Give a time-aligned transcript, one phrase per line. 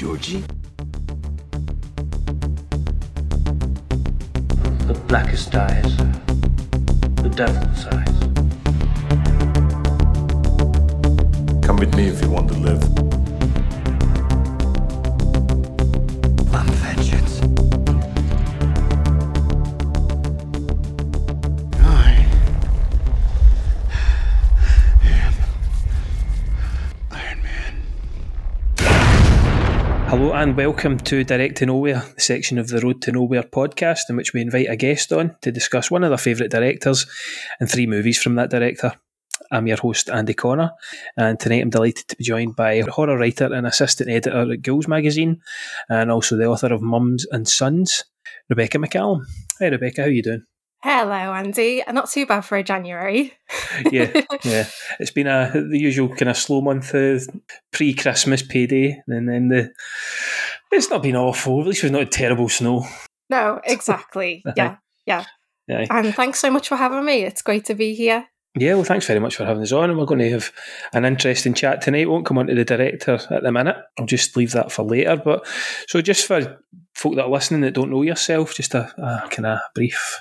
[0.00, 0.42] Georgie?
[4.86, 5.94] The blackest eyes,
[7.16, 8.18] the devil's eyes.
[11.62, 13.19] Come with me if you want to live.
[30.40, 34.16] And welcome to Direct to Nowhere, the section of the Road to Nowhere podcast in
[34.16, 37.04] which we invite a guest on to discuss one of their favourite directors
[37.60, 38.94] and three movies from that director.
[39.52, 40.70] I'm your host, Andy Connor,
[41.14, 44.62] and tonight I'm delighted to be joined by a horror writer and assistant editor at
[44.62, 45.42] Ghouls magazine,
[45.90, 48.04] and also the author of Mums and Sons,
[48.48, 49.26] Rebecca McCallum.
[49.58, 50.44] Hey, Rebecca, how are you doing?
[50.82, 51.82] Hello, Andy.
[51.92, 53.34] Not too bad for a January.
[53.90, 54.66] Yeah, yeah.
[54.98, 57.18] It's been a the usual kind of slow month, uh,
[57.72, 59.72] pre-Christmas payday, and then the
[60.72, 61.60] it's not been awful.
[61.60, 62.84] At least we've not had terrible snow.
[63.30, 64.42] No, exactly.
[64.56, 65.24] yeah, yeah.
[65.68, 65.86] Yeah.
[65.88, 67.22] And thanks so much for having me.
[67.22, 68.26] It's great to be here.
[68.56, 69.90] Yeah, well, thanks very much for having us on.
[69.90, 70.52] And we're going to have
[70.92, 72.08] an interesting chat tonight.
[72.08, 73.76] Won't come on to the director at the minute.
[73.98, 75.16] I'll just leave that for later.
[75.16, 75.46] But
[75.86, 76.58] so, just for
[76.94, 80.20] folk that are listening that don't know yourself, just a, a kind of brief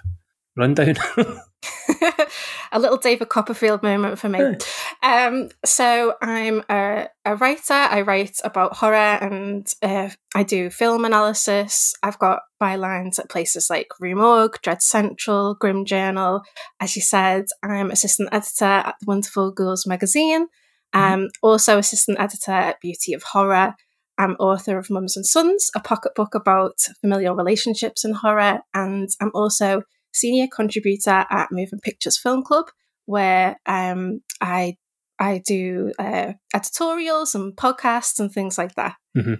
[0.55, 0.95] rundown.
[2.71, 4.55] a little David Copperfield moment for me.
[5.01, 7.73] Um, so I'm a, a writer.
[7.73, 11.93] I write about horror and uh, I do film analysis.
[12.03, 16.43] I've got bylines at places like Rue Morgue, Dread Central, Grim Journal.
[16.79, 20.47] As you said, I'm assistant editor at the wonderful Ghouls magazine.
[20.91, 23.75] Um, also assistant editor at Beauty of Horror.
[24.17, 29.07] I'm author of Mums and Sons, a pocket book about familial relationships in horror, and
[29.21, 32.67] I'm also senior contributor at Moving Pictures Film Club,
[33.05, 34.77] where um, I
[35.19, 38.95] I do uh, editorials and podcasts and things like that.
[39.17, 39.35] uh,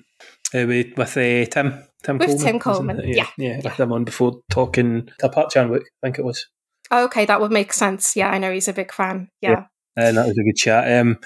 [0.53, 1.85] with with uh, Tim.
[2.01, 3.15] Tim With Coleman, Tim Coleman, it?
[3.15, 3.59] yeah, yeah.
[3.65, 6.47] I had him on before talking apart John Wick, I think it was.
[6.91, 8.15] Okay, that would make sense.
[8.15, 9.29] Yeah, I know he's a big fan.
[9.41, 9.65] Yeah.
[9.97, 10.99] And that was a good chat.
[10.99, 11.17] Um,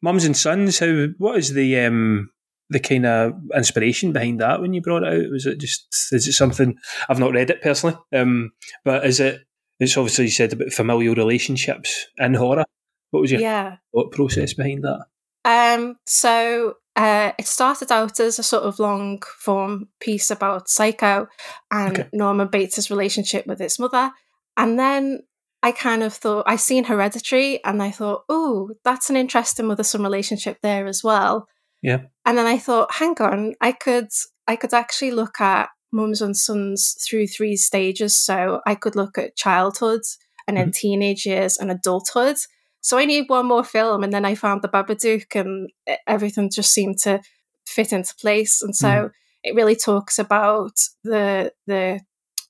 [0.00, 2.30] Mums and Sons, how what is the um,
[2.70, 5.30] the kind of inspiration behind that when you brought it out?
[5.30, 6.76] Was it just is it something
[7.08, 8.52] I've not read it personally, um,
[8.84, 9.42] but is it?
[9.80, 12.64] It's obviously you said about familial relationships in horror.
[13.10, 13.76] What was your yeah.
[13.92, 15.06] thought process behind that?
[15.44, 21.28] Um, so uh, it started out as a sort of long form piece about Psycho
[21.70, 22.08] and Okay.
[22.12, 24.12] Norman Bates' relationship with his mother.
[24.56, 25.20] And then
[25.62, 29.82] I kind of thought, I seen Hereditary and I thought, oh, that's an interesting mother
[29.82, 31.48] son relationship there as well.
[31.84, 32.00] Yeah.
[32.24, 34.08] And then I thought, hang on, I could
[34.48, 38.16] I could actually look at mums and sons through three stages.
[38.16, 40.00] So I could look at childhood
[40.48, 40.80] and then mm-hmm.
[40.88, 42.36] teenage years and adulthood.
[42.80, 45.70] So I need one more film, and then I found the Babadook, and
[46.06, 47.20] everything just seemed to
[47.66, 48.60] fit into place.
[48.60, 49.06] And so mm-hmm.
[49.42, 50.72] it really talks about
[51.02, 52.00] the the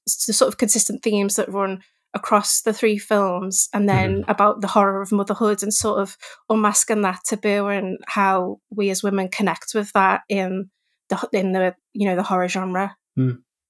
[0.06, 1.82] the sort of consistent themes that run
[2.14, 6.16] across the three films, and then about the horror of motherhood and sort of
[6.48, 10.70] unmasking that taboo and how we as women connect with that in
[11.08, 12.96] the in the you know the horror genre.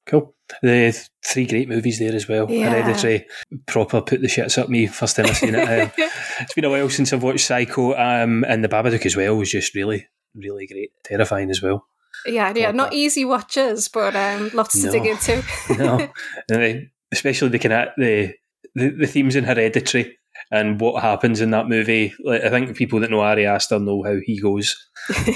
[0.07, 0.35] Cool.
[0.63, 2.51] The three great movies there as well.
[2.51, 2.71] Yeah.
[2.71, 3.27] Hereditary,
[3.67, 5.67] proper put the shits up me first time I've seen it.
[5.67, 5.91] Um,
[6.41, 9.51] it's been a while since I've watched Psycho, um, and the Babadook as well was
[9.51, 11.87] just really, really great, terrifying as well.
[12.27, 15.43] Yeah, yeah, not easy watches, but um, lots to dig into.
[15.79, 16.09] no,
[16.53, 16.75] uh,
[17.15, 18.35] especially the kind of the,
[18.75, 20.17] the the themes in Hereditary
[20.51, 22.13] and what happens in that movie.
[22.23, 24.77] Like, I think people that know Ari Aster know how he goes.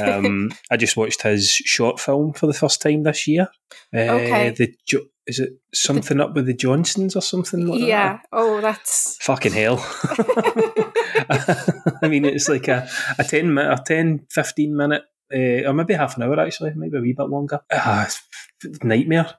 [0.03, 3.49] Um, I just watched his short film for the first time this year.
[3.95, 4.51] Uh, Okay.
[4.51, 7.87] The Jo- is it something up with the Johnsons or something like that?
[7.87, 8.19] yeah.
[8.33, 9.77] Oh, that's Fucking hell.
[12.03, 15.03] I mean, it's like a, a 10 minute, a 10, 15 minute,
[15.33, 17.61] uh, or maybe half an hour actually, maybe a wee bit longer.
[18.65, 19.35] It's nightmare.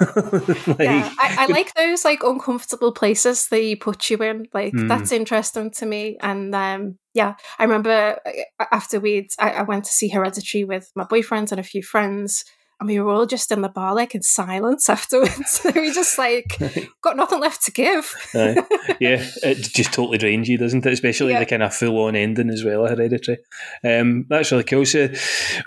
[0.16, 1.10] like, yeah.
[1.18, 4.48] I, I like those like uncomfortable places that you put you in.
[4.52, 4.88] Like Mm.
[4.88, 6.16] that's interesting to me.
[6.20, 10.90] And um, yeah, I remember uh, after we'd I, I went to see Hereditary with
[10.96, 12.44] my boyfriend and a few friends.
[12.80, 15.60] And we were all just in the bar, like in silence afterwards.
[15.74, 16.58] we just like,
[17.02, 18.14] got nothing left to give.
[18.34, 18.56] Aye.
[19.00, 20.92] yeah, it just totally drains you, doesn't it?
[20.92, 21.40] Especially Yeah.
[21.40, 23.38] the kind of full on ending as well, Hereditary.
[23.84, 24.84] Um, that's really cool.
[24.86, 25.08] So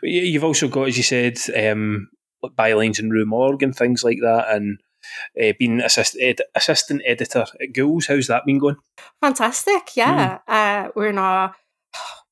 [0.03, 2.09] you've also got, as you said, um,
[2.43, 4.79] bylines in Rue Morgue and things like that, and
[5.41, 8.07] uh, being assist- ed- assistant editor at Ghouls.
[8.07, 8.75] How's that been going?
[9.21, 10.39] Fantastic, yeah.
[10.47, 11.55] Uh, we're in our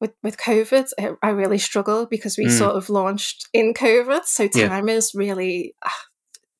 [0.01, 0.89] with with COVID.
[0.99, 2.57] I- I really struggle because we Mm.
[2.57, 4.67] sort of launched in COVID, so Yeah.
[4.69, 6.01] time is really ah,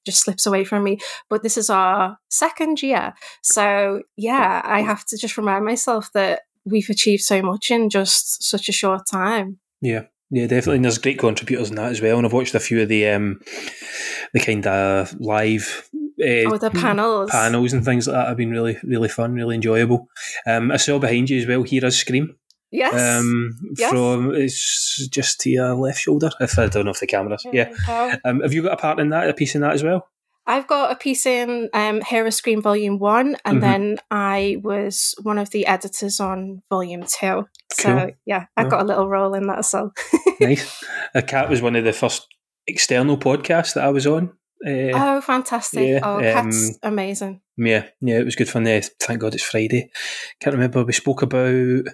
[0.06, 1.00] just slips away from me.
[1.30, 6.42] But this is our second year, so yeah, I have to just remind myself that
[6.66, 9.60] we've achieved so much in just such a short time.
[9.82, 10.04] Yeah.
[10.32, 10.78] Yeah, definitely.
[10.78, 12.18] And there's great contributors in that as well.
[12.18, 13.40] And I've watched a few of the um,
[14.34, 15.88] the kind of live
[16.20, 17.30] uh, oh, the panels.
[17.30, 20.08] panels and things like that have been really, really fun, really enjoyable.
[20.48, 21.62] Um, I saw behind you as well.
[21.64, 22.36] Hear us scream.
[22.76, 23.20] Yes.
[23.20, 23.90] Um, Yes.
[23.92, 26.30] from it's just to your left shoulder.
[26.40, 27.46] If I don't know if the cameras.
[27.52, 27.74] Yeah.
[27.88, 29.30] Uh, Um, have you got a part in that?
[29.30, 30.08] A piece in that as well?
[30.48, 33.62] I've got a piece in um, Hear Us Scream Volume 1, and Mhm.
[33.62, 37.48] then I was one of the editors on Volume 2.
[37.74, 38.12] So, Cool.
[38.28, 38.70] yeah, I've Yeah.
[38.70, 39.92] got a little role in that as well.
[40.40, 40.84] nice.
[41.16, 42.28] A cat was one of the first
[42.68, 44.34] external podcasts that I was on.
[44.66, 45.88] Uh, oh, fantastic.
[45.88, 47.42] yeah, oh, um, Cat's amazing.
[47.58, 48.64] Yeah, yeah, it was good fun.
[48.64, 49.90] There, thank God it's Friday.
[50.42, 50.84] Can't remember.
[50.84, 51.86] We spoke about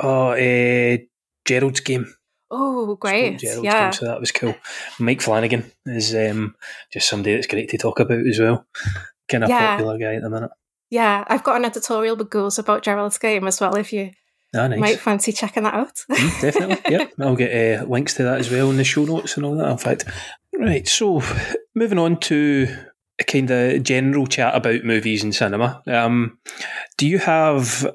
[0.00, 0.96] oh, uh,
[1.44, 2.06] Gerald's game.
[2.50, 3.38] Oh, great.
[3.38, 3.84] Gerald's Yeah.
[3.84, 4.54] game, so that was cool.
[4.98, 6.54] Mike Flanagan is um,
[6.92, 8.66] just somebody that's great to talk about as well.
[9.28, 9.70] Kind of Yeah.
[9.76, 10.50] popular guy at the minute.
[10.90, 14.12] Yeah, I've got an editorial with Ghouls about Gerald's game as well, if you
[14.56, 14.78] Ah, nice.
[14.80, 15.94] might fancy checking that out.
[16.10, 16.78] Mm, definitely.
[16.90, 17.12] yep.
[17.20, 19.70] I'll get uh, links to that as well in the show notes and all that.
[19.70, 20.06] In fact,
[20.54, 20.88] right.
[20.88, 21.22] So,
[21.74, 22.74] moving on to
[23.20, 25.82] a kind of general chat about movies and cinema.
[25.86, 26.38] Um,
[26.96, 27.86] do you have?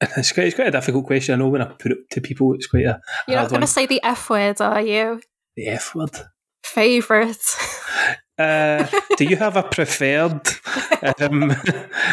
[0.16, 1.34] It's quite, it's quite a difficult question.
[1.34, 3.66] I know when I put it to people, it's quite a You're not going to
[3.66, 5.20] say the F word, are you?
[5.56, 6.16] The F word.
[6.64, 7.42] Favourite.
[8.38, 8.86] Uh,
[9.18, 10.40] do you have a preferred?
[11.20, 11.54] Um,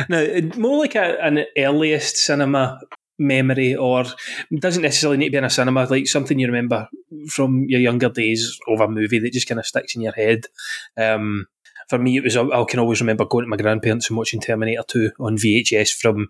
[0.10, 2.80] no, more like a, an earliest cinema
[3.19, 4.06] memory, or
[4.60, 5.86] doesn't necessarily need to be in a cinema.
[5.89, 6.88] Like something you remember
[7.30, 10.45] from your younger days of a movie that just kind of sticks in your head.
[10.95, 11.48] Um,
[11.88, 14.84] for me, it was I can always remember going to my grandparents and watching Terminator
[14.88, 16.28] Two on VHS from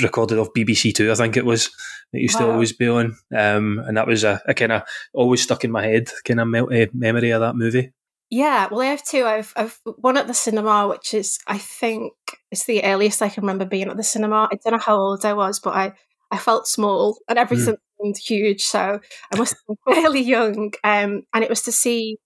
[0.00, 1.10] recorded off BBC Two.
[1.10, 1.70] I think it was.
[2.12, 4.82] It used to always be on, um, and that was a, a kind of
[5.14, 7.92] always stuck in my head kind of me- uh, memory of that movie.
[8.28, 9.24] Yeah, well, I have two.
[9.24, 12.12] I've I've one at the cinema, which is I think
[12.50, 14.48] it's the earliest I can remember being at the cinema.
[14.50, 15.92] I don't know how old I was, but I
[16.30, 19.00] I felt small and everything seemed huge, so
[19.32, 20.72] I must have been fairly young.
[20.82, 22.18] Um, and it was to see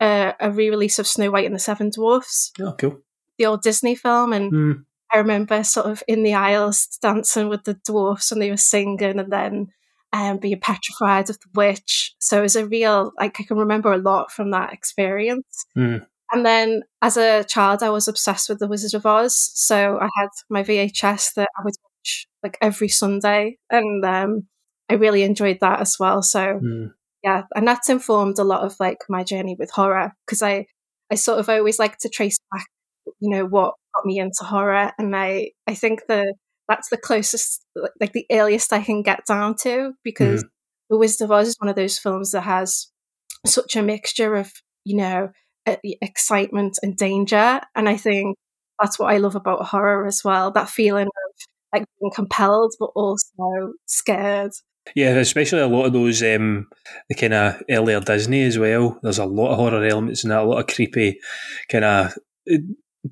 [0.00, 3.00] uh, a re-release of Snow White and the Seven Dwarfs, Oh, cool.
[3.38, 4.72] the old Disney film, and Hmm.
[5.12, 9.00] I remember sort of in the aisles dancing with the dwarfs and they were singing
[9.20, 9.68] and then
[10.12, 12.14] um, being petrified of the witch.
[12.18, 15.66] So it was a real, like, I can remember a lot from that experience.
[15.74, 15.98] Hmm.
[16.32, 19.36] And then as a child, I was obsessed with The Wizard of Oz.
[19.54, 23.58] So I had my VHS that I would watch like every Sunday.
[23.70, 24.48] And um,
[24.88, 26.22] I really enjoyed that as well.
[26.22, 26.86] So Hmm.
[27.24, 30.66] Yeah, and that's informed a lot of like my journey with horror because I,
[31.10, 32.66] I sort of always like to trace back,
[33.18, 36.34] you know, what got me into horror, and I, I think the
[36.68, 37.64] that's the closest,
[38.00, 40.48] like the earliest I can get down to because mm.
[40.90, 42.88] The Wizard of Oz is one of those films that has
[43.46, 44.52] such a mixture of,
[44.84, 45.30] you know,
[45.66, 48.36] excitement and danger, and I think
[48.80, 50.50] that's what I love about horror as well.
[50.50, 51.32] That feeling of
[51.72, 54.52] like being compelled but also scared.
[54.94, 56.68] Yeah, especially a lot of those um,
[57.08, 58.98] the kind of earlier Disney as well.
[59.02, 61.18] There's a lot of horror elements in that, a lot of creepy,
[61.70, 62.14] kind of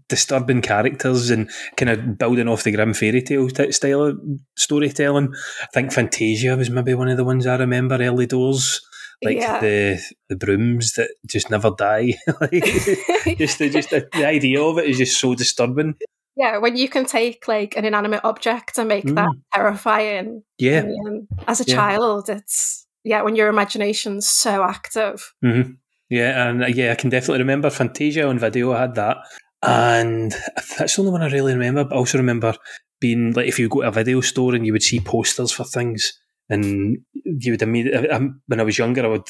[0.08, 4.20] disturbing characters, and kind of building off the grim fairy tale style of
[4.56, 5.32] storytelling.
[5.62, 8.80] I think Fantasia was maybe one of the ones I remember early doors,
[9.22, 9.60] like Yeah.
[9.60, 12.14] the the brooms that just never die.
[12.40, 12.50] like,
[13.38, 15.94] just the, just the, the idea of it is just so disturbing.
[16.36, 20.42] Yeah, when you can take like an inanimate object and make that terrifying.
[20.58, 21.74] Yeah, um, as a Yeah.
[21.76, 25.34] child, it's yeah, when your imagination's so active.
[25.42, 25.72] hmm
[26.08, 28.72] Yeah, and uh, yeah, I can definitely remember Fantasia on video.
[28.72, 29.18] I had that,
[29.62, 30.32] and
[30.78, 31.84] that's the only one I really remember.
[31.84, 32.54] But I also remember
[33.00, 35.64] being like, if you go to a video store and you would see posters for
[35.64, 36.12] things,
[36.48, 38.08] and you would immediately.
[38.08, 39.28] um, When I was younger, I would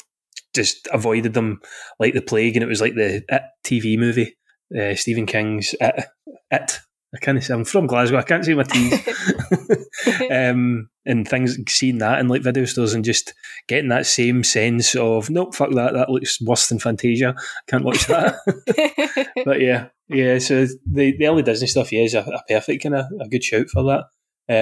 [0.55, 1.61] just avoided them
[1.99, 4.37] like the plague, and it was like the It TV movie,
[4.79, 6.05] uh, Stephen King's It.
[6.51, 6.79] It.
[7.15, 8.17] I can't say I'm from Glasgow.
[8.19, 9.07] I can't say my teeth.
[10.31, 13.35] um, and things, seeing that in like video stores and just
[13.69, 15.93] getting that same sense of nope, fuck that.
[15.93, 17.35] That looks worse than Fantasia.
[17.67, 18.37] Can't watch that.
[19.45, 20.39] but yeah, yeah.
[20.39, 23.45] So the, the early Disney stuff, yeah, is a, a perfect kind of a good
[23.45, 24.05] shout for that.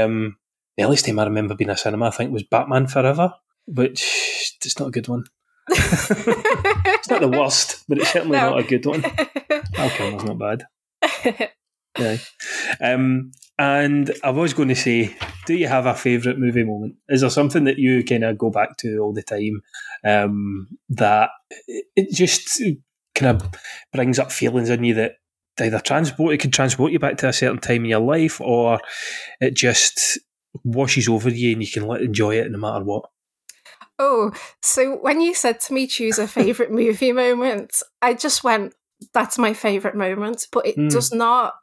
[0.05, 0.37] Um,
[0.77, 3.35] the earliest time I remember being a cinema, I think, was Batman Forever,
[3.67, 5.25] which it's not a good one.
[5.71, 8.51] It's not the worst, but it's certainly No.
[8.51, 9.01] not a good one.
[9.01, 10.67] Val Kilmer's not bad.
[11.99, 12.19] Yeah.
[12.81, 15.17] Um, and I was going to say,
[15.47, 16.95] do you have a favourite movie moment?
[17.09, 19.61] Is there something that you kind of go back to all the time
[20.05, 21.31] um, that
[21.69, 22.63] it just
[23.15, 23.51] kind of
[23.93, 25.17] brings up feelings in you that
[25.61, 28.81] either transport it can transport you back to a certain time in your life, or
[29.41, 30.19] it just
[30.65, 33.11] washes over you and you can let enjoy it no matter what.
[33.99, 34.33] oh,
[34.63, 38.75] so when you said to me choose a favorite movie moment, I just went,
[39.13, 40.89] "That's my favorite moment," but it Hmm.
[40.89, 41.55] does not.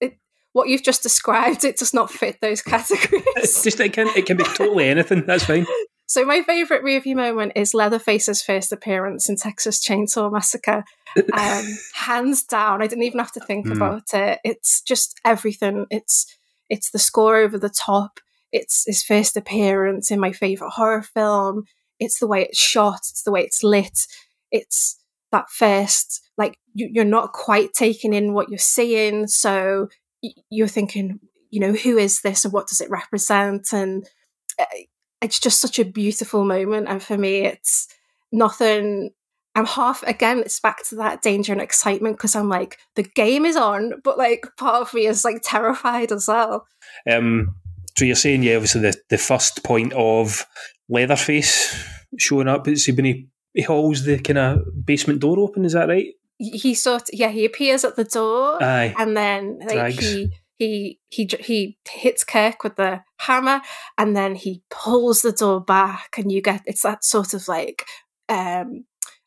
[0.00, 0.18] It,
[0.52, 3.62] what you've just described, it does not fit those It's categories.
[3.62, 5.24] just it can it can be totally anything.
[5.26, 5.66] That's fine.
[6.08, 10.84] So my favorite movie moment is Leatherface's first appearance in Texas Chainsaw Massacre.
[11.32, 11.64] Um,
[11.94, 13.72] hands down, I didn't even have to think Mm.
[13.76, 14.38] about it.
[14.44, 15.86] It's just everything.
[15.90, 16.26] It's
[16.70, 18.20] it's the score over the top.
[18.52, 21.64] It's his first appearance in my favorite horror film.
[21.98, 23.00] It's the way it's shot.
[23.10, 24.06] It's the way it's lit.
[24.52, 24.98] It's
[25.32, 29.88] that first like you, you're not quite taking in what you're seeing, so
[30.50, 33.72] you're thinking, you know, who is this and what does it represent?
[33.72, 34.08] And
[34.58, 34.64] uh,
[35.22, 36.88] it's just such a beautiful moment.
[36.88, 37.88] And for me, it's
[38.32, 39.10] nothing.
[39.54, 40.40] I'm half again.
[40.40, 44.18] It's back to that danger and excitement because I'm like the game is on, but
[44.18, 46.66] like part of me is like terrified as well.
[47.10, 47.54] Um,
[47.96, 50.46] so you're saying, yeah, obviously the, the first point of
[50.90, 51.74] Leatherface
[52.18, 55.88] showing up is when he, he hauls the kind of basement door open, is that
[55.88, 56.12] right?
[56.38, 58.94] He sort yeah he appears at the door Aye.
[58.98, 59.98] and then like Drags.
[59.98, 63.60] he he he he hits Kirk with the hammer
[63.96, 67.86] and then he pulls the door back and you get it's that sort of like
[68.28, 68.84] um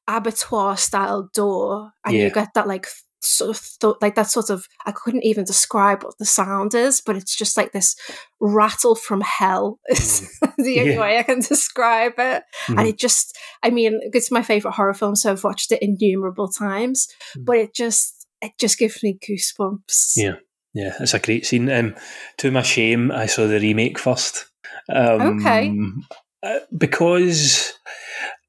[0.08, 2.25] abattoir style door and Yeah.
[2.25, 2.88] you get that like
[3.22, 7.02] sort of thought like that sort of I couldn't even describe what the sound is
[7.02, 7.96] but it's just like this
[8.40, 10.22] rattle from hell is
[10.58, 11.00] the only Yeah.
[11.02, 12.88] way I can describe it and Mhm.
[12.90, 17.08] it just I mean it's my favorite horror film so I've watched it innumerable times
[17.38, 17.46] Mm.
[17.46, 20.36] but it just it just gives me goosebumps Yeah.
[20.74, 21.68] Yeah, it's a great scene.
[21.72, 21.96] Um,
[22.38, 24.46] to my shame, I saw the remake first.
[24.88, 25.76] Um, Okay.
[26.44, 27.74] uh, because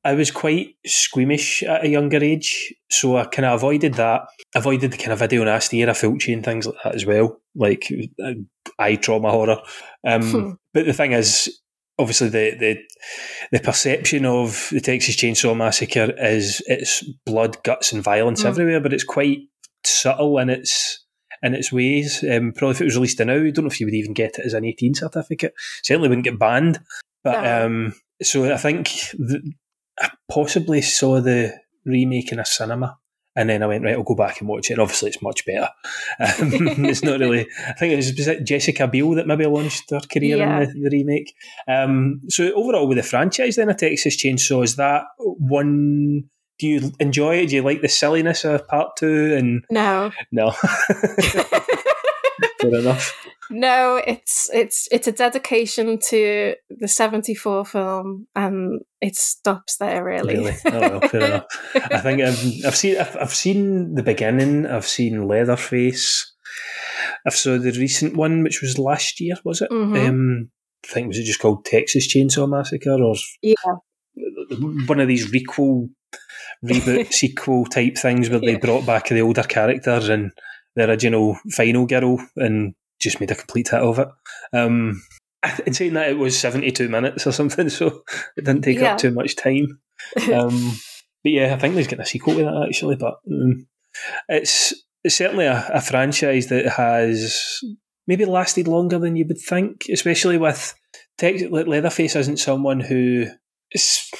[0.04, 4.22] I was quite squeamish at a younger age, so I kind of avoided that.
[4.54, 7.92] Avoided the kind of video nasty era filchy and things like that as well, like
[8.24, 8.32] uh,
[8.78, 9.58] eye trauma horror.
[10.06, 10.50] Um, Hmm.
[10.72, 11.60] but the thing is,
[11.98, 12.78] obviously, the, the
[13.52, 18.46] the perception of the Texas Chainsaw Massacre is it's blood, guts, and violence Mm.
[18.46, 19.40] everywhere, but it's quite
[19.84, 21.04] subtle in its
[21.42, 22.24] in its ways.
[22.24, 24.38] Um, probably if it was released now, I don't know if you would even get
[24.38, 25.52] it as an 18 certificate.
[25.82, 26.80] Certainly wouldn't get banned.
[27.22, 27.66] But No.
[27.66, 29.42] um, so I think th-
[30.00, 31.54] I possibly saw the
[31.84, 32.98] remake in a cinema.
[33.36, 34.74] And then I went, right, I'll go back and watch it.
[34.74, 35.68] And obviously, it's much better.
[36.18, 37.46] Um, it's not really.
[37.66, 40.62] I think it was, was it Jessica Biel that maybe launched her career Yeah.
[40.62, 41.32] in the, the remake.
[41.68, 46.24] Um, so, overall, with the franchise, then, a Texas Chainsaw, is that one.
[46.58, 47.46] Do you enjoy it?
[47.50, 49.34] Do you like the silliness of part two?
[49.34, 50.48] And no no.
[52.60, 53.14] Fair enough.
[53.52, 60.36] no it's it's it's a dedication to the 74 film and it stops there really,
[60.36, 60.56] Really?
[60.66, 61.46] Oh, well, fair enough.
[61.74, 64.66] I think I've, I've seen I've, I've seen the beginning.
[64.66, 66.32] I've seen Leatherface.
[67.26, 69.36] I've saw the recent one, which was last year.
[69.44, 69.70] Was it?
[69.70, 70.08] Mhm.
[70.08, 70.50] Um,
[70.84, 73.54] I think was it just called Texas Chainsaw Massacre or yeah
[74.86, 75.88] one of these requel,
[76.64, 80.32] reboot, sequel type things where they brought back the older characters and
[80.76, 84.08] the original final girl and just made a complete hit of it.
[84.52, 85.02] Um,
[85.66, 88.02] in saying that, it was 72 minutes or something, so
[88.36, 88.92] it didn't take Yeah.
[88.92, 89.80] up too much time.
[90.32, 90.72] Um,
[91.24, 93.66] but yeah, I think there's getting a sequel to that actually, but um,
[94.28, 97.60] it's, it's certainly a, a franchise that has
[98.06, 100.74] maybe lasted longer than you would think, especially with
[101.18, 103.26] Tex- like Leatherface isn't someone who
[103.72, 104.10] is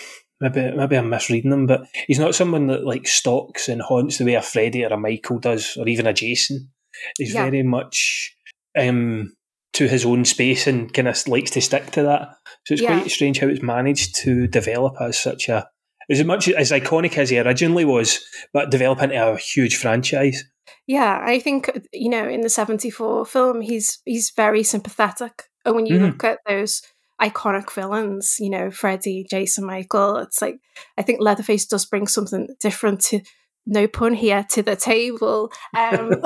[0.40, 4.24] maybe maybe I'm misreading him, but he's not someone that like stalks and haunts the
[4.24, 6.70] way a Freddy or a Michael does, or even a Jason.
[7.18, 7.44] He's Yeah.
[7.44, 8.36] very much
[8.78, 9.34] um,
[9.72, 12.28] to his own space and kind of likes to stick to that.
[12.66, 12.98] So it's Yeah.
[13.00, 15.68] quite strange how it's managed to develop as such a
[16.08, 18.18] as much as iconic as he originally was,
[18.52, 20.44] but develop into a huge franchise.
[20.86, 25.86] yeah i think you know in the 74 film he's he's very sympathetic and when
[25.86, 26.06] you Mhm.
[26.06, 26.80] look at those
[27.20, 30.16] iconic villains you know freddy jason michael.
[30.16, 30.58] It's like
[30.98, 33.20] i think leatherface does bring something different to
[33.66, 35.52] no pun here to the table.
[35.76, 36.12] Um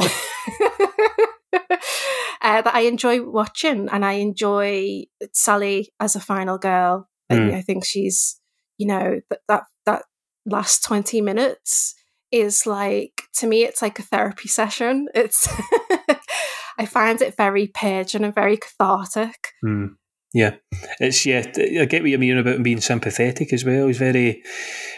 [2.42, 7.08] uh, that i enjoy watching and i enjoy sally as a final girl.
[7.30, 7.54] I- Mm.
[7.54, 8.38] I think she's
[8.78, 10.02] you know that that that
[10.46, 11.94] last 20 minutes
[12.30, 15.08] is like to me it's like a therapy session.
[15.14, 15.48] It's
[16.78, 19.48] i find it very purging and very cathartic.
[19.62, 19.86] Hmm.
[20.34, 20.56] Yeah,
[20.98, 21.44] it's yeah.
[21.56, 23.86] I get what you mean about him being sympathetic as well.
[23.86, 24.42] He's very.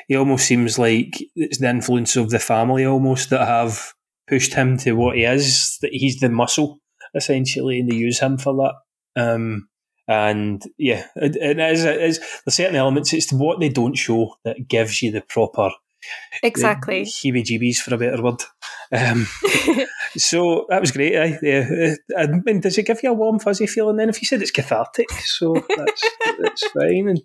[0.08, 3.92] He almost seems like it's the influence of the family almost that have
[4.26, 5.76] pushed him to what he is.
[5.82, 6.80] That he's the muscle
[7.14, 9.22] essentially, and they use him for that.
[9.22, 9.68] Um,
[10.08, 11.84] and yeah, it, it is.
[11.84, 13.12] It is there's certain elements.
[13.12, 15.70] It's what they don't show that gives you the proper
[16.42, 18.42] exactly heebie-jeebies for a better word.
[18.92, 19.26] Um,
[20.16, 21.14] so that was great.
[21.14, 21.38] Eh?
[21.42, 21.94] Yeah.
[22.16, 24.08] Uh, I mean, does it give you a warm, fuzzy feeling then?
[24.08, 27.08] If you said it's cathartic, so that's that's fine.
[27.08, 27.20] And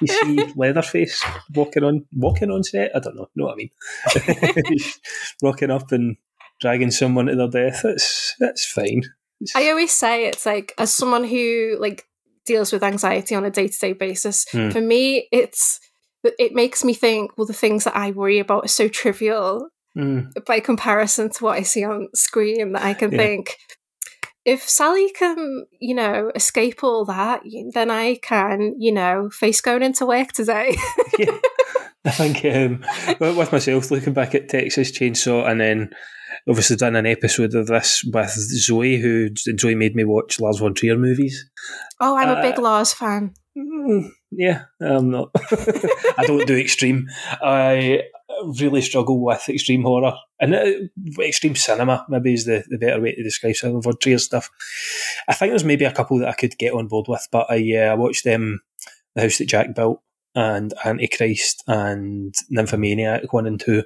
[0.00, 1.22] you see Leatherface
[1.54, 2.94] walking on walking on set.
[2.94, 3.28] I don't know.
[3.36, 4.78] Know what I mean?
[5.42, 6.16] Rocking up and
[6.60, 7.82] dragging someone to their death.
[7.82, 9.02] That's that's fine.
[9.40, 12.04] It's- i always say it's like as someone who like
[12.46, 14.46] deals with anxiety on a day to day basis.
[14.50, 14.70] Hmm.
[14.70, 15.78] For me, it's
[16.24, 20.44] it makes me think, well, the things that I worry about are so trivial Mm.
[20.44, 23.16] by comparison to what I see on screen that I can Yeah.
[23.18, 23.56] think
[24.44, 27.40] if Sally can, you know, escape all that,
[27.72, 30.76] then I can, you know, face going into work today.
[31.18, 31.38] yeah.
[32.04, 32.84] I think um,
[33.18, 35.90] with myself looking back at Texas Chainsaw and then
[36.46, 40.74] obviously done an episode of this with Zoe, who Zoe made me watch Lars von
[40.74, 41.48] Trier movies.
[42.00, 43.32] oh, I'm a big Uh, Lars fan.
[44.30, 45.30] Yeah, I'm not.
[46.18, 47.08] I don't do extreme.
[47.40, 48.02] I
[48.60, 50.70] really struggle with extreme horror and uh,
[51.20, 52.04] extreme cinema.
[52.08, 54.50] Maybe is the, the better way to describe some of Trier stuff.
[55.28, 57.76] I think there's maybe a couple that I could get on board with, but I
[57.76, 58.60] uh, I watched them,
[59.14, 60.00] The House That Jack Built,
[60.34, 63.84] and Antichrist, and Nymphomaniac one and two.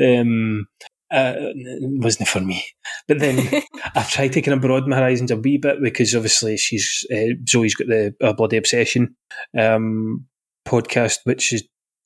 [0.00, 0.68] Um,
[1.12, 2.64] uh, it wasn't for me,
[3.06, 3.62] but then
[3.94, 7.34] I've tried to kind of broaden my horizons a wee bit because obviously she's uh,
[7.48, 9.14] Zoe's got the uh, Bloody Obsession
[9.58, 10.26] um,
[10.66, 11.64] podcast, which is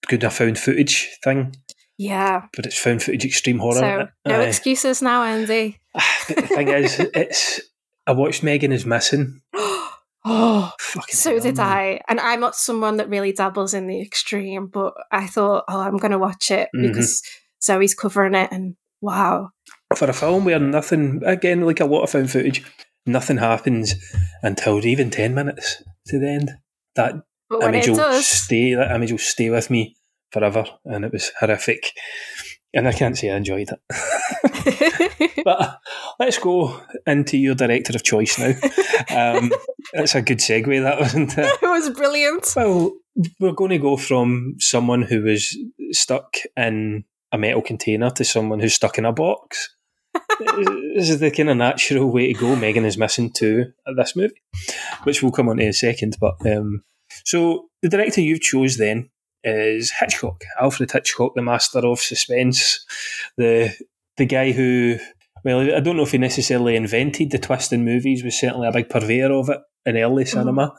[0.09, 1.55] good a found footage thing,
[1.99, 2.43] yeah.
[2.55, 3.75] but it's found footage extreme horror.
[3.75, 4.45] So no Aye.
[4.45, 5.79] excuses now, Andy.
[5.95, 7.61] but the thing is, it's
[8.07, 9.41] I watched Megan is Missing.
[10.25, 11.67] oh, Fucking so hell, did man.
[11.67, 12.01] I.
[12.09, 15.97] And I'm not someone that really dabbles in the extreme, but I thought, oh, I'm
[15.97, 16.89] going to watch it Mhm.
[16.89, 17.23] because
[17.63, 19.51] Zoe's covering it, and wow.
[19.97, 22.65] For a film where nothing, again, like a lot of found footage,
[23.07, 23.95] nothing happens
[24.43, 26.51] until even ten minutes to the end.
[26.95, 27.15] That
[27.49, 28.75] But image will does, stay.
[28.75, 29.97] That image will stay with me
[30.33, 31.93] forever, and it was horrific.
[32.75, 35.43] And I can't say I enjoyed it.
[35.45, 35.77] but uh,
[36.19, 38.53] let's go into your director of choice now.
[39.09, 39.51] Um,
[39.95, 41.59] that's a good segue, that wasn't it?
[41.63, 42.53] it was brilliant.
[42.55, 42.93] Well,
[43.41, 45.57] we're going to go from someone who was
[45.93, 47.05] stuck in
[47.37, 49.75] a metal container to someone who's stuck in a box.
[50.41, 52.57] this is the kind of natural way to go.
[52.57, 54.43] Megan is missing too at this movie,
[55.05, 56.17] which we'll come on to in a second.
[56.21, 56.83] But um,
[57.25, 59.11] so the director you've chose then
[59.45, 62.85] is Hitchcock, Alfred Hitchcock, the master of suspense,
[63.37, 63.75] the
[64.17, 64.99] the guy who.
[65.45, 68.73] Well, I don't know if he necessarily invented the twist in movies, was certainly a
[68.73, 70.75] big purveyor of it in early cinema.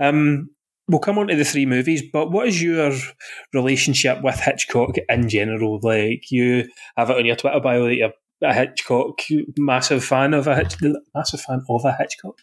[0.00, 0.50] Um,
[0.90, 2.92] we'll come on to the three movies, but what is your
[3.54, 5.78] relationship with Hitchcock in general?
[5.82, 9.20] Like, you have it on your Twitter bio that you're a Hitchcock
[9.56, 10.76] massive fan of a Hitch,
[11.14, 12.38] massive fan of a Hitchcock.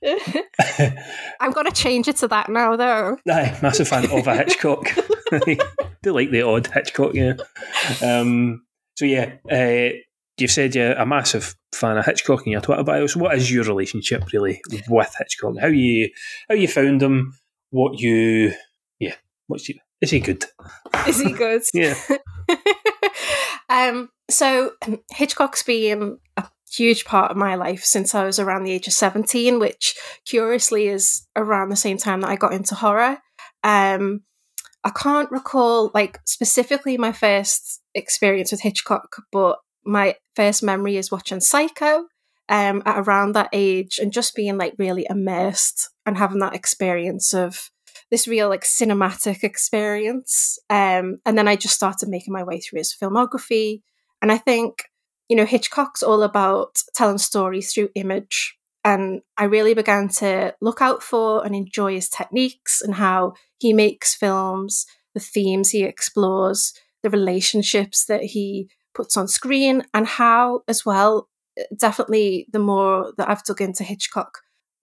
[1.40, 3.18] I'm to change it to that now, though.
[3.28, 4.86] Aye, massive fan of a Hitchcock.
[6.02, 7.34] Do like the odd Hitchcock, yeah.
[8.02, 8.64] Um,
[8.96, 9.96] so yeah, uh,
[10.40, 13.06] you've said you're a massive fan of Hitchcock in your Twitter bio.
[13.06, 15.56] So what is your relationship really with Hitchcock?
[15.60, 16.10] How you
[16.48, 17.34] how you found him?
[17.70, 18.52] What you
[18.98, 19.14] yeah?
[19.46, 19.78] What's you?
[20.00, 20.44] Is he good?
[21.06, 21.62] Is he good?
[21.74, 21.94] Yeah.
[23.68, 24.72] um, so
[25.10, 28.92] Hitchcock's been a huge part of my life since I was around the age of
[28.92, 33.18] 17, which curiously is around the same time that I got into horror.
[33.64, 34.22] Um,
[34.84, 41.10] I can't recall like specifically my first experience with Hitchcock, but my first memory is
[41.10, 42.04] watching Psycho
[42.48, 47.34] um, at around that age and just being like really immersed and having that experience
[47.34, 47.70] of
[48.10, 50.58] this real like cinematic experience.
[50.70, 53.82] Um, and then I just started making my way through his filmography.
[54.22, 54.84] And I think,
[55.28, 58.56] you know, Hitchcock's all about telling stories through image.
[58.84, 63.72] And I really began to look out for and enjoy his techniques and how he
[63.72, 66.72] makes films, the themes he explores,
[67.02, 71.28] the relationships that he puts on screen, and how, as well,
[71.86, 74.32] definitely the more that I've dug into Hitchcock,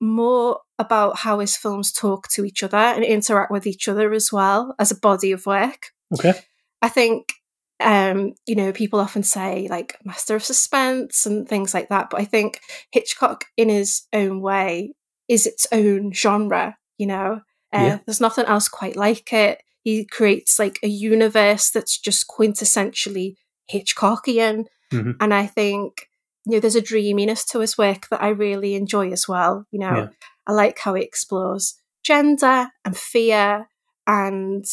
[0.01, 4.31] more about how his films talk to each other and interact with each other as
[4.31, 5.81] well as a body of work.
[6.13, 6.33] Okay.
[6.81, 7.33] I think
[7.79, 12.21] um, you know, people often say like master of suspense and things like that, but
[12.21, 14.93] I think Hitchcock in his own way
[15.27, 17.41] is its own genre, you know.
[17.73, 17.99] Uh, Yeah.
[18.05, 19.61] There's nothing else quite like it.
[19.83, 23.35] He creates like a universe that's just quintessentially
[23.71, 24.65] Hitchcockian.
[24.91, 25.15] Mhm.
[25.19, 26.09] And I think,
[26.45, 29.65] you know, there's a dreaminess to his work that I really enjoy as well.
[29.71, 30.07] You know, Yeah.
[30.47, 33.67] I like how he explores gender and fear
[34.05, 34.63] and,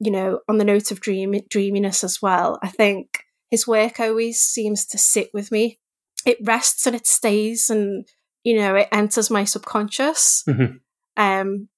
[0.00, 2.58] you know, on the note of dream dreaminess as well.
[2.62, 5.78] I think his work always seems to sit with me.
[6.26, 8.06] It rests and it stays and,
[8.42, 10.42] you know, it enters my subconscious.
[10.46, 10.80] Mhm.
[11.16, 11.68] Um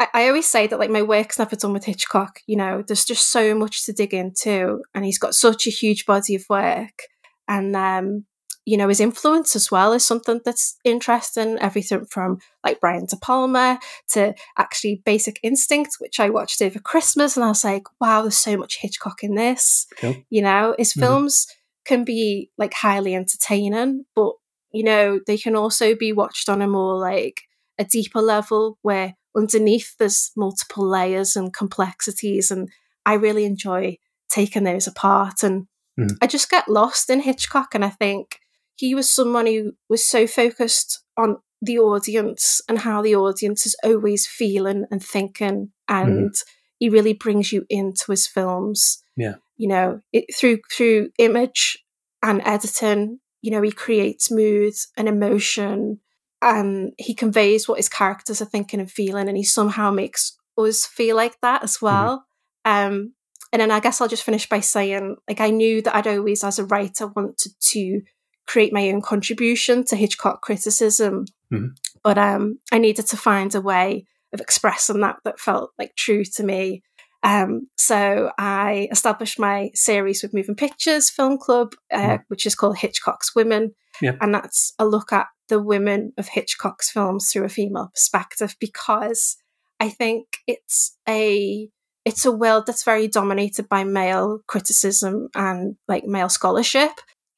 [0.00, 3.04] I, I always say that like my work's never done with Hitchcock, you know, there's
[3.04, 7.02] just so much to dig into and he's got such a huge body of work.
[7.46, 8.24] And um,
[8.66, 11.58] you know, his influence as well is something that's interesting.
[11.58, 13.78] Everything from like Brian De Palma
[14.12, 18.38] to actually Basic Instinct, which I watched over Christmas, and I was like, wow, there's
[18.38, 19.86] so much Hitchcock in this.
[19.98, 20.16] Cool.
[20.30, 21.00] You know, his Mhm.
[21.00, 21.46] films
[21.84, 24.32] can be like highly entertaining, but
[24.72, 27.42] you know, they can also be watched on a more like
[27.78, 32.50] a deeper level where underneath there's multiple layers and complexities.
[32.50, 32.68] And
[33.04, 35.42] I really enjoy taking those apart.
[35.42, 35.66] And
[35.98, 36.16] Mm.
[36.20, 37.74] I just get lost in Hitchcock.
[37.74, 38.40] And I think
[38.76, 43.76] he was someone who was so focused on the audience and how the audience is
[43.84, 45.70] always feeling and thinking.
[45.88, 46.34] And
[46.78, 49.02] he really brings you into his films.
[49.16, 49.36] Yeah.
[49.56, 51.78] You know, it, through through image
[52.22, 56.00] and editing, you know, he creates mood and emotion
[56.44, 60.84] and he conveys what his characters are thinking and feeling and he somehow makes us
[60.86, 62.24] feel like that as well.
[62.64, 63.14] Um
[63.52, 66.44] and then I guess I'll just finish by saying like I knew that I'd always
[66.44, 68.02] as a writer wanted to
[68.46, 71.24] create my own contribution to Hitchcock criticism.
[71.52, 71.70] Mhm.
[72.02, 76.24] But um I needed to find a way of expressing that that felt like true
[76.24, 76.82] to me.
[77.24, 82.24] Um, so I established my series with Moving Pictures Film Club, uh, Mm.
[82.28, 84.16] which is called Hitchcock's Women, Yeah.
[84.20, 89.36] and that's a look at the women of Hitchcock's films through a female perspective because
[89.80, 91.68] I think it's a
[92.04, 96.90] it's a world that's very dominated by male criticism and like male scholarship.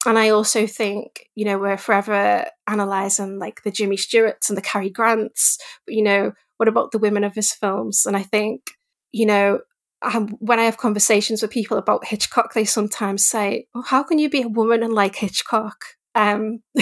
[0.05, 4.61] And I also think, you know, we're forever analysing like the Jimmy Stewarts and the
[4.61, 8.05] Cary Grants, but you know, what about the women of his films?
[8.05, 8.71] And I think,
[9.13, 9.59] you know,
[10.01, 14.19] um, when I have conversations with people about Hitchcock, they sometimes say, oh, "How can
[14.19, 15.77] you be a woman and like Hitchcock?"
[16.15, 16.59] Um,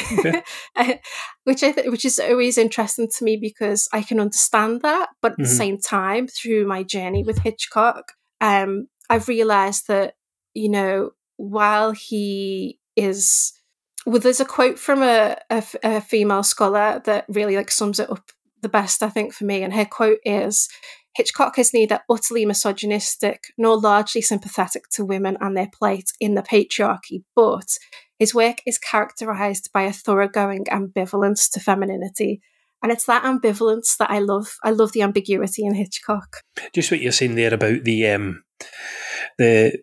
[1.44, 5.34] which I th- which is always interesting to me because I can understand that, but
[5.34, 5.58] at the Mhm.
[5.58, 10.16] same time, through my journey with Hitchcock, um, I've realised that
[10.54, 13.54] you know while he is
[14.06, 18.00] well, there's a quote from a, a f- a female scholar that really like sums
[18.00, 18.30] it up
[18.62, 19.64] the best, I think, for me.
[19.64, 20.70] And her quote is
[21.16, 26.42] Hitchcock is neither utterly misogynistic nor largely sympathetic to women and their plight in the
[26.42, 27.78] patriarchy, but
[28.20, 32.42] his work is characterized by a thoroughgoing ambivalence to femininity.
[32.84, 34.58] And it's that ambivalence that I love.
[34.64, 36.38] I love the ambiguity in Hitchcock.
[36.74, 38.44] Just what you're saying there about the um,
[39.38, 39.80] the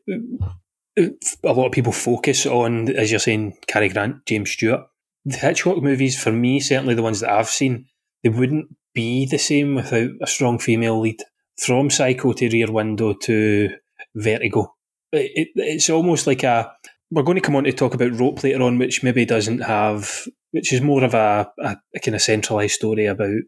[0.99, 4.83] a lot of people focus on, as you're saying, Cary Grant, James Stewart.
[5.25, 7.87] The Hitchcock movies, for me, certainly the ones that I've seen,
[8.23, 11.23] they wouldn't be the same without a strong female lead.
[11.59, 13.71] From Psycho to Rear Window to
[14.15, 14.75] Vertigo,
[15.13, 16.73] it, it, it's almost like a.
[17.11, 20.27] We're going to come on to talk about Rope later on, which maybe doesn't have,
[20.53, 23.43] which is more of a, a, a kind of centralised story about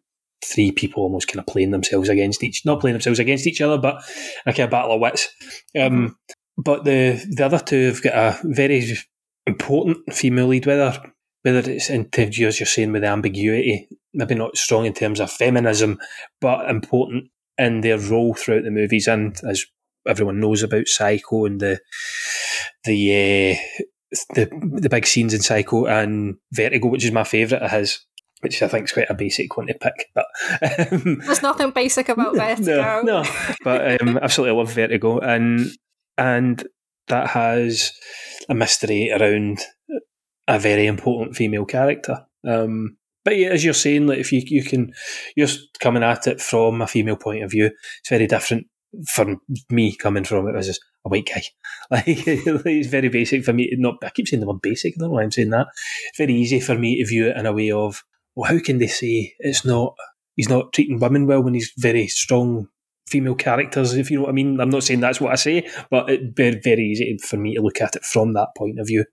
[0.45, 3.79] three people almost kind of playing themselves against each, not playing themselves against each other,
[3.79, 4.03] but
[4.45, 5.29] a kind of battle of wits.
[5.79, 6.17] Um,
[6.57, 8.97] but the the other two have got a very
[9.47, 11.14] important female lead, whether
[11.45, 15.21] whether it's in terms as you're saying with the ambiguity, maybe not strong in terms
[15.21, 15.99] of feminism,
[16.41, 17.27] but important
[17.59, 19.65] in their role throughout the movies, and as
[20.09, 21.81] everyone knows about Psycho and the
[22.85, 23.13] the
[23.53, 23.85] uh,
[24.35, 28.01] the the big scenes in Psycho and Vertigo, which is my favourite of his.
[28.41, 30.27] Which I think is quite a basic one to pick, but
[30.93, 33.03] um, There's nothing basic about no, Vertigo.
[33.03, 33.25] no,
[33.63, 35.71] but um, absolutely love Vertigo, and
[36.19, 36.63] and
[37.09, 37.93] that has
[38.51, 39.61] a mystery around
[40.49, 42.27] a very important female character.
[42.47, 44.93] Um, but yeah, as you're saying, like if you you can,
[45.35, 45.49] you're
[45.81, 47.67] coming at it from a female point of view,
[48.01, 48.67] it's very different
[49.09, 51.43] from me coming from it as a white guy.
[51.91, 53.71] Like it's very basic for me.
[53.77, 54.95] Not I keep saying the word basic.
[54.95, 55.67] I don't know why I'm saying that.
[56.09, 58.03] It's very easy for me to view it in a way of,
[58.35, 59.95] well, how can they say it's not?
[60.35, 62.69] He's not treating women well when he's very strong
[63.07, 64.61] female characters, if you know what I mean.
[64.61, 67.81] I'm not saying that's what I say, but it's very easy for me to look
[67.81, 69.05] at it from that point of view.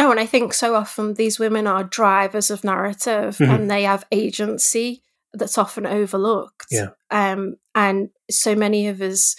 [0.00, 3.48] No, and I think so often these women are drivers of narrative Mhm.
[3.54, 5.02] and they have agency
[5.34, 6.66] that's often overlooked.
[6.70, 6.88] Yeah.
[7.10, 9.36] Um, and so many of us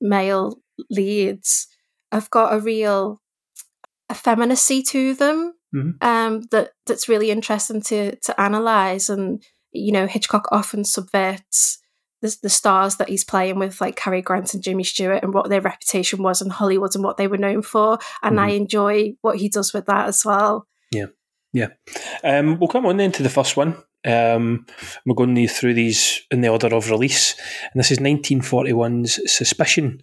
[0.00, 1.66] male leads
[2.12, 3.22] have got a real
[4.10, 5.94] effeminacy to them Mhm.
[6.02, 9.08] um, that that's really interesting to to analyze.
[9.08, 11.78] And you know, Hitchcock often subverts
[12.22, 15.50] the, the stars that he's playing with, like Cary Grant and Jimmy Stewart, and what
[15.50, 17.98] their reputation was in Hollywood and what they were known for.
[18.22, 20.66] And I enjoy what he does with that as well.
[20.90, 21.06] Yeah,
[21.52, 21.68] yeah.
[22.24, 23.76] Um, we'll come on then to the first one.
[24.04, 24.66] Um,
[25.04, 27.36] we're going through these in the order of release,
[27.72, 30.00] and this is 1941's Suspicion,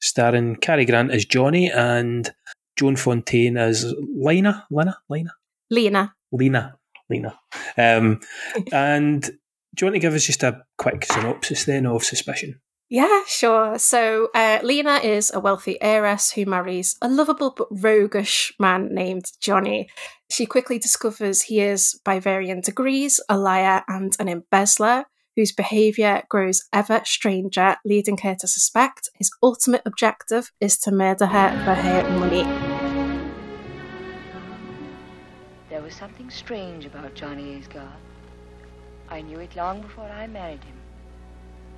[0.00, 2.32] starring Cary Grant as Johnny and
[2.76, 5.32] Joan Fontaine as Lina, Lina, Lina,
[5.68, 6.14] Lena.
[6.32, 6.76] Lena,
[7.08, 7.38] Lena.
[7.76, 8.20] Um,
[8.72, 9.30] and
[9.74, 12.60] do you want to give us just a quick synopsis then of Suspicion?
[12.88, 13.78] Yeah, sure.
[13.78, 19.26] So, uh, Lena is a wealthy heiress who marries a lovable but roguish man named
[19.40, 19.88] Johnny.
[20.28, 25.04] She quickly discovers he is, by varying degrees, a liar and an embezzler
[25.36, 31.26] whose behaviour grows ever stranger, leading her to suspect his ultimate objective is to murder
[31.26, 32.42] her for her money.
[35.68, 38.09] There was something strange about Johnny Aysgarth.
[39.10, 40.76] I knew it long before I married him.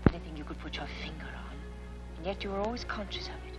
[0.08, 1.56] Anything you could put your finger on,
[2.16, 3.58] and yet you were always conscious of it.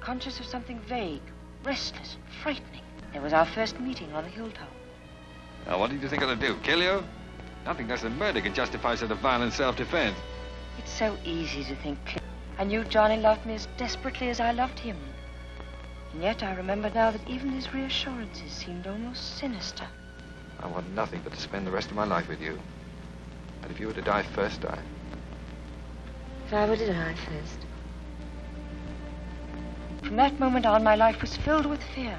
[0.00, 1.22] Conscious of something vague,
[1.64, 2.82] restless, frightening.
[3.12, 4.68] There was our first meeting on the hilltop.
[5.66, 6.56] Now, what did you think I'd do?
[6.62, 7.02] Kill you?
[7.64, 10.16] Nothing less than murder can justify such a violent self-defense.
[10.78, 11.98] It's so easy to think.
[12.06, 12.22] Cliff.
[12.58, 14.96] I knew Johnny loved me as desperately as I loved him.
[16.12, 19.86] And yet I remember now that even his reassurances seemed almost sinister.
[20.60, 22.58] I want nothing but to spend the rest of my life with you.
[23.62, 24.78] And if you were to die first, I...
[26.46, 27.58] If I were to die first.
[30.02, 32.18] From that moment on, my life was filled with fear.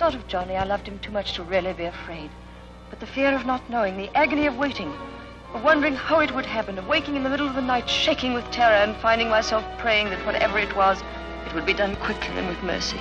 [0.00, 2.30] Not of Johnny, I loved him too much to really be afraid.
[2.90, 4.92] But the fear of not knowing, the agony of waiting,
[5.54, 8.34] of wondering how it would happen, of waking in the middle of the night, shaking
[8.34, 11.02] with terror, and finding myself praying that whatever it was,
[11.46, 13.00] it would be done quickly and with mercy.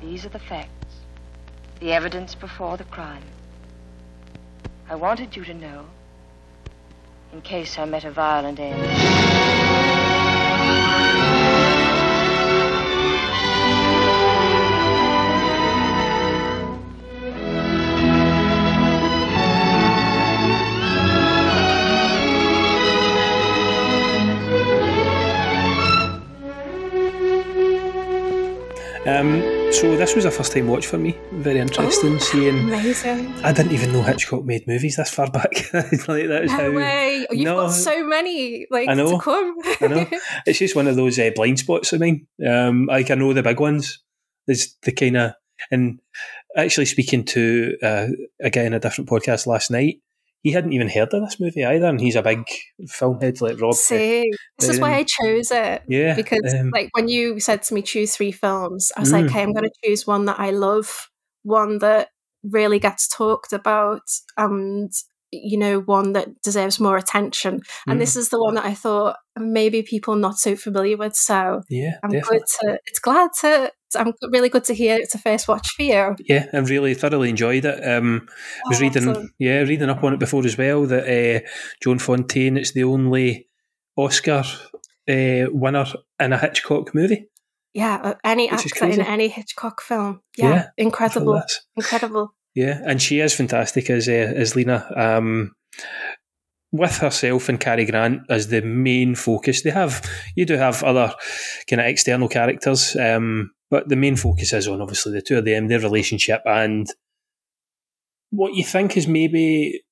[0.00, 0.96] These are the facts,
[1.80, 3.22] the evidence before the crime.
[4.90, 5.84] I wanted you to know,
[7.34, 9.28] in case I met a violent end.
[29.06, 31.16] Um, so this was a first time watch for me.
[31.32, 32.58] Very interesting Oh, seeing.
[32.60, 33.32] Amazing.
[33.44, 35.52] I didn't even know Hitchcock made movies this far back.
[35.72, 35.92] like
[36.28, 36.72] that is No how.
[36.72, 37.26] way.
[37.30, 37.56] You've No.
[37.56, 39.12] got so many like I know.
[39.12, 39.54] to come.
[39.80, 40.06] I know.
[40.46, 42.26] It's just one of those uh, blind spots of mine.
[42.44, 44.02] Um, like I know the big ones.
[44.46, 45.32] There's the kind of
[45.70, 46.00] and
[46.56, 48.06] actually speaking to uh,
[48.42, 50.00] a guy in a different podcast last night,
[50.42, 52.44] he hadn't even heard of this movie either, and he's a big
[52.88, 53.74] film head like Rob.
[53.74, 55.82] See, this is why Um, I chose it.
[55.88, 59.12] yeah, Because um, like when you said to me choose three films, I was Mm.
[59.12, 61.08] like, okay, I'm gonna choose one that I love,
[61.42, 62.08] one that
[62.44, 64.02] really gets talked about,
[64.36, 64.92] and
[65.30, 67.60] you know, one that deserves more attention.
[67.86, 68.00] And Mm.
[68.00, 71.14] this is the one that I thought maybe people not so familiar with.
[71.14, 72.38] So yeah, I'm definitely.
[72.38, 75.82] good to it's glad to I'm really good to hear it's a first watch for
[75.82, 76.16] you.
[76.20, 77.86] Yeah, I really thoroughly enjoyed it.
[77.88, 78.28] Um,
[78.66, 79.30] I was Oh, reading, awesome.
[79.38, 80.84] yeah, reading up on it before as well.
[80.86, 81.46] That uh,
[81.82, 83.48] Joan Fontaine, it's the only
[83.96, 84.44] Oscar
[85.08, 85.86] uh, winner
[86.20, 87.28] in a Hitchcock movie.
[87.74, 90.20] Yeah, uh, any actor in any Hitchcock film.
[90.36, 91.42] Yeah, Yeah, incredible,
[91.76, 92.34] incredible.
[92.54, 94.90] Yeah, and she is fantastic as uh, as Lena.
[94.96, 95.52] Um,
[96.70, 101.14] with herself and Cary Grant as the main focus, they have you do have other
[101.68, 105.44] kind of external characters, um, but the main focus is on obviously the two of
[105.44, 106.88] them, their relationship, and
[108.30, 109.82] what you think is maybe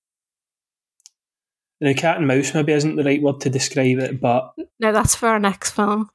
[1.80, 2.54] the cat and mouse.
[2.54, 6.10] Maybe isn't the right word to describe it, but No, that's for our next film.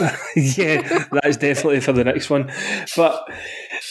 [0.36, 2.50] yeah, that's definitely for the next one.
[2.96, 3.26] But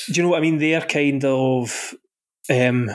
[0.08, 0.58] do you know what I mean?
[0.58, 1.96] They're kind of
[2.50, 2.90] um,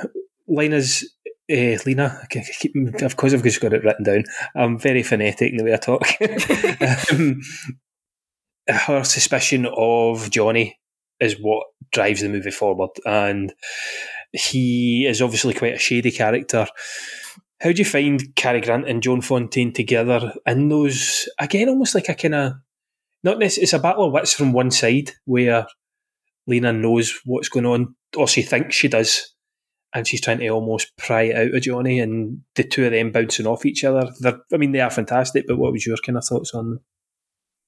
[0.49, 1.13] Lena's.
[1.49, 4.25] Uh, Lena, I keep, of course, I've just got it written down.
[4.57, 6.03] I'm very phonetic in the way I talk.
[7.13, 7.41] um,
[8.69, 10.81] her suspicion of Johnny
[11.21, 13.55] is what drives the movie forward, and
[14.33, 16.67] he is obviously quite a shady character.
[17.61, 22.09] How do you find Cary Grant and Joan Fontaine together in those again, almost like
[22.09, 22.53] a kind of
[23.27, 25.67] not necessarily, it's a battle of wits from one side where
[26.47, 29.35] Lena knows what's going on, or she thinks she does,
[29.93, 33.11] and she's trying to almost pry it out of Johnny, and the two of them
[33.11, 34.11] bouncing off each other.
[34.21, 36.81] They're, I mean, they are fantastic, but what was your kind of thoughts on them?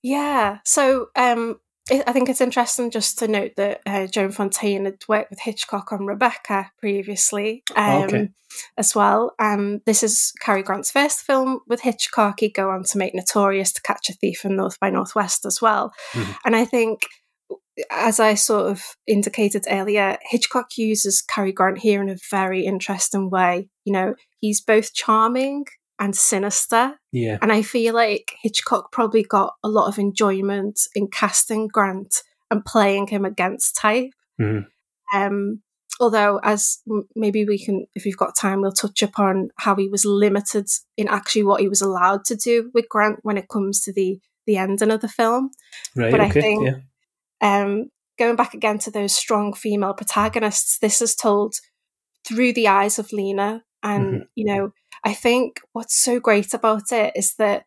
[0.01, 0.59] Yeah.
[0.64, 1.59] So um,
[1.90, 5.40] I I think it's interesting just to note that uh, Joan Fontaine had worked with
[5.40, 8.29] Hitchcock on Rebecca previously um, Okay.
[8.77, 9.35] as well.
[9.38, 12.40] Um, this is Cary Grant's first film with Hitchcock.
[12.40, 15.61] He'd go on to make Notorious to Catch a Thief and North by Northwest as
[15.62, 15.92] well.
[16.12, 16.37] Mhm.
[16.44, 17.01] And I think,
[17.90, 23.31] as I sort of indicated earlier, Hitchcock uses Cary Grant here in a very interesting
[23.31, 23.68] way.
[23.85, 25.64] You know, he's both charming
[25.99, 26.99] and sinister.
[27.13, 32.23] Yeah, And I feel like Hitchcock probably got a lot of enjoyment in casting Grant
[32.51, 34.11] and playing him against type.
[34.41, 34.67] Mhm.
[35.13, 35.63] Um,
[36.01, 36.79] although, as
[37.17, 41.09] maybe we can, if we've got time, we'll touch upon how he was limited in
[41.09, 44.57] actually what he was allowed to do with Grant when it comes to the the
[44.57, 45.51] ending of the film.
[45.95, 46.11] right.
[46.11, 46.77] But I think- yeah,
[47.43, 51.55] Um, going back again to those strong female protagonists, this is told
[52.27, 53.63] through the eyes of Lena.
[53.83, 54.27] And, Mhm.
[54.35, 54.73] you know,
[55.05, 57.64] I think what's so great about it is that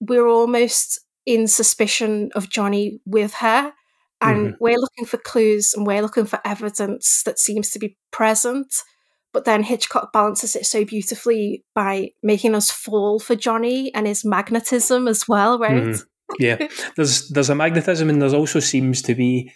[0.00, 3.72] we're almost in suspicion of Johnny with her.
[4.20, 8.72] And we're looking for clues and we're looking for evidence that seems to be present.
[9.32, 14.24] But then Hitchcock balances it so beautifully by making us fall for Johnny and his
[14.24, 15.72] magnetism as well, right?
[15.82, 16.04] Mhm.
[16.38, 16.68] yeah.
[16.96, 19.50] There's there's a magnetism, and there's also seems to be.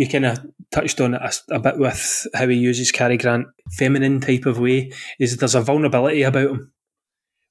[0.00, 0.38] You kind of
[0.70, 4.58] touched on it a, a, bit with how he uses Cary Grant feminine type of
[4.58, 4.92] way.
[5.18, 6.72] Is there's a vulnerability about him,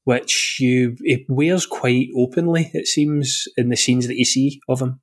[0.05, 2.71] which you it wears quite openly.
[2.73, 4.99] It seems in the scenes that you see of him,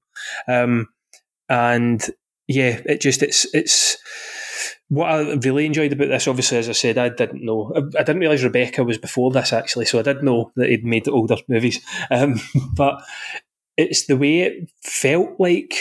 [0.48, 0.88] um,
[1.48, 2.04] and
[2.48, 3.96] yeah, it just it's it's
[4.88, 7.72] what I really enjoyed about this, obviously, as I said, I didn't know.
[7.76, 10.84] I, I didn't realise Rebecca was before this, actually, so I did know that he'd
[10.84, 11.80] made older movies.
[12.10, 12.40] Um,
[12.74, 13.02] but
[13.76, 15.74] it's the way it felt like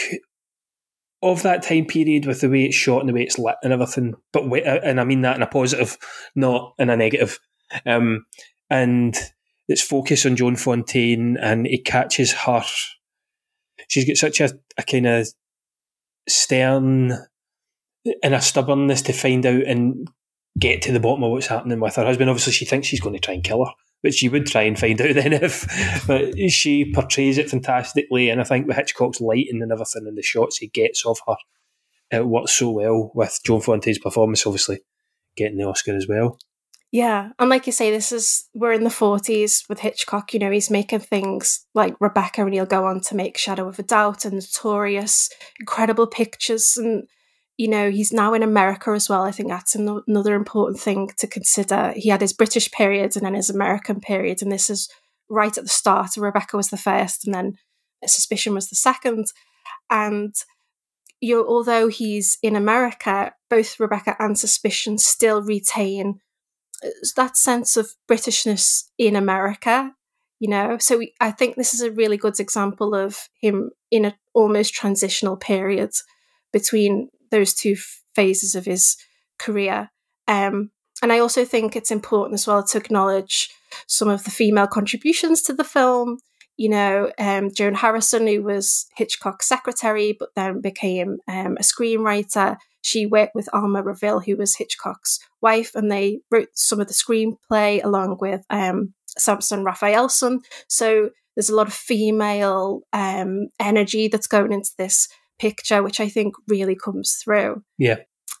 [1.22, 3.72] of that time period with the way it's shot and the way it's lit and
[3.72, 4.14] everything.
[4.32, 5.96] But uh, and I mean that in a positive,
[6.34, 7.38] not in a negative.
[7.84, 8.26] Um,
[8.70, 9.16] and
[9.68, 12.62] it's focus on Joan Fontaine, and it catches her.
[13.88, 15.28] She's got such a, a kind of
[16.28, 17.12] stern
[18.22, 20.08] and a stubbornness to find out and
[20.58, 22.30] get to the bottom of what's happening with her husband.
[22.30, 23.72] Obviously, she thinks she's going to try and kill her,
[24.06, 25.66] but she would try and find out then if.
[26.06, 30.22] But she portrays it fantastically, and I think with Hitchcock's lighting and everything and the
[30.22, 31.34] shots he gets of her,
[32.12, 34.78] it works so well with Joan Fontaine's performance, obviously
[35.36, 36.38] getting the Oscar as well.
[36.92, 40.32] Yeah, and like you say, this is we're in the forties with Hitchcock.
[40.32, 43.80] You know, he's making things like Rebecca, and he'll go on to make Shadow of
[43.80, 47.08] a Doubt and Notorious, incredible pictures, and
[47.56, 49.22] you know, he's now in America as well.
[49.22, 51.92] I think that's an- another important thing to consider.
[51.96, 54.88] He had his British period and then his American period, and this is
[55.28, 56.16] right at the start.
[56.16, 57.56] Rebecca was the first, and then
[58.04, 59.26] Suspicion was the second.
[59.90, 60.34] And
[61.20, 66.20] you know, although he's in America, both Rebecca and Suspicion still retain
[66.84, 69.92] uh, that sense of Britishness in America.
[70.38, 74.04] You know, so we, I think this is a really good example of him in
[74.04, 75.92] an almost transitional period
[76.52, 77.76] between those two
[78.14, 78.96] phases of his
[79.38, 79.90] career.
[80.28, 80.70] Um,
[81.02, 83.50] and I also think it's important as well to acknowledge
[83.86, 86.18] some of the female contributions to the film.
[86.56, 92.56] You know, um, Joan Harrison, who was Hitchcock's secretary, but then became um, a screenwriter.
[92.80, 96.94] She worked with Alma Reville, who was Hitchcock's wife, and they wrote some of the
[96.94, 100.40] screenplay along with um, Samson Raphaelson.
[100.66, 105.08] So there's a lot of female um, energy that's going into this
[105.38, 107.62] picture, which I think really comes through.
[107.78, 107.96] Yeah.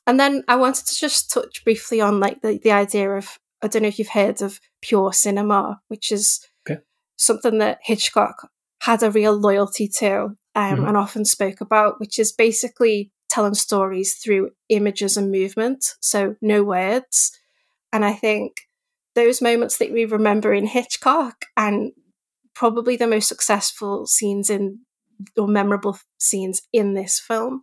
[0.06, 3.68] And then I wanted to just touch briefly on like the, the idea of I
[3.68, 6.80] don't know if you've heard of pure cinema, which is okay.
[7.16, 8.48] something that Hitchcock
[8.82, 10.84] had a real loyalty to um, mm-hmm.
[10.86, 16.62] and often spoke about, which is basically telling stories through images and movement, so no
[16.62, 17.32] words.
[17.92, 18.52] And I think
[19.14, 21.92] those moments that we remember in Hitchcock and
[22.54, 24.80] probably the most successful scenes in
[25.36, 27.62] or memorable scenes in this film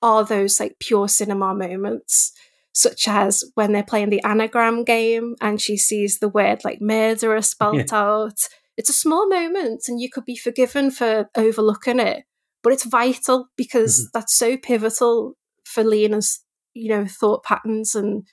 [0.00, 2.32] are those like pure cinema moments
[2.74, 7.42] such as when they're playing the anagram game and she sees the word like murderer
[7.42, 7.84] spelled yeah.
[7.92, 12.24] out it's a small moment and you could be forgiven for overlooking it
[12.62, 14.18] but it's vital because mm-hmm.
[14.18, 16.42] that's so pivotal for lina's
[16.74, 18.26] you know thought patterns and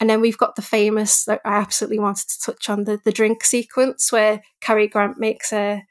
[0.00, 3.12] and then we've got the famous that i absolutely wanted to touch on the, the
[3.12, 5.82] drink sequence where Cary Grant makes a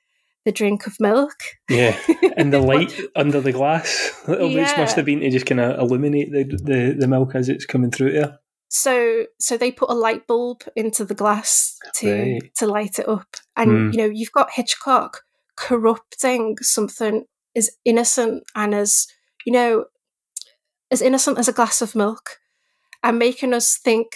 [0.45, 1.35] the drink of milk.
[1.69, 1.97] Yeah,
[2.37, 4.43] and the light under the glass, yeah.
[4.43, 7.65] which must have been to just kind of illuminate the, the, the milk as it's
[7.65, 8.39] coming through there.
[8.69, 12.55] So, so they put a light bulb into the glass to right.
[12.55, 13.93] to light it up, and mm.
[13.93, 15.21] you know you've got Hitchcock
[15.55, 17.25] corrupting something
[17.55, 19.07] as innocent and as
[19.45, 19.85] you know
[20.89, 22.39] as innocent as a glass of milk,
[23.03, 24.13] and making us think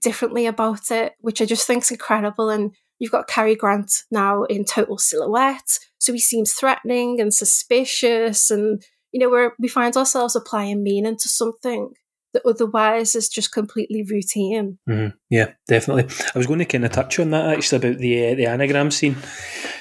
[0.00, 4.44] differently about it, which I just think is incredible and You've got Cary Grant now
[4.44, 8.82] in total silhouette, so he seems threatening and suspicious, and
[9.12, 11.92] you know where we find ourselves applying meaning to something
[12.34, 14.78] that otherwise is just completely routine.
[14.88, 15.16] Mm-hmm.
[15.30, 16.14] Yeah, definitely.
[16.34, 18.90] I was going to kind of touch on that actually about the uh, the anagram
[18.90, 19.16] scene.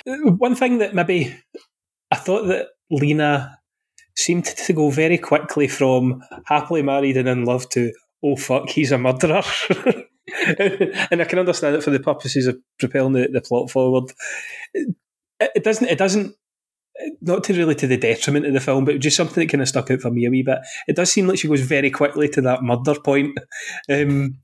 [0.06, 1.36] One thing that maybe
[2.12, 3.58] I thought that Lina
[4.16, 7.92] seemed to go very quickly from happily married and in love to
[8.24, 9.44] oh fuck, he's a murderer.
[11.12, 14.12] and I can understand it for the purposes of propelling the, the plot forward.
[14.74, 14.96] It,
[15.40, 15.88] it, doesn't.
[15.88, 16.36] It doesn't.
[17.22, 19.68] Not to really to the detriment of the film, but just something that kind of
[19.68, 20.60] stuck out for me a wee bit.
[20.88, 23.38] It does seem like she goes very quickly to that murder point.
[23.90, 24.40] Um,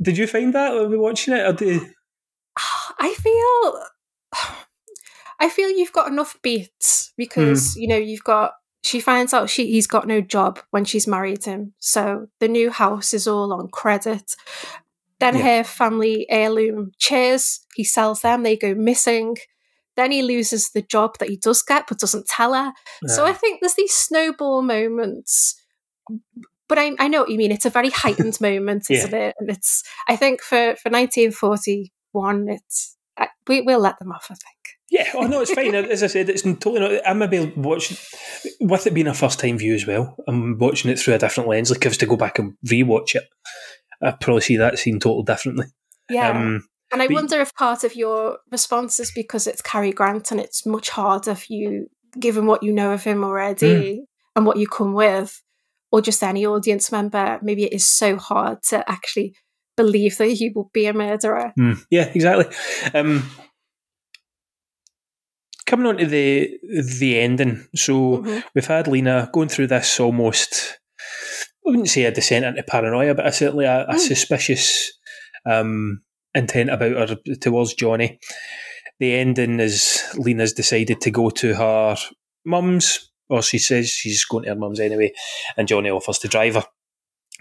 [0.00, 1.46] did you find that when we were watching it?
[1.46, 1.82] Or did...
[3.00, 3.82] I feel.
[5.40, 7.80] I feel you've got enough beats because mm.
[7.80, 8.52] you know you've got
[8.84, 11.74] she finds out she he's got no job when she's married him.
[11.78, 14.34] So the new house is all on credit.
[15.22, 15.58] Then yeah.
[15.58, 19.36] her family heirloom chairs, he sells them, they go missing.
[19.94, 22.72] Then he loses the job that he does get but doesn't tell her.
[23.06, 25.54] So I think there's these snowball moments.
[26.68, 27.52] But I, I know what you mean.
[27.52, 29.36] It's a very heightened moment, isn't it?
[29.38, 32.96] And it's, I think for, for 1941, it's,
[33.46, 34.56] we, we'll let them off, I think.
[34.90, 35.74] Yeah, oh no, it's fine.
[35.74, 37.06] As I said, it's totally not.
[37.06, 37.90] I maybe watch
[38.60, 40.16] with it being a first time view as well.
[40.26, 41.70] I'm watching it through a different lens.
[41.70, 43.24] Like if I was to go back and rewatch it,
[44.02, 45.66] I'd probably see that scene totally differently.
[46.10, 46.30] Yeah.
[46.30, 50.30] Um, and I but- wonder if part of your response is because it's Cary Grant
[50.30, 51.88] and it's much harder for you,
[52.18, 54.02] given what you know of him already Hmm.
[54.36, 55.40] and what you come with,
[55.90, 57.38] or just any audience member.
[57.42, 59.34] Maybe it is so hard to actually
[59.76, 61.52] believe that he will be a murderer.
[61.58, 62.46] Mm, yeah, exactly.
[62.92, 63.30] Um,
[65.66, 66.58] coming on to the
[67.00, 68.44] the ending, so Mhm.
[68.54, 70.78] we've had Lina going through this almost.
[71.64, 73.98] I wouldn't say a descent into paranoia, but a, certainly a, a Mm.
[73.98, 74.92] suspicious
[75.46, 76.02] um,
[76.34, 78.18] intent about her towards Johnny.
[79.00, 81.96] The ending is Lina's decided to go to her
[82.44, 85.12] mum's, or she says she's going to her mum's anyway,
[85.56, 86.64] and Johnny offers to drive her.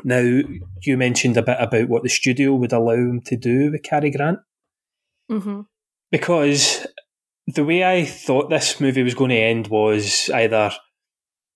[0.04, 0.42] Now,
[0.84, 4.10] you mentioned a bit about what the studio would allow him to do with Cary
[4.12, 4.40] Grant
[5.30, 5.62] hmm
[6.12, 6.86] because
[7.48, 10.72] the way I thought this movie was going to end was either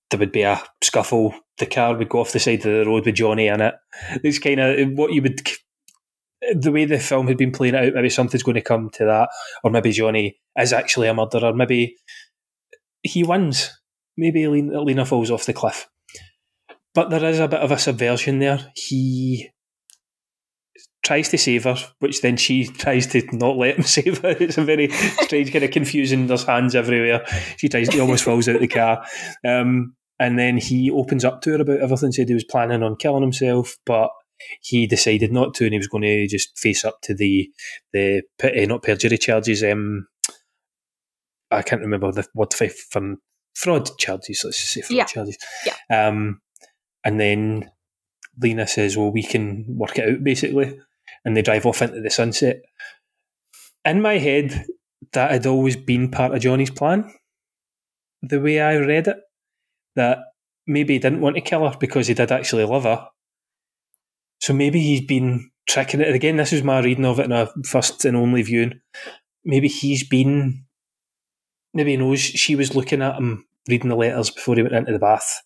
[0.09, 3.05] there would be a scuffle, the car would go off the side of the road
[3.05, 3.75] with Johnny in it.
[4.23, 5.41] It's kind of what you would.
[6.53, 9.29] The way the film had been playing out, maybe something's going to come to that,
[9.63, 11.53] or maybe Johnny is actually a murderer.
[11.53, 11.95] Maybe
[13.01, 13.71] he wins.
[14.17, 15.87] Maybe Lina, falls off the cliff.
[16.93, 18.71] But there is a bit of a subversion there.
[18.75, 19.49] He
[21.05, 24.35] tries to save her, which then she tries to not let him save her.
[24.39, 26.27] It's a very strange kind of confusing.
[26.27, 27.23] There's hands everywhere.
[27.57, 27.87] She tries.
[27.93, 29.05] He almost falls out of the car,
[29.47, 32.11] um, and then he opens up to her about everything.
[32.11, 34.09] Said he was planning on killing himself, but
[34.61, 37.49] he decided not to, and he was going to just face up to the
[37.93, 39.63] the uh, not perjury charges.
[39.63, 40.07] Um,
[41.51, 42.67] I can't remember the what for
[43.53, 44.41] fraud charges.
[44.43, 45.05] Let's just say fraud Yeah.
[45.05, 45.37] charges.
[45.65, 46.07] Yeah.
[46.07, 46.41] Um,
[47.03, 47.69] and then
[48.41, 50.79] Lina says, "Well, we can work it out, basically."
[51.25, 52.61] And they drive off into the sunset.
[53.83, 54.65] In my head,
[55.13, 57.11] that had always been part of Johnny's plan.
[58.21, 59.17] The way I read it,
[59.95, 60.19] that
[60.67, 63.07] maybe he didn't want to kill her because he did actually love her.
[64.39, 66.13] So maybe he's been tricking it.
[66.13, 68.79] Again, this is my reading of it in a first and only viewing.
[69.43, 70.65] Maybe he's been,
[71.73, 74.91] maybe he knows she was looking at him reading the letters before he went into
[74.91, 75.41] the bath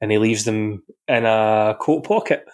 [0.00, 2.44] and he leaves them in a coat pocket.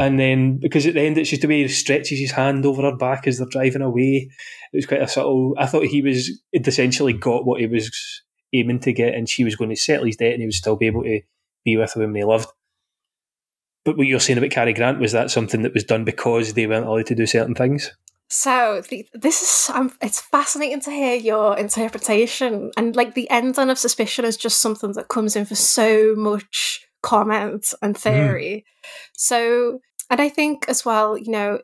[0.00, 2.80] And then, because at the end it's just the way he stretches his hand over
[2.80, 4.30] her back as they're driving away.
[4.72, 5.54] It was quite a subtle.
[5.58, 8.22] I thought he was he'd essentially got what he was
[8.54, 10.76] aiming to get, and she was going to settle his debt, and he would still
[10.76, 11.20] be able to
[11.66, 12.48] be with the woman he loved.
[13.84, 16.66] But what you're saying about Cary Grant was that something that was done because they
[16.66, 17.92] weren't allowed to do certain things.
[18.28, 23.68] So the, this is um, it's fascinating to hear your interpretation and like the ending
[23.68, 28.64] of suspicion is just something that comes in for so much comment and theory.
[29.14, 29.80] So
[30.10, 31.60] and I think as well, you know,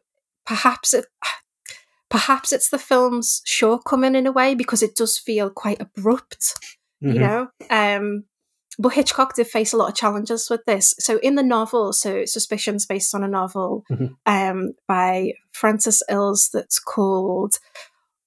[0.46, 1.06] perhaps it
[2.08, 6.54] perhaps it's the film's shortcoming in a way because it does feel quite abrupt
[7.00, 7.20] you Mhm.
[7.20, 8.24] know um
[8.78, 12.24] but hitchcock did face a lot of challenges with this so in the novel so
[12.24, 14.16] suspicions based on a novel Mhm.
[14.24, 17.58] um by Francis Iles that's called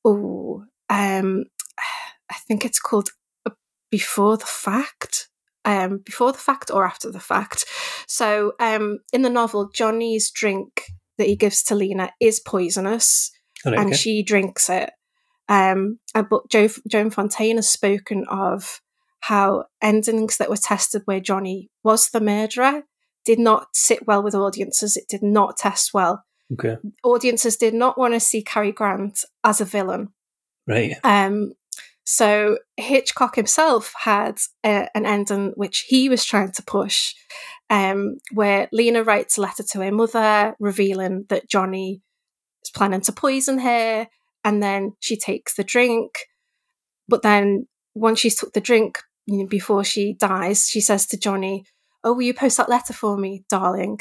[0.05, 1.45] oh um
[2.29, 3.09] i think it's called
[3.45, 3.51] uh,
[3.89, 5.29] before the fact
[5.65, 7.65] um before the fact or after the fact
[8.07, 10.83] so um in the novel johnny's drink
[11.17, 13.31] that he gives to lina is poisonous
[13.65, 14.91] All right, and she drinks it.
[15.49, 18.81] Um, but Joe, Joan Fontaine has spoken of
[19.21, 22.83] how endings that were tested where Johnny was the murderer
[23.25, 24.95] did not sit well with audiences.
[24.95, 26.23] It did not test well.
[26.53, 26.77] okay.
[27.03, 30.09] Audiences did not want to see Cary Grant as a villain.
[30.67, 30.95] Right.
[31.03, 31.53] Um,
[32.11, 37.13] so Hitchcock himself had a, an ending which he was trying to push,
[37.69, 42.01] um, where Lina writes a letter to her mother revealing that Johnny
[42.65, 44.07] is planning to poison her,
[44.43, 46.17] and then she takes the drink.
[47.07, 48.97] But then once she's took the drink,
[49.27, 51.63] you know, before she dies, she says to Johnny,
[52.03, 53.99] "Oh, will you post that letter for me, darling?"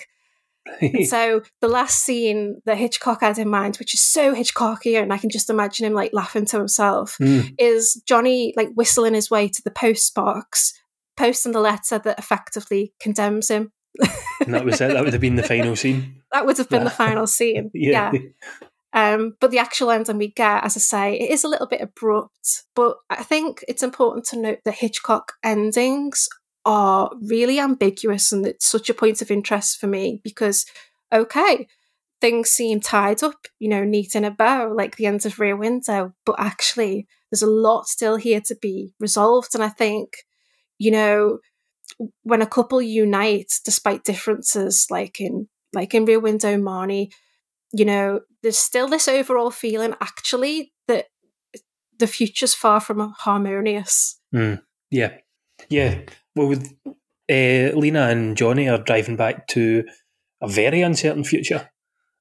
[1.06, 5.18] So the last scene that Hitchcock had in mind, which is so Hitchcockian, and I
[5.18, 7.54] can just imagine him like laughing to himself, Mm.
[7.58, 10.72] is Johnny like whistling his way to the post box,
[11.16, 13.72] posting the letter that effectively condemns him.
[14.44, 14.92] And that was it.
[14.92, 16.14] That would have been the final scene.
[16.32, 17.70] That would have been the final scene.
[17.74, 18.12] Yeah.
[18.12, 18.20] yeah.
[18.92, 21.80] Um, but the actual ending we get, as I say, it is a little bit
[21.80, 22.64] abrupt.
[22.74, 26.28] But I think it's important to note that Hitchcock endings
[26.68, 30.66] are really ambiguous and it's such a point of interest for me because,
[31.10, 31.66] okay,
[32.20, 35.56] things seem tied up, you know, neat in a bow, like the end of Rear
[35.56, 39.54] Window, but actually there's a lot still here to be resolved.
[39.54, 40.10] And I think,
[40.78, 41.38] you know,
[42.22, 47.10] when a couple unite despite differences, like in like in Rear Window, Marnie,
[47.72, 51.06] you know, there's still this overall feeling actually that
[51.98, 54.20] the future's far from harmonious.
[54.34, 54.60] Mm,
[54.90, 55.16] yeah,
[55.70, 56.00] yeah.
[56.38, 56.72] Well, with
[57.28, 59.82] uh, Lina and Johnny are driving back to
[60.40, 61.68] a very uncertain future.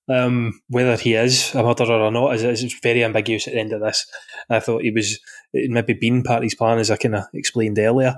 [0.09, 3.73] Um, whether he is a murderer or not is, is very ambiguous at the end
[3.73, 4.07] of this.
[4.49, 5.19] I thought he was
[5.53, 8.15] it maybe been part of his plan, as I kind of explained earlier.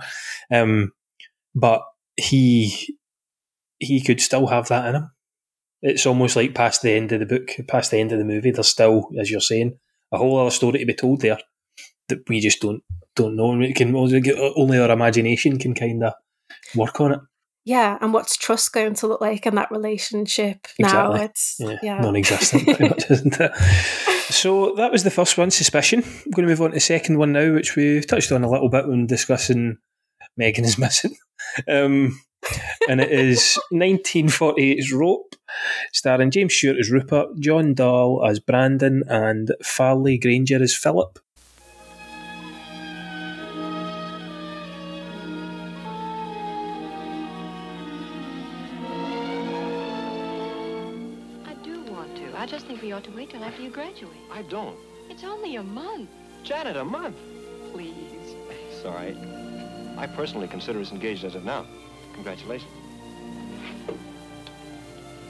[0.50, 0.93] Um,
[1.54, 1.82] but
[2.16, 2.95] he
[3.80, 5.12] he could still have that in him.
[5.82, 8.52] It's almost like past the end of the book, past the end of the movie.
[8.52, 9.78] There's still, as you're saying,
[10.14, 11.39] a whole other story to be told there
[12.08, 12.84] that we just don't
[13.20, 13.49] don't know.
[13.49, 16.13] We can only our imagination can kind of
[16.76, 17.20] work on it.
[17.65, 21.13] Yeah, and what's trust going to look like in that relationship now?
[21.13, 21.99] It's Yeah, yeah.
[21.99, 23.51] non-existent, pretty much, isn't it?
[24.32, 26.03] So that was the first one, suspicion.
[26.03, 28.49] I'm going to move on to the second one now, which we touched on a
[28.49, 29.78] little bit when discussing
[30.38, 31.15] Megan is missing,
[31.67, 32.20] um,
[32.88, 35.36] and it is 1948's Rope,
[35.91, 41.20] starring James Stewart as Rupert, John Dall as Brandon, and Farley Granger as Philip.
[54.50, 54.78] Don't.
[55.10, 56.10] It's only a month.
[56.43, 57.16] Janet, a month.
[57.72, 58.36] Please.
[58.72, 59.16] It's all right.
[59.97, 61.66] I personally consider us engaged as of now.
[62.14, 62.72] Congratulations.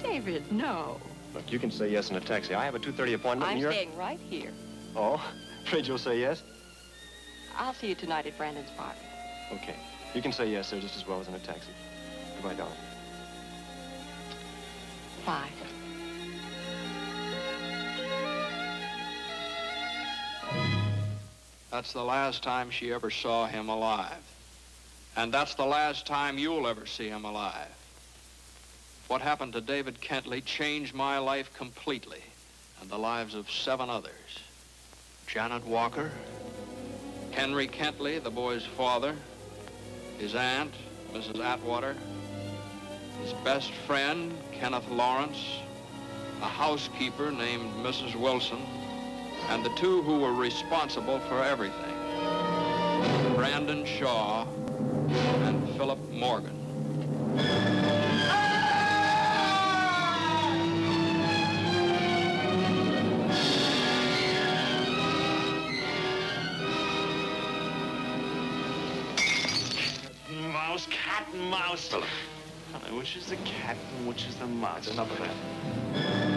[0.01, 0.99] David, no.
[1.33, 2.53] Look, you can say yes in a taxi.
[2.53, 3.71] I have a 2.30 appointment I'm and you're...
[3.71, 4.51] staying right here.
[4.95, 5.21] Oh,
[5.65, 6.43] afraid you'll say yes?
[7.57, 8.99] I'll see you tonight at Brandon's party.
[9.51, 9.75] Okay.
[10.13, 11.71] You can say yes there just as well as in a taxi.
[12.35, 12.75] Goodbye, darling.
[15.25, 15.49] Bye.
[21.79, 24.21] That's the last time she ever saw him alive.
[25.15, 27.73] And that's the last time you'll ever see him alive.
[29.07, 32.19] What happened to David Kentley changed my life completely
[32.81, 34.11] and the lives of seven others.
[35.25, 36.11] Janet Walker,
[37.31, 39.15] Henry Kentley, the boy's father,
[40.17, 40.73] his aunt,
[41.13, 41.41] Mrs.
[41.41, 41.95] Atwater,
[43.23, 45.41] his best friend, Kenneth Lawrence,
[46.41, 48.15] a housekeeper named Mrs.
[48.15, 48.59] Wilson,
[49.47, 51.95] and the two who were responsible for everything,
[53.35, 54.45] Brandon Shaw
[55.45, 56.55] and Philip Morgan.
[70.51, 71.91] Mouse, cat and mouse.
[71.91, 74.87] Honey, which is the cat and which is the mouse?
[74.87, 76.28] Enough of that.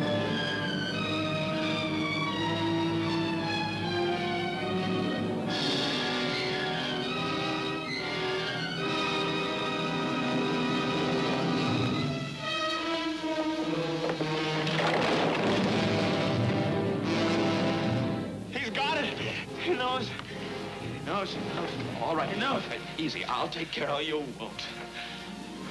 [23.03, 23.25] Easy.
[23.25, 24.19] I'll take care of you.
[24.39, 24.65] Won't.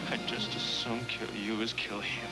[0.10, 2.28] I'd just as soon kill you as kill him.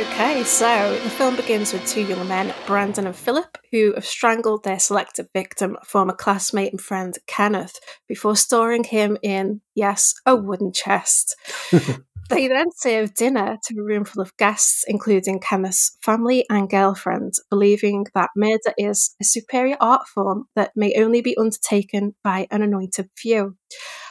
[0.00, 4.64] Okay, so the film begins with two young men, Brandon and Philip, who have strangled
[4.64, 7.78] their selected victim, former classmate and friend Kenneth,
[8.08, 11.36] before storing him in, yes, a wooden chest.
[12.28, 17.34] they then serve dinner to a room full of guests, including Kenneth's family and girlfriend,
[17.50, 22.62] believing that murder is a superior art form that may only be undertaken by an
[22.62, 23.56] anointed few.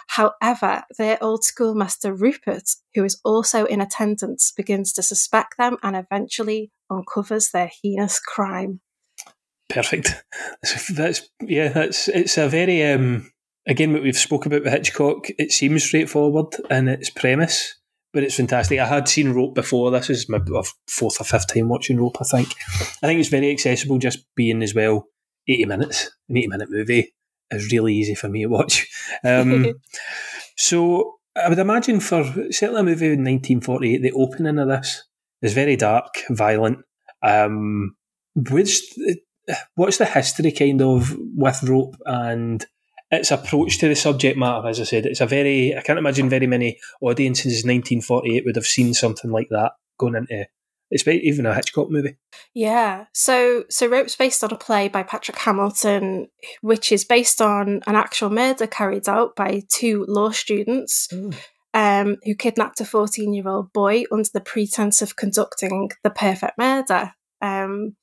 [0.07, 5.95] However, their old schoolmaster Rupert, who is also in attendance, begins to suspect them and
[5.95, 8.81] eventually uncovers their heinous crime.
[9.69, 10.23] Perfect.
[10.93, 11.69] That's, yeah.
[11.69, 13.31] That's it's a very um,
[13.65, 15.29] again what we've spoke about with Hitchcock.
[15.39, 17.75] It seems straightforward in its premise,
[18.13, 18.79] but it's fantastic.
[18.79, 19.91] I had seen Rope before.
[19.91, 20.39] This is my
[20.87, 22.17] fourth or fifth time watching Rope.
[22.21, 22.53] I think.
[23.01, 25.07] I think it's very accessible, just being as well
[25.47, 27.13] eighty minutes, an eighty minute movie
[27.51, 28.87] is really easy for me to watch.
[29.23, 29.73] Um,
[30.57, 35.03] so I would imagine for certainly a movie in 1948, the opening of this
[35.41, 36.79] is very dark, violent.
[37.21, 37.95] Um,
[38.35, 38.81] which,
[39.75, 42.65] what's the history kind of with rope and
[43.13, 44.67] its approach to the subject matter?
[44.67, 48.55] As I said, it's a very I can't imagine very many audiences in 1948 would
[48.55, 50.47] have seen something like that going into.
[50.91, 52.17] It's even a Hitchcock movie.
[52.53, 53.05] Yeah.
[53.13, 56.27] So so Rope's based on a play by Patrick Hamilton,
[56.61, 61.09] which is based on an actual murder carried out by two law students
[61.73, 66.57] um, who kidnapped a 14 year old boy under the pretense of conducting the perfect
[66.57, 67.13] murder.
[67.41, 67.95] Um,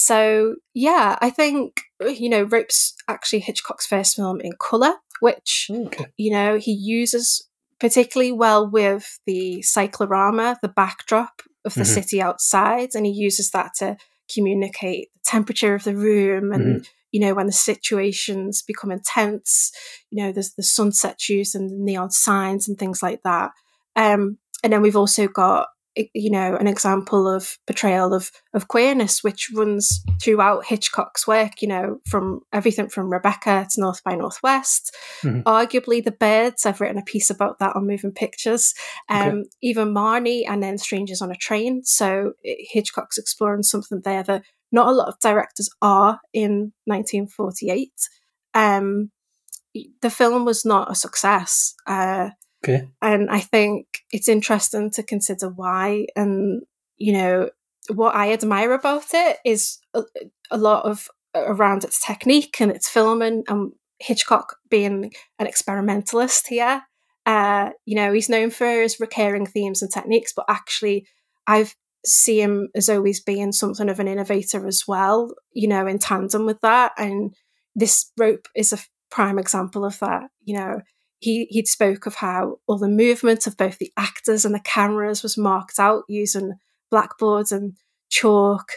[0.00, 6.06] so yeah, I think you know Rope's actually Hitchcock's first film in color, which Okay.
[6.16, 7.46] you know he uses
[7.78, 11.94] particularly well with the cyclorama, the backdrop of the Mhm.
[11.94, 13.96] city outside, and he uses that to
[14.34, 19.72] communicate the temperature of the room and you know when the situations become intense
[20.10, 23.50] you know there's the sunset used and the neon signs and things like that
[23.96, 25.66] um and then we've also got
[25.96, 31.68] you know an example of portrayal of of queerness which runs throughout hitchcock's work you
[31.68, 34.94] know from everything from rebecca to north by northwest.
[35.22, 35.42] Mhm.
[35.44, 38.72] arguably the birds i've written a piece about that on moving pictures.
[39.08, 39.48] Um Okay.
[39.62, 41.82] even marnie and then strangers on a train.
[41.84, 47.90] So hitchcock's exploring something there that not a lot of directors are in 1948
[48.54, 49.10] um
[50.02, 51.74] the film was not a success.
[51.86, 52.30] Uh
[52.62, 52.88] Okay.
[53.00, 56.06] and I think it's interesting to consider why.
[56.14, 56.62] And
[56.96, 57.50] you know,
[57.92, 60.02] what I admire about it is a,
[60.50, 66.82] a lot of around its technique and its filming, and Hitchcock being an experimentalist here.
[67.26, 71.06] Uh, you know, he's known for his recurring themes and techniques, but actually,
[71.46, 75.34] I've see him as always being something of an innovator as well.
[75.52, 77.34] You know, in tandem with that, and
[77.74, 78.78] this rope is a
[79.10, 80.30] prime example of that.
[80.44, 80.80] You know,
[81.20, 85.22] he he'd spoke of how all the movement of both the actors and the cameras
[85.22, 86.54] was marked out using
[86.90, 87.76] blackboards and
[88.08, 88.72] chalk.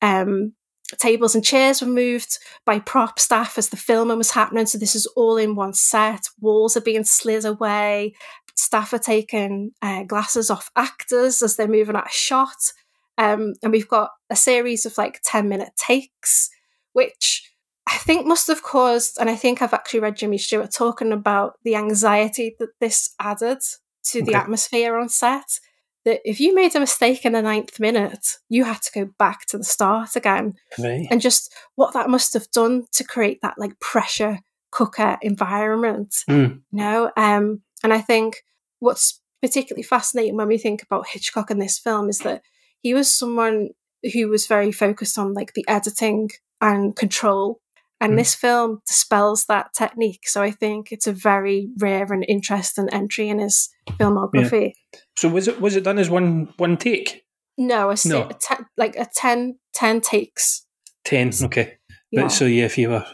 [0.00, 0.54] Um,
[0.96, 4.66] tables and chairs were moved by prop staff as the filming was happening.
[4.66, 6.28] So this is all in one set.
[6.40, 8.14] Walls are being slid away.
[8.54, 12.72] Staff are taking uh, glasses off actors as they're moving out a shot.
[13.18, 16.48] Um, and we've got a series of like 10 minute takes,
[16.92, 17.52] which
[17.88, 21.54] I think must have caused, and I think I've actually read Jimmy Stewart talking about
[21.64, 23.60] the anxiety that this added
[24.04, 24.38] to the Okay.
[24.38, 25.58] atmosphere on set.
[26.04, 29.46] That if you made a mistake in the ninth minute, you had to go back
[29.46, 30.54] to the start again.
[30.78, 31.06] Right.
[31.10, 36.24] And just what that must have done to create that like pressure cooker environment.
[36.28, 36.60] Mm.
[36.70, 37.10] You know?
[37.16, 38.44] Um, and I think
[38.78, 42.42] what's particularly fascinating when we think about Hitchcock in this film is that
[42.80, 43.70] he was someone
[44.12, 46.30] who was very focused on like the editing
[46.60, 47.60] and control.
[48.00, 48.16] And Mm.
[48.18, 50.28] this film dispels that technique.
[50.28, 54.72] So I think it's a very rare and interesting entry in his filmography.
[55.16, 57.24] So was it was it done as one one take?
[57.56, 58.28] No, a, No.
[58.28, 60.64] a te- like a 10, 10 takes.
[61.04, 61.32] Ten.
[61.42, 61.78] Okay.
[62.12, 62.22] Yeah.
[62.22, 63.04] But so yeah, if you were,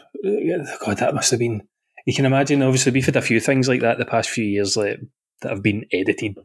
[0.85, 1.63] God, that must have been.
[2.05, 2.61] You can imagine.
[2.61, 4.99] Obviously, we've had a few things like that the past few years, like
[5.41, 6.37] that have been edited,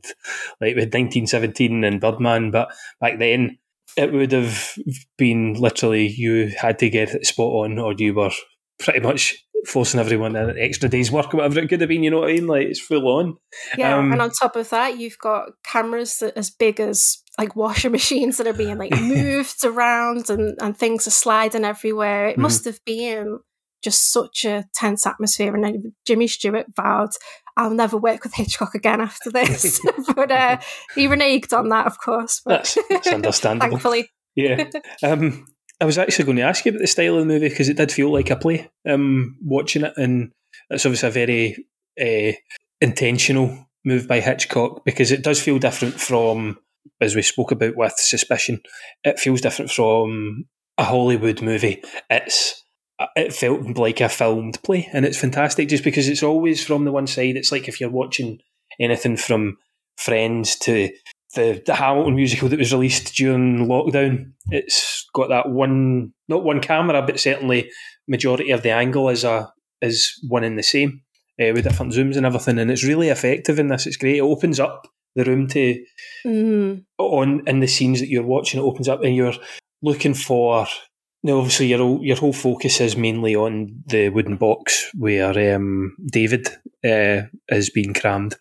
[0.60, 2.50] like with 1917 and Birdman.
[2.50, 2.70] But
[3.00, 3.58] back then,
[3.96, 4.74] it would have
[5.18, 8.30] been literally you had to get it spot on, or you were
[8.78, 9.36] pretty much
[9.66, 12.02] forcing everyone an extra day's work, or whatever it could have been.
[12.02, 12.46] You know what I mean?
[12.46, 13.36] Like it's full on.
[13.76, 17.54] Yeah, Um, and on top of that, you've got cameras that as big as like
[17.56, 22.28] washer machines that are being like moved around and, and things are sliding everywhere.
[22.28, 22.42] It Mhm.
[22.42, 23.38] must have been
[23.82, 25.54] just such a tense atmosphere.
[25.54, 27.10] And then Jimmy Stewart vowed,
[27.56, 29.80] I'll never work with Hitchcock again after this.
[30.14, 30.58] but uh,
[30.94, 32.40] he reneged on that, of course.
[32.44, 33.70] But That's, that's understandable.
[33.70, 34.10] thankfully.
[34.34, 34.64] yeah.
[35.02, 35.46] Um,
[35.80, 37.76] I was actually going to ask you about the style of the movie because it
[37.76, 38.70] did feel like a play.
[38.86, 40.30] Um, watching it, and
[40.68, 41.66] it's obviously a very
[42.00, 42.36] uh,
[42.80, 46.58] intentional move by Hitchcock because it does feel different from,
[47.00, 48.60] as we spoke about with Suspicion,
[49.04, 50.44] it feels different from
[50.76, 51.82] a Hollywood movie.
[52.10, 52.59] It's
[53.16, 56.92] it felt like a filmed play, and it's fantastic just because it's always from the
[56.92, 57.36] one side.
[57.36, 58.38] It's like if you're watching
[58.78, 59.58] anything from
[59.96, 60.88] Friends to
[61.34, 64.32] the, the Hamilton musical that was released during lockdown.
[64.50, 67.70] It's got that one, not one camera, but certainly
[68.08, 71.02] majority of the angle is a is one and the same
[71.40, 73.86] uh, with different zooms and everything, and it's really effective in this.
[73.86, 74.16] It's great.
[74.16, 75.84] It opens up the room to
[76.24, 78.60] Mm, on in the scenes that you're watching.
[78.60, 79.34] It opens up, and you're
[79.82, 80.66] looking for.
[81.22, 85.96] Now, obviously, your whole, your whole focus is mainly on the wooden box where um,
[86.10, 86.48] David
[86.84, 88.36] uh, is being crammed.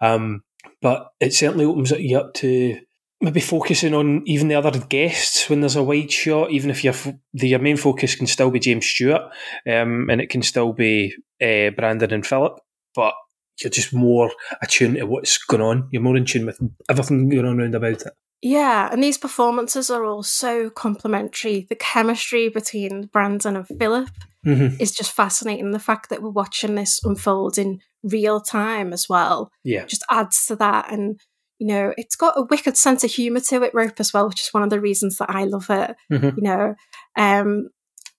[0.00, 0.42] Um,
[0.80, 2.78] but it certainly opens you up to
[3.20, 6.94] maybe focusing on even the other guests when there's a wide shot, even if your
[7.32, 9.22] the, your main focus can still be James Stewart,
[9.66, 12.60] um, and it can still be uh, Brandon and Philip,
[12.94, 13.14] but
[13.60, 14.30] you're just more
[14.62, 15.88] attuned to what's going on.
[15.90, 18.12] You're more in tune with everything going on around about it.
[18.46, 21.66] Yeah, and these performances are all so complementary.
[21.70, 24.10] The chemistry between Brandon and Philip
[24.44, 24.78] Mhm.
[24.78, 25.70] is just fascinating.
[25.70, 29.86] The fact that we're watching this unfold in real time as well Yeah.
[29.86, 30.92] just adds to that.
[30.92, 31.18] And,
[31.58, 34.42] you know, it's got a wicked sense of humour to it, Rope, as well, which
[34.42, 35.96] is one of the reasons that I love it.
[36.12, 36.36] Mhm.
[36.36, 36.74] You know,
[37.16, 37.70] um,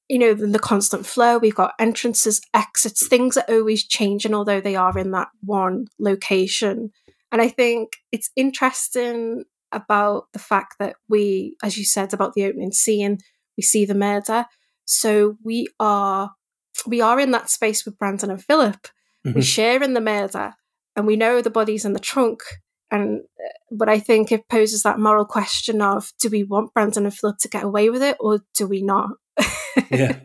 [0.10, 1.38] you know, the, the constant flow.
[1.38, 6.90] We've got entrances, exits, things are always changing, although they are in that one location.
[7.32, 9.44] And I think it's interesting
[9.76, 13.20] about the fact that we, as you said about the opening scene,
[13.58, 14.46] we see the murder.
[14.86, 16.32] So we are
[16.88, 18.88] we are in that space with Brandon and Philip,
[19.24, 19.44] We Mhm.
[19.44, 20.54] share in the murder,
[20.96, 22.42] and we know the body's in the trunk.
[22.92, 27.06] And uh, but I think it poses that moral question of: Do we want Brandon
[27.06, 29.10] and Philip to get away with it, or do we not?
[29.92, 30.20] yeah,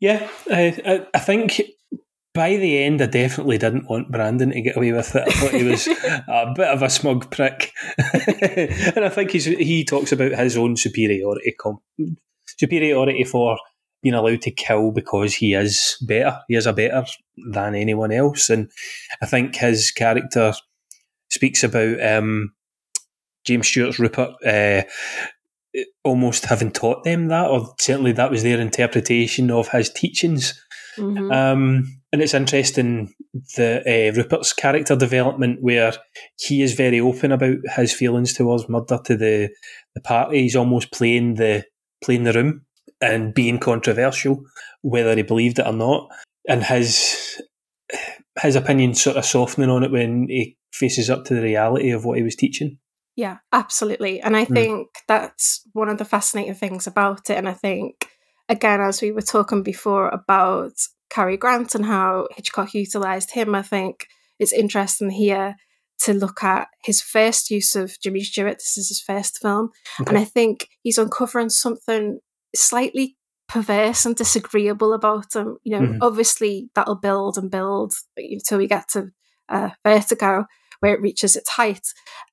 [0.00, 0.28] yeah.
[0.50, 1.60] I, I, I think
[2.32, 5.24] by the end, I definitely didn't want Brandon to get away with it.
[5.26, 5.86] I thought he was
[6.28, 10.76] a bit of a smug prick, and I think he's, he talks about his own
[10.76, 11.80] superiority, com-
[12.46, 13.58] superiority for
[14.02, 16.38] being allowed to kill because he is better.
[16.48, 17.04] He is a better
[17.50, 18.70] than anyone else, and
[19.20, 20.52] I think his character
[21.30, 22.52] speaks about um,
[23.44, 24.30] James Stewart's Rupert.
[24.46, 24.82] Uh,
[26.02, 30.60] almost having taught them that, or certainly that was their interpretation of his teachings.
[30.96, 31.32] Mhm.
[31.32, 33.14] Um, and it's interesting
[33.56, 35.92] the uh, Rupert's character development, where
[36.38, 39.50] he is very open about his feelings towards murder to the
[39.94, 40.42] the party.
[40.42, 41.64] He's almost playing the
[42.02, 42.62] playing the room
[43.00, 44.42] and being controversial,
[44.82, 46.10] whether he believed it or not.
[46.48, 47.40] And his
[48.40, 52.04] his opinion sort of softening on it when he faces up to the reality of
[52.04, 52.78] what he was teaching.
[53.16, 54.20] Yeah, absolutely.
[54.20, 54.54] And I Mm.
[54.54, 57.36] think that's one of the fascinating things about it.
[57.36, 58.08] And I think,
[58.48, 60.72] again, as we were talking before about
[61.10, 64.06] Cary Grant and how Hitchcock utilized him, I think
[64.38, 65.56] it's interesting here
[66.04, 68.58] to look at his first use of Jimmy Stewart.
[68.58, 69.70] This is his first film.
[70.06, 72.20] And I think he's uncovering something
[72.56, 73.16] slightly
[73.48, 75.58] perverse and disagreeable about him.
[75.62, 75.98] You know, Mhm.
[76.00, 79.10] obviously that'll build and build until we get to
[79.48, 80.46] uh, Vertigo,
[80.78, 81.86] where it reaches its height.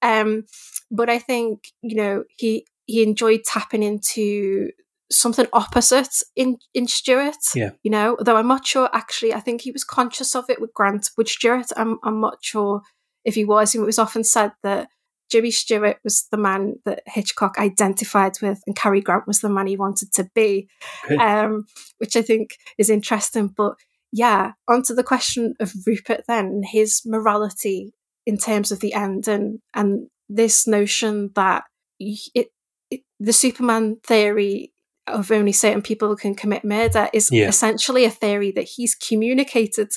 [0.04, 0.44] Um,
[0.92, 4.70] but I think you know he he enjoyed tapping into
[5.12, 7.36] something opposite in in Stewart.
[7.56, 7.72] Yeah.
[7.84, 8.90] You know, though I'm not sure.
[8.94, 11.10] Actually, I think he was conscious of it with Grant.
[11.18, 12.82] With Stewart, I'm I'm not sure
[13.26, 13.74] if he was.
[13.76, 14.88] It was often said that
[15.30, 19.68] Jimmy Stewart was the man that Hitchcock identified with, and Cary Grant was the man
[19.68, 20.70] he wanted to be,
[21.06, 21.16] Okay.
[21.18, 21.66] um,
[21.98, 23.48] which I think is interesting.
[23.48, 23.76] But
[24.14, 27.94] yeah, onto the question of Rupert then, his morality
[28.26, 31.64] in terms of the end, and and this notion that
[32.00, 32.48] it,
[32.92, 34.72] it the Superman theory
[35.08, 37.48] of only certain people can commit murder is Yeah.
[37.48, 39.90] essentially a theory that he's communicated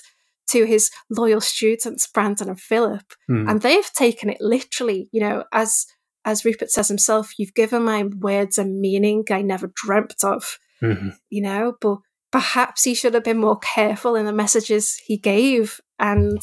[0.48, 3.48] to his loyal students, Brandon and Philip, Hmm.
[3.48, 5.08] and they've taken it literally.
[5.12, 5.86] You know, as
[6.24, 11.16] as Rupert says himself, "You've given my words a meaning I never dreamt of." Mhm.
[11.30, 11.98] You know, but
[12.30, 16.38] perhaps he should have been more careful in the messages he gave, and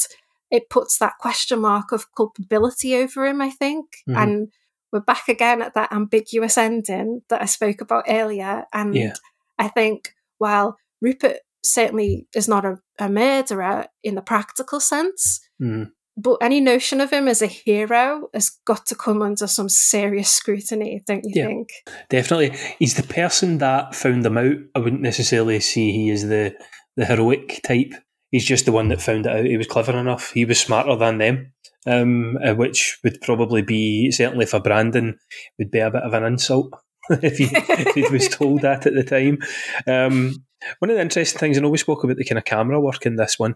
[0.49, 3.39] it puts that question mark of culpability over him.
[3.41, 4.17] I think, Mhm.
[4.17, 4.47] and
[4.91, 9.13] we're back again at that ambiguous ending that I spoke about earlier, and Yeah.
[9.59, 15.91] I think while Rupert certainly is not a, a murderer in the practical sense, Mm.
[16.15, 20.29] but any notion of him as a hero has got to come under some serious
[20.31, 21.45] scrutiny, don't you Yeah.
[21.47, 21.69] think?
[22.09, 24.57] Definitely, he's the person that found them out.
[24.75, 26.55] I wouldn't necessarily see he is the
[26.95, 27.93] the heroic type.
[28.31, 29.45] He's just the one that found it out.
[29.45, 30.31] He was clever enough.
[30.33, 31.53] He was smarter than them,
[31.87, 35.17] um, uh, which would probably be certainly for Brandon
[35.57, 36.73] would be a bit of an insult
[37.09, 39.39] if he, if he was told that at the time.
[39.87, 40.43] Um,
[40.79, 43.05] one of the interesting things, I know we spoke about the kind of camera work
[43.05, 43.55] in this one,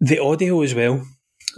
[0.00, 1.06] the audio as well,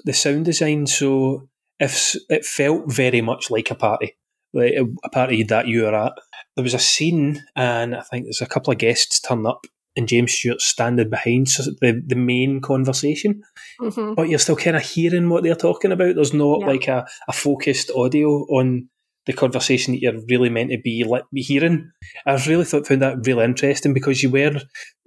[0.05, 0.87] the sound design.
[0.87, 1.49] So
[1.81, 4.17] if it felt very much like a party,
[4.53, 6.13] like a, party that you were at.
[6.55, 9.67] There was a scene, and I think there's a couple of guests turn up,
[9.97, 13.43] and James Stewart standing behind the the main conversation,
[13.81, 14.17] Mhm.
[14.17, 16.15] but you're still kind of hearing what they're talking about.
[16.17, 16.67] There's not Yeah.
[16.67, 18.89] like a, a focused audio on
[19.27, 21.03] the conversation that you're really meant to be
[21.43, 21.91] hearing.
[22.27, 24.61] I really thought found that really interesting because you were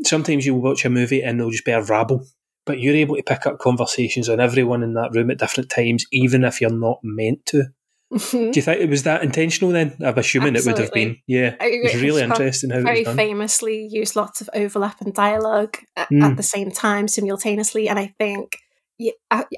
[0.04, 2.26] sometimes you watch a movie and there'll just be a rabble,
[2.66, 6.04] but you're able to pick up conversations on everyone in that room at different times,
[6.12, 7.66] even if you're not meant to.
[8.14, 8.54] Mhm.
[8.54, 9.96] Do you think it was that intentional then?
[10.00, 11.18] I'm assuming it would have been.
[11.28, 15.14] Yeah, I- it was really interesting how it very famously used lots of overlap and
[15.14, 16.24] dialogue at, Mm.
[16.24, 18.58] at the same time simultaneously and i think
[18.98, 19.12] yeah,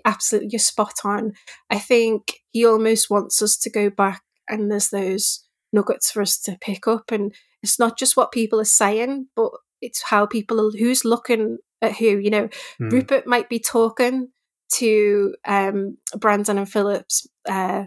[0.04, 1.34] absolutely you're spot on
[1.70, 6.40] i think he almost wants us to go back and there's those nuggets for us
[6.42, 7.34] to pick up and
[7.64, 11.96] it's not just what people are saying but it's how people are who's looking at
[11.98, 12.50] who you know
[12.82, 12.92] Mm.
[12.92, 14.30] rupert might be talking
[14.74, 17.86] to um brandon and phillips uh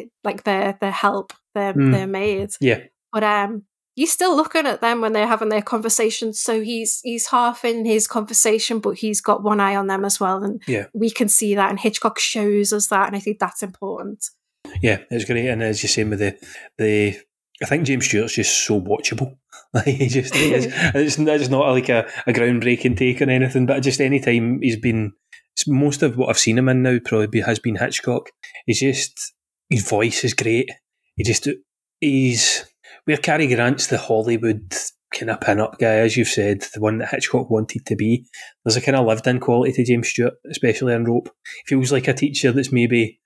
[0.00, 1.92] it, like their their help their Mm.
[1.92, 2.80] their maid Yeah,
[3.12, 3.62] but um
[3.94, 7.84] he's still looking at them when they're having their conversation so he's he's half in
[7.86, 10.86] his conversation but he's got one eye on them as well and Yeah.
[10.92, 14.24] we can see that and hitchcock shows us that and i think that's important
[14.82, 15.46] yeah, it's great.
[15.46, 16.36] And as you're saying with the
[16.76, 17.16] the,
[17.62, 19.36] I think James Stewart's just so watchable.
[19.74, 20.66] Like he just he is.
[20.94, 24.76] It's, it's not like a, a groundbreaking take or anything, but just any time he's
[24.76, 25.12] been,
[25.68, 28.30] most of what I've seen him in now probably has been Hitchcock.
[28.66, 29.34] He's just
[29.68, 30.70] his voice is great.
[31.14, 31.48] He just
[32.00, 32.64] he's
[33.04, 34.74] where Cary Grant's the Hollywood
[35.14, 38.26] kind of pin up guy, as you've said, the one that Hitchcock wanted to be.
[38.64, 41.30] There's a kind of lived in quality to James Stewart, especially in Rope.
[41.66, 43.20] Feels like a teacher that's maybe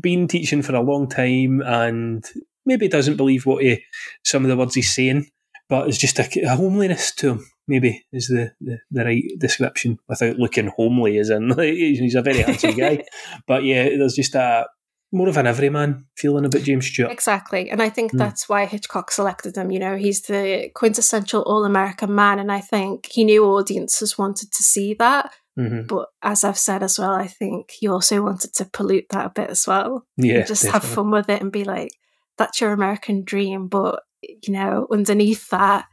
[0.00, 2.24] been teaching for a long time and
[2.66, 3.82] maybe doesn't believe what he,
[4.24, 5.26] some of the words he's saying,
[5.68, 7.46] but it's just a, a homeliness to him.
[7.66, 12.38] Maybe is the, the, the right description without looking homely, as in he's a very
[12.42, 13.04] handsome guy.
[13.46, 14.66] But yeah, there's just a
[15.12, 17.10] more of an everyman feeling about James Stewart.
[17.10, 17.68] Exactly.
[17.70, 18.18] And I think Mm.
[18.18, 19.70] that's why Hitchcock selected him.
[19.70, 22.38] You know, he's the quintessential all American man.
[22.38, 25.32] And I think he knew audiences wanted to see that.
[25.58, 25.88] Mhm.
[25.88, 29.30] But as I've said as well, I think he also wanted to pollute that a
[29.30, 30.06] bit as well.
[30.16, 31.90] Yeah, just have fun with it and be like,
[32.38, 33.66] that's your American dream.
[33.66, 35.86] But, you know, underneath that,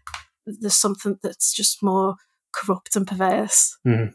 [0.46, 2.16] there's something that's just more
[2.54, 3.78] corrupt and perverse.
[3.86, 4.14] Mhm.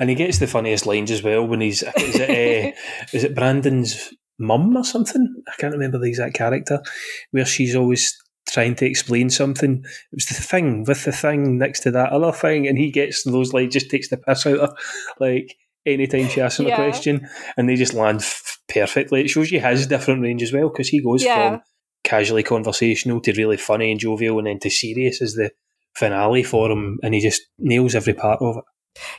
[0.00, 2.76] And he gets the funniest lines as well when he's is it uh,
[3.12, 4.08] is it Brandon's
[4.38, 5.42] mum or something?
[5.48, 6.82] I can't remember the exact character
[7.30, 8.16] where she's always
[8.48, 9.82] trying to explain something.
[9.84, 13.24] It was the thing with the thing next to that other thing, and he gets
[13.24, 14.76] those like just takes the piss out of her,
[15.18, 16.74] like anytime she asks him Yeah.
[16.74, 19.22] a question, and they just land f- perfectly.
[19.22, 21.50] It shows you his different range as well because he goes Yeah.
[21.50, 21.62] from
[22.04, 25.50] casually conversational to really funny and jovial, and then to serious as the
[25.94, 28.64] finale for him, and he just nails every part of it.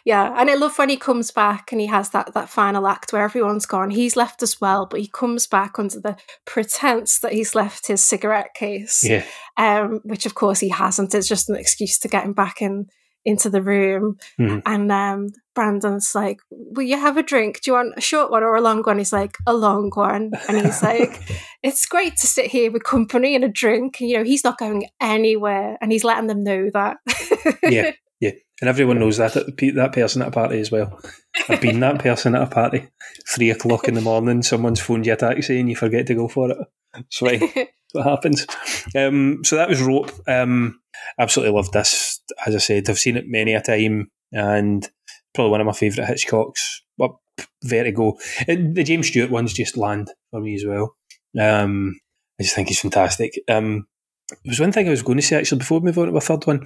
[0.05, 3.11] Yeah, and I love when he comes back and he has that that final act
[3.13, 3.89] where everyone's gone.
[3.89, 8.03] He's left as well, but he comes back under the pretense that he's left his
[8.03, 9.03] cigarette case.
[9.03, 9.25] Yeah.
[9.57, 11.13] Um, which of course he hasn't.
[11.13, 12.88] It's just an excuse to get him back in
[13.25, 14.15] into the room.
[14.39, 14.61] Mhm.
[14.65, 17.59] And um, Brandon's like, "Will you have a drink?
[17.61, 20.32] Do you want a short one or a long one?" He's like, "A long one."
[20.47, 21.21] And he's like,
[21.63, 24.57] "It's great to sit here with company and a drink." And, you know, he's not
[24.57, 26.97] going anywhere, and he's letting them know that.
[27.63, 30.99] yeah, yeah, and everyone knows that that person at a party as well.
[31.49, 32.88] I've been that person at a party.
[33.28, 36.28] Three o'clock in the morning, someone's phoned you a taxi and you forget to go
[36.28, 36.57] for it.
[36.95, 37.39] It's fine.
[37.39, 38.47] That's what happens.
[38.95, 40.11] Um, so that was Rope.
[40.28, 40.80] Um,
[41.20, 42.22] absolutely loved this.
[42.45, 44.89] As I said, I've seen it many a time, and
[45.34, 46.82] probably one of my favourite Hitchcocks.
[46.97, 47.22] Well,
[47.63, 48.18] Vertigo.
[48.47, 50.95] And the James Stewart ones just land for me as well.
[51.39, 51.99] Um,
[52.39, 53.39] I just think he's fantastic.
[53.47, 53.88] Um,
[54.30, 56.18] there was one thing I was going to say actually before we move on to
[56.18, 56.65] a third one.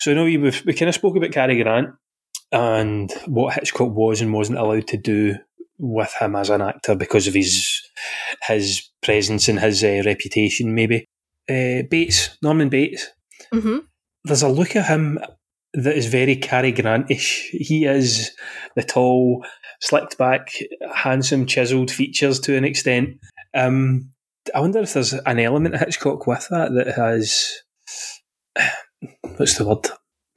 [0.00, 1.90] So I know we we kind of spoke about Cary Grant
[2.52, 5.36] and what Hitchcock was and wasn't allowed to do
[5.78, 7.82] with him as an actor because of his
[8.42, 10.74] his presence and his uh, reputation.
[10.74, 11.04] Maybe
[11.48, 13.08] uh, Bates, Norman Bates.
[13.52, 13.78] hmm
[14.24, 15.18] There's a look at him
[15.74, 17.50] that is very Cary Grant-ish.
[17.52, 18.30] He is
[18.74, 19.44] the tall,
[19.80, 20.52] slicked back,
[20.94, 23.18] handsome, chiselled features to an extent.
[23.54, 24.10] Um,
[24.54, 27.62] I wonder if there's an element of Hitchcock with that that has
[29.36, 29.82] what's the word?
[29.82, 29.90] Do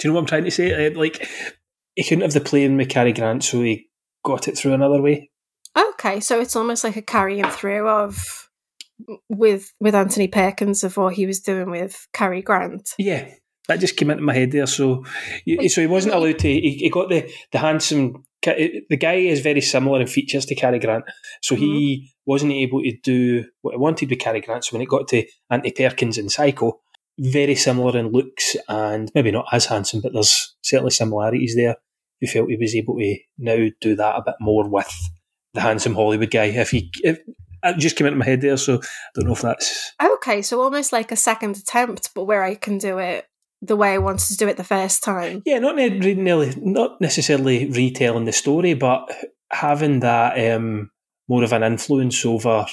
[0.08, 0.88] you know what I'm trying to say?
[0.88, 1.28] Uh, Like
[1.96, 3.90] he couldn't have the plane with Cary Grant, so he
[4.26, 5.30] got it through another way.
[5.78, 8.50] Okay, so it's almost like a carrying through of
[9.30, 12.92] with with Anthony Perkins of what he was doing with Cary Grant.
[12.98, 13.28] Yeah,
[13.68, 14.66] that just came into my head there.
[14.68, 15.04] So,
[15.46, 16.48] you- so he wasn't allowed to.
[16.48, 18.24] He, he got the the handsome.
[18.42, 21.06] The guy is very similar in features to Cary Grant,
[21.42, 24.66] so he wasn't able to do what he wanted with Cary Grant.
[24.66, 26.82] So when it got to Anthony Perkins and Psycho,
[27.20, 31.76] very similar in looks and maybe not as handsome, but there's certainly similarities there.
[32.20, 34.92] He felt he was able to now do that a bit more with
[35.54, 36.46] the handsome Hollywood guy.
[36.46, 37.20] If he, if,
[37.64, 40.62] it just came into my head there, so I don't know if that's Okay, so
[40.62, 43.26] almost like a second attempt, but where I can do it
[43.62, 45.42] the way I wanted to do it the first time.
[45.46, 49.10] Yeah, not really, not necessarily retelling the story, but
[49.52, 50.92] having that um,
[51.30, 52.66] more of an influence over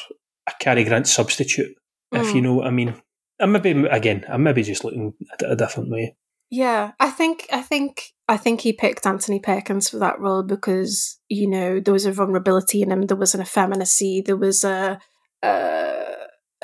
[0.48, 1.74] a Cary Grant substitute,
[2.12, 2.44] if you Mm.
[2.44, 2.94] know what I mean.
[3.40, 6.16] I'm maybe again, I'm maybe just looking at it a different way.
[6.50, 11.18] Yeah, I think I think I think he picked Anthony Perkins for that role because
[11.28, 14.98] you know there was a vulnerability in him, there was an effeminacy, there was a,
[15.42, 16.04] a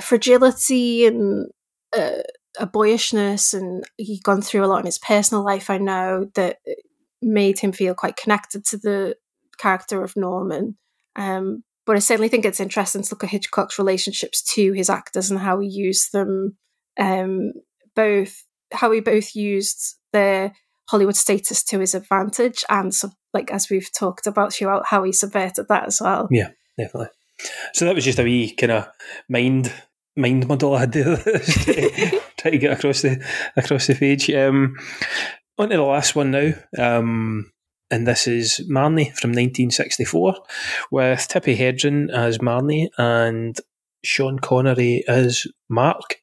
[0.00, 1.50] fragility and
[1.94, 2.22] a,
[2.58, 5.70] a boyishness, and he'd gone through a lot in his personal life.
[5.70, 6.58] I know that
[7.22, 9.16] made him feel quite connected to the
[9.58, 10.76] character of Norman.
[11.14, 15.30] Um, but I certainly think it's interesting to look at Hitchcock's relationships to his actors
[15.30, 16.56] and how he used them,
[16.98, 17.52] um,
[17.94, 20.52] both how he both used their
[20.88, 22.92] Hollywood status to his advantage, and
[23.32, 26.28] like as we've talked about throughout, how he subverted that as well.
[26.30, 27.10] Yeah, definitely.
[27.74, 28.88] So that was just a wee kind of
[29.28, 29.72] mind
[30.16, 31.16] mind model I had there,
[32.38, 33.24] try to get across the
[33.56, 34.30] across the page.
[34.30, 34.76] Um,
[35.58, 36.52] on to the last one now.
[36.78, 37.50] Um,
[37.90, 40.34] and this is Marnie from 1964
[40.90, 43.56] with Tippi Hedren as Marnie and
[44.04, 46.16] Sean Connery as Mark.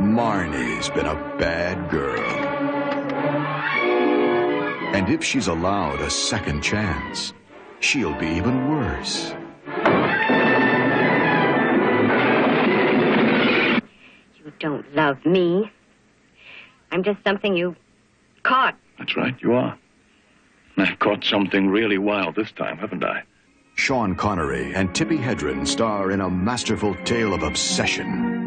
[0.00, 2.24] Marnie's been a bad girl.
[4.94, 7.34] And if she's allowed a second chance,
[7.80, 9.34] she'll be even worse.
[14.42, 15.70] You don't love me.
[16.90, 17.76] I'm just something you
[18.42, 18.76] caught.
[18.98, 19.78] That's right, you are.
[20.78, 23.22] I've caught something really wild this time, haven't I?
[23.74, 28.39] Sean Connery and Tippi Hedren star in a masterful tale of obsession.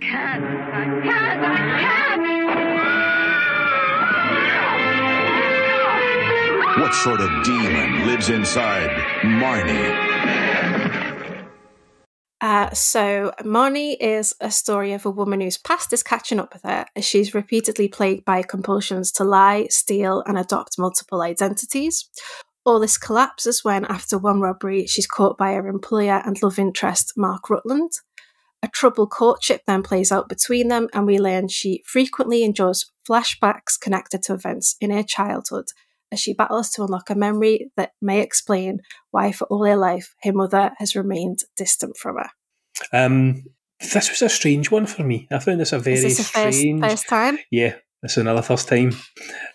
[0.00, 0.44] Can't.
[0.44, 1.44] I can't.
[1.44, 2.18] I can't.
[6.80, 8.90] What sort of demon lives inside
[9.22, 10.08] Marnie?
[12.40, 16.62] Uh, so, Marnie is a story of a woman whose past is catching up with
[16.62, 22.08] her as she's repeatedly plagued by compulsions to lie, steal, and adopt multiple identities.
[22.64, 27.14] All this collapses when, after one robbery, she's caught by her employer and love interest,
[27.16, 27.90] Mark Rutland.
[28.62, 33.78] A troubled courtship then plays out between them, and we learn she frequently endures flashbacks
[33.80, 35.66] connected to events in her childhood
[36.10, 38.80] as she battles to unlock a memory that may explain
[39.10, 42.30] why, for all her life, her mother has remained distant from her.
[42.92, 43.44] Um,
[43.80, 45.28] this was a strange one for me.
[45.30, 46.80] I found this a very Is this a first, strange.
[46.80, 47.38] first time?
[47.50, 48.92] Yeah, this is another first time.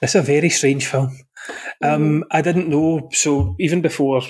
[0.01, 1.18] It's a very strange film.
[1.82, 3.10] Um, I didn't know.
[3.12, 4.22] So even before,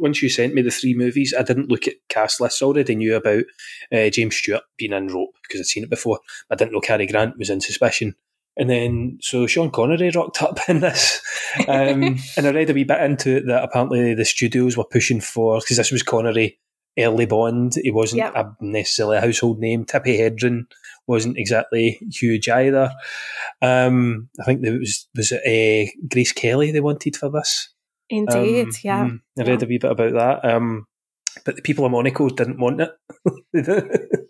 [0.00, 2.62] once you sent me the three movies, I didn't look at cast lists.
[2.62, 3.44] I already knew about
[3.92, 6.20] uh, James Stewart being in Rope because I'd seen it before.
[6.50, 8.14] I didn't know Cary Grant was in Suspicion.
[8.56, 11.22] And then, so Sean Connery rocked up in this.
[11.68, 15.20] Um, and I read a wee bit into it that apparently the studios were pushing
[15.20, 16.58] for, because this was Connery
[16.98, 17.74] early Bond.
[17.80, 18.34] He wasn't Yep.
[18.34, 19.84] a, necessarily a household name.
[19.84, 20.66] Tippi Hedren
[21.06, 22.90] wasn't exactly huge either.
[23.62, 27.70] Um, I think there was was it uh, Grace Kelly they wanted for this.
[28.10, 29.04] Indeed, Um, yeah.
[29.04, 30.44] mm, I read a wee bit about that.
[30.44, 30.86] Um,
[31.44, 32.90] but the people of Monaco didn't want it.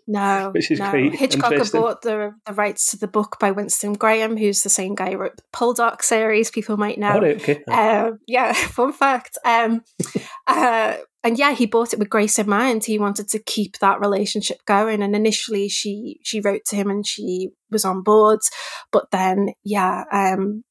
[0.07, 0.89] No, Which is no.
[0.89, 4.95] quite Hitchcock bought the, the rights to the book by Winston Graham, who's the same
[4.95, 6.51] guy who wrote the Poldark series.
[6.51, 7.19] People might know.
[7.19, 7.63] Right, okay.
[7.65, 9.37] Um, yeah, fun fact.
[9.45, 9.81] Um,
[10.47, 12.85] uh, and yeah, he bought it with Grace in mind.
[12.85, 15.01] He wanted to keep that relationship going.
[15.01, 18.39] And initially, she she wrote to him and she was on board.
[18.91, 20.63] But then, yeah, um,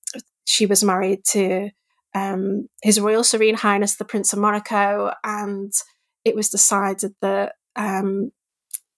[0.45, 1.71] she was married to
[2.19, 5.73] um, His Royal Serene Highness the Prince of Monaco, and
[6.25, 8.31] it was decided that um,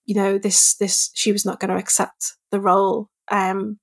[0.07, 3.09] you know this this she was not going to accept the role.
[3.31, 3.79] Um,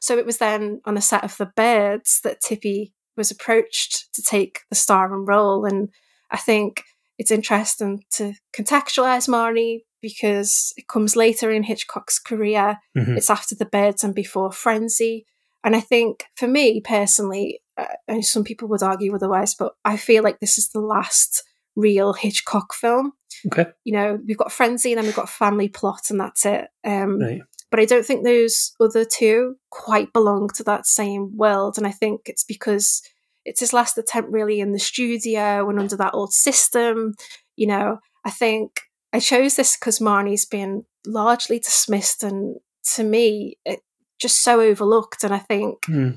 [0.00, 4.22] so it was then on the set of The Birds that Tippi was approached to
[4.22, 5.88] take the starring role, and
[6.30, 6.82] I think
[7.18, 12.78] it's interesting to contextualize Marnie because it comes later in Hitchcock's career.
[12.96, 13.16] Mhm.
[13.16, 15.26] It's after The Birds and before Frenzy,
[15.62, 19.96] and I think for me personally, uh, and some people would argue otherwise, but I
[19.96, 21.42] feel like this is the last
[21.76, 23.12] real Hitchcock film.
[23.46, 23.66] Okay.
[23.84, 26.68] You know, we've got Frenzy and then we've got Family Plot, and that's it.
[26.84, 27.42] Um, Right.
[27.70, 31.76] But I don't think those other two quite belong to that same world.
[31.76, 33.02] And I think it's because
[33.44, 37.14] it's his last attempt really in the studio and under that old system.
[37.56, 42.58] You know, I think I chose this because Marnie's been largely dismissed and
[42.94, 43.80] to me, it
[44.20, 45.24] just so overlooked.
[45.24, 46.10] And I think Hmm.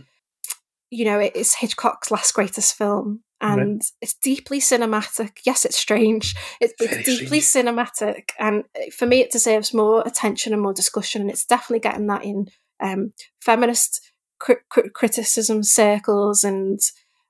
[0.89, 3.23] You know, it is Hitchcock's last greatest film.
[3.39, 5.39] And it's deeply cinematic.
[5.45, 6.35] Yes, it's strange.
[6.59, 8.29] It's, it's deeply cinematic.
[8.39, 11.21] And for me, it deserves more attention and more discussion.
[11.21, 12.47] And it's definitely getting that in
[12.81, 14.01] um, feminist
[14.39, 16.43] cri- cri- criticism circles.
[16.43, 16.79] And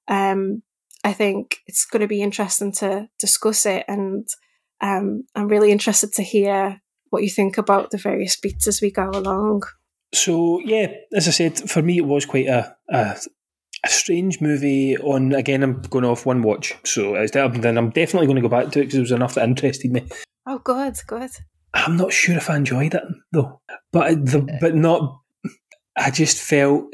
[0.08, 0.64] um,
[1.04, 3.84] I think it's going to be interesting to discuss it.
[3.90, 4.26] And
[4.80, 6.80] um, I'm really interested to hear
[7.10, 9.64] what you think about the various beats as we go along.
[10.14, 13.18] So yeah, as I said, for me it was quite a a,
[13.88, 14.98] a strange movie.
[14.98, 18.50] On again, I'm going off one watch, so it's, then I'm definitely going to go
[18.50, 20.08] back to it because there was enough that interested me.
[20.46, 21.30] Oh, God, God!
[21.74, 23.62] I'm not sure if I enjoyed it though,
[23.92, 24.58] but the uh.
[24.62, 25.22] but not.
[25.98, 26.94] I just felt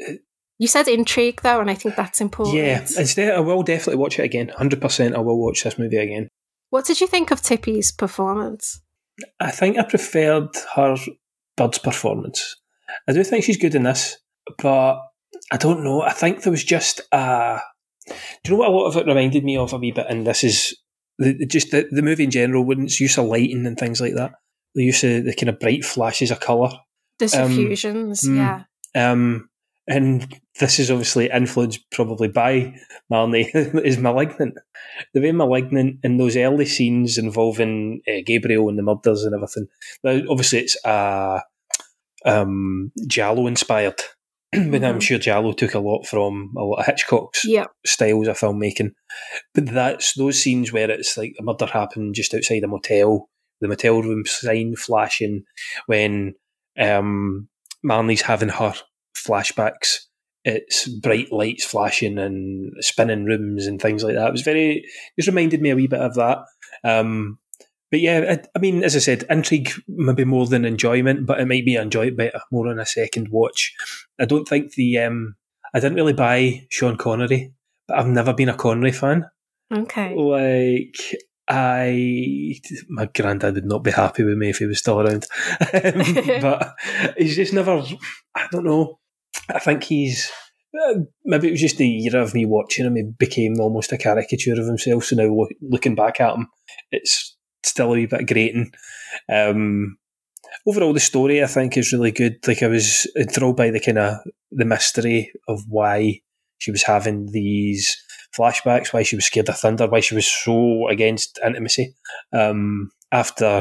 [0.58, 2.56] You said intrigue though, and I think that's important.
[2.56, 2.80] yeah.
[2.80, 4.48] Instead, I will definitely watch it again.
[4.48, 6.28] Hundred percent, I will watch this movie again.
[6.70, 8.80] What did you think of Tippi's performance?
[9.38, 10.96] I think I preferred her
[11.56, 12.56] Bird's performance.
[13.08, 14.18] I do think she's good in this,
[14.58, 15.00] but
[15.52, 16.02] I don't know.
[16.02, 17.60] I think there was just a.
[18.06, 18.14] Do
[18.44, 20.06] you know what a lot of it reminded me of a wee bit?
[20.08, 20.76] And this is
[21.18, 24.14] the, just the, the movie in general, when it's use of lighting and things like
[24.14, 24.32] that.
[24.74, 26.70] The use of the kind of bright flashes of colour.
[27.18, 28.64] The Um, suffusions, mm, yeah.
[28.94, 29.48] Um,
[29.86, 32.74] and this is obviously influenced probably by
[33.12, 34.54] Marnie, is Malignant.
[35.12, 39.68] The way Malignant in those early scenes involving uh, Gabriel and the murders and everything.
[40.04, 41.40] Obviously, it's uh,
[42.24, 44.00] um, Giallo inspired.
[44.70, 45.02] but I'm Mhm.
[45.02, 47.70] sure Giallo took a lot from a lot of Hitchcock's Yep.
[47.86, 48.90] styles of filmmaking.
[49.54, 53.28] But that's those scenes where it's like a murder happened just outside a motel,
[53.60, 55.44] the motel room sign flashing
[55.86, 56.34] when
[56.78, 57.48] um,
[57.84, 58.74] Marnie's having her
[59.16, 59.98] flashbacks.
[60.44, 64.28] It's bright lights flashing and spinning rooms and things like that.
[64.28, 64.84] It was very,
[65.18, 66.38] just reminded me a wee bit of that.
[66.84, 67.38] Um,
[67.94, 71.46] but yeah, I, I, mean, as I said, intrigue maybe more than enjoyment, but it
[71.46, 73.72] might be enjoyed better more on a second watch.
[74.18, 75.36] I don't think the um,
[75.72, 77.54] I didn't really buy Sean Connery,
[77.86, 79.26] but I've never been a Connery fan.
[79.72, 80.12] Okay.
[80.12, 80.96] Like
[81.48, 82.56] I,
[82.88, 85.28] my granddad would not be happy with me if he was still around,
[86.42, 86.74] but
[87.16, 87.80] he's just never.
[88.34, 88.98] I don't know.
[89.48, 90.32] I think he's
[90.84, 92.96] uh, maybe it was just the year of me watching him.
[92.96, 95.04] He became almost a caricature of himself.
[95.04, 96.48] So now looking back at him,
[96.90, 97.33] it's
[97.68, 98.72] still a wee bit grating.
[99.28, 99.98] Um,
[100.66, 102.36] overall, the story I think is really good.
[102.46, 104.18] Like I was enthralled by the kind of
[104.50, 106.20] the mystery of why
[106.58, 107.96] she was having these
[108.36, 111.94] flashbacks, why she was scared of thunder, why she was so against intimacy.
[112.32, 113.60] Um, after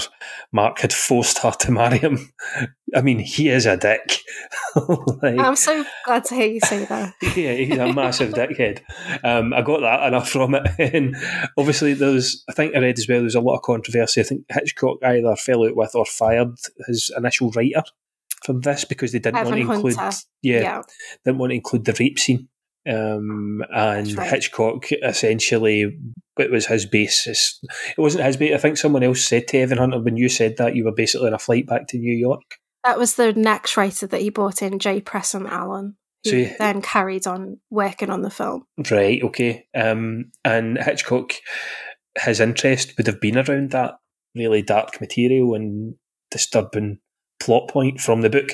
[0.51, 2.33] Mark had forced her to marry him.
[2.95, 4.17] I mean, he is a dick.
[5.21, 7.13] like, I'm so glad to hear you say that.
[7.35, 8.81] yeah, he's a massive dickhead.
[9.23, 10.67] Um, I got that enough from it.
[10.79, 11.15] And
[11.55, 14.21] obviously, there's, I think I read as well, there's a lot of controversy.
[14.21, 16.55] I think Hitchcock either fell out with or fired
[16.87, 17.83] his initial writer
[18.43, 20.81] from this because they didn't Evan want to include, yeah, yeah,
[21.23, 22.49] didn't want to include the rape scene.
[22.89, 24.29] Um, and right.
[24.29, 25.97] Hitchcock essentially
[26.37, 27.59] it was his basis.
[27.97, 28.53] It wasn't his base.
[28.53, 31.27] I think someone else said to Evan Hunter when you said that you were basically
[31.27, 32.41] on a flight back to New York.
[32.83, 36.55] That was the next writer that he brought in, Jay Presson Allen, who So he-
[36.59, 38.65] then carried on working on the film.
[38.91, 39.23] Right.
[39.23, 39.67] Okay.
[39.73, 41.33] Um, and Hitchcock,
[42.19, 43.95] his interest would have been around that
[44.35, 45.95] really dark material and
[46.31, 46.99] disturbing
[47.39, 48.49] plot point from the book.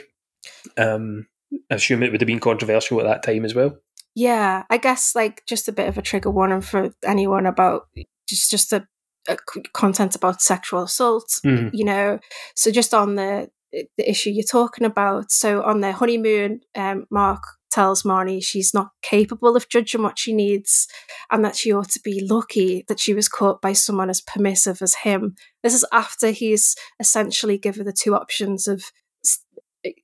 [0.77, 1.27] Um,
[1.71, 3.77] I assume it would have been controversial at that time as well.
[4.20, 7.84] Yeah, I guess like just a bit of a trigger warning for anyone about
[8.28, 11.39] just just c- content about sexual assault.
[11.45, 11.70] Mhm.
[11.74, 12.20] You know,
[12.53, 15.32] so just on the the issue you're talking about.
[15.32, 20.34] So on their honeymoon, um, Mark tells Marnie she's not capable of judging what she
[20.34, 20.88] needs,
[21.32, 24.82] and that she ought to be lucky that she was caught by someone as permissive
[24.82, 25.36] as him.
[25.63, 28.84] This is after he's essentially given the two options of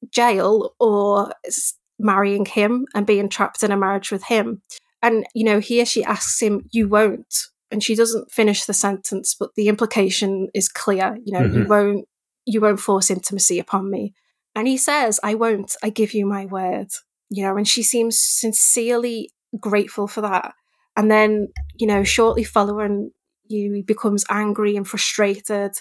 [0.10, 1.34] jail or
[2.00, 4.62] marrying him and being trapped in a marriage with him.
[5.02, 7.34] And, you know, here she asks him, You won't.
[7.72, 11.18] And she doesn't finish the sentence, but the implication is clear.
[11.24, 11.68] You know, you Mhm.
[11.70, 12.08] won't
[12.48, 14.14] you won't force intimacy upon me.
[14.56, 16.90] And he says, I won't, I give you my word.
[17.30, 20.54] You know, and she seems sincerely grateful for that.
[20.96, 23.12] And then, you know, shortly following,
[23.48, 25.72] you he becomes angry and frustrated.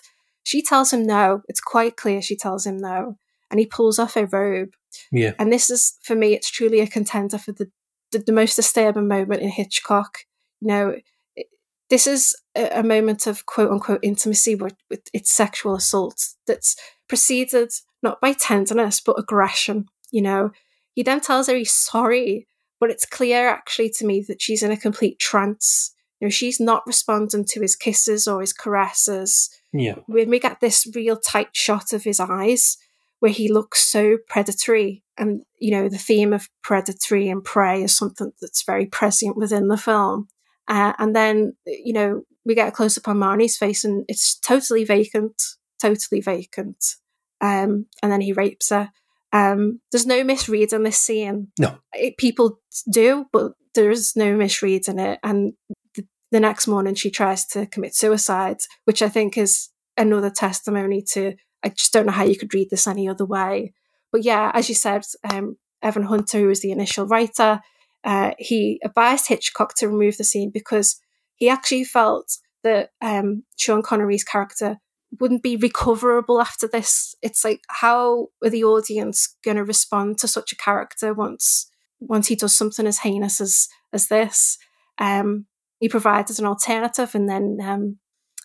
[0.42, 1.42] She tells him no.
[1.48, 3.18] It's quite clear she tells him no.
[3.54, 4.70] And he pulls off her robe.
[5.12, 5.34] Yeah.
[5.38, 7.70] And this is, for me, it's truly a contender for the,
[8.10, 10.18] the, the most disturbing moment in Hitchcock.
[10.60, 10.96] You know,
[11.36, 11.46] it-
[11.88, 16.74] this is a, a moment of quote unquote intimacy with, with its sexual assault that's
[17.08, 17.70] preceded
[18.02, 19.86] not by tenderness, but aggression.
[20.10, 20.50] You know,
[20.96, 22.48] he then tells her he's sorry,
[22.80, 25.94] but it's clear actually to me that she's in a complete trance.
[26.20, 29.96] You know, she's not responding to his kisses or his caresses Yeah.
[30.06, 32.78] when we get this real tight shot of his eyes
[33.24, 37.96] where he looks so predatory and you know the theme of predatory and prey is
[37.96, 40.28] something that's very present within the film.
[40.68, 44.38] Uh, and then you know we get a close up on marnie's face and it's
[44.38, 45.42] totally vacant
[45.80, 46.96] totally vacant.
[47.40, 48.90] Um, and then he rapes her.
[49.32, 51.48] Um, there's no misread in this scene.
[51.58, 51.78] No.
[51.94, 52.60] it, people
[52.92, 55.18] do but there's no misread in it.
[55.22, 55.54] And
[55.94, 61.00] the, the next morning she tries to commit suicide which i think is another testimony
[61.00, 63.72] to i just don't know how you could read this any other way.
[64.12, 65.02] But yeah as you said
[65.32, 67.60] um, evan hunter who was the initial writer
[68.04, 71.00] uh, he advised hitchcock to remove the scene because
[71.36, 74.78] he actually felt that um, sean connery's character
[75.20, 77.14] wouldn't be recoverable after this.
[77.22, 81.70] It's like how are the audience going to respond to such a character once
[82.00, 84.58] once he does something as heinous as as this?
[84.98, 85.46] Um,
[85.80, 87.98] he provided an alternative and then um,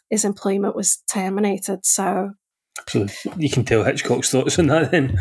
[0.09, 1.85] his employment was terminated.
[1.85, 2.31] So
[2.88, 3.07] So
[3.38, 5.19] you can tell Hitchcock's thoughts on that then.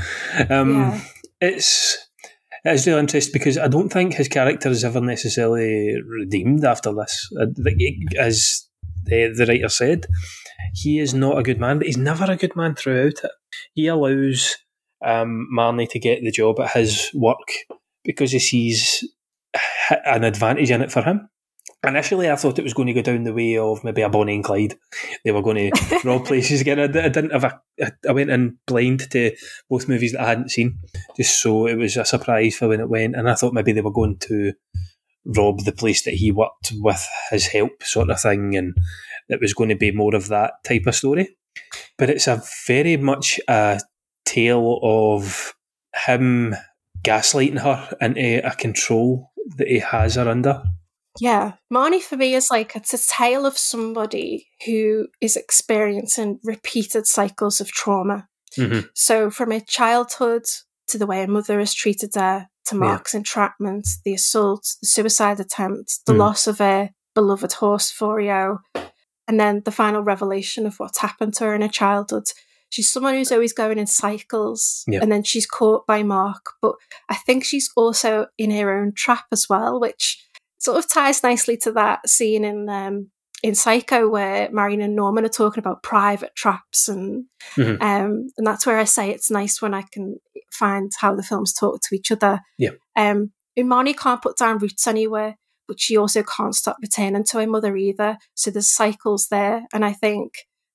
[0.51, 1.01] Um, Yeah.
[1.41, 1.99] It's
[2.65, 7.29] it's really interesting because I don't think his character is ever necessarily redeemed after this.
[7.33, 8.67] It- As
[9.05, 10.07] the, the writer said,
[10.75, 13.31] he is not a good man, but he's never a good man throughout it.
[13.75, 14.57] He allows
[15.05, 17.49] um, Marnie to get the job at his work
[18.05, 19.05] because he sees
[20.05, 21.29] an advantage in it for him.
[21.87, 24.35] Initially, I thought it was going to go down the way of maybe a Bonnie
[24.35, 24.75] and Clyde.
[25.25, 26.81] They were going to rob places again.
[26.81, 27.61] I, I didn't have a.
[28.09, 29.33] I went in blind to
[29.71, 30.81] both movies that I hadn't seen,
[31.17, 33.15] just so it was a surprise for when it went.
[33.15, 34.55] And I thought maybe they were going to
[35.25, 38.77] rob the place that he worked with his help, sort of thing, and
[39.29, 41.37] it was going to be more of that type of story.
[41.97, 43.81] But it's a very much a
[44.25, 45.55] tale of
[46.07, 46.57] him
[47.03, 50.63] gaslighting her into a control that he has her under.
[51.21, 57.07] Yeah, Marnie for me is like it's a tale of somebody who is experiencing repeated
[57.07, 58.29] cycles of trauma.
[58.57, 58.89] Mhm.
[58.95, 60.45] So from her childhood
[60.89, 62.81] to the way her mother has treated her, to Yeah.
[62.81, 66.19] Mark's entrapment, the assault, the suicide attempt, the Mm.
[66.19, 68.59] loss of her beloved horse Forio,
[69.27, 72.29] and then the final revelation of what's happened to her in her childhood.
[72.71, 75.01] She's someone who's always going in cycles, Yeah.
[75.03, 76.53] and then she's caught by Mark.
[76.61, 76.77] But
[77.09, 80.23] I think she's also in her own trap as well, which
[80.59, 83.11] sort of ties nicely to that scene in um,
[83.43, 87.25] in Psycho where Marion and Norman are talking about private traps, and
[87.57, 87.81] Mhm.
[87.81, 90.19] um, and that's where I say it's nice when I can
[90.53, 92.41] find how the films talk to each other.
[92.59, 92.71] Yeah.
[92.97, 95.37] Um, Imani can't put down roots anywhere,
[95.69, 98.19] but she also can't stop returning to her mother either.
[98.35, 100.33] So there's cycles there, and I think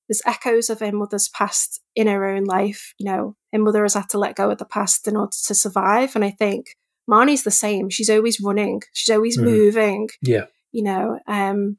[0.08, 2.94] there's echoes of her mother's past in her own life.
[2.98, 5.54] You know, her mother has had to let go of the past in order to
[5.54, 6.76] survive, and I think
[7.10, 7.90] Marnie's the same.
[7.90, 8.82] She's always running.
[8.92, 9.44] She's always Mhm.
[9.44, 10.08] moving.
[10.22, 10.46] Yeah.
[10.72, 11.78] You know, um,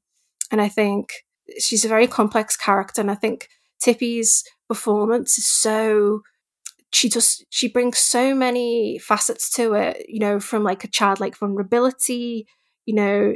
[0.52, 1.10] and I think
[1.60, 3.49] she's a very complex character, and I think
[3.84, 6.22] Tippi's performance is so
[6.91, 11.38] she just she brings so many facets to it you know from like a childlike
[11.38, 12.47] vulnerability
[12.85, 13.34] you know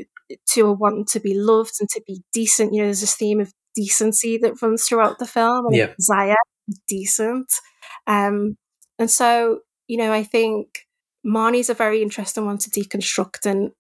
[0.48, 3.40] to a wanting to be loved and to be decent you know there's this theme
[3.42, 5.94] of decency that runs throughout the film and Yeah.
[6.02, 6.36] Zaya
[6.88, 7.52] decent
[8.08, 8.58] um
[8.98, 10.88] and so you know I think
[11.30, 13.72] Marnie's a very interesting one to deconstruct and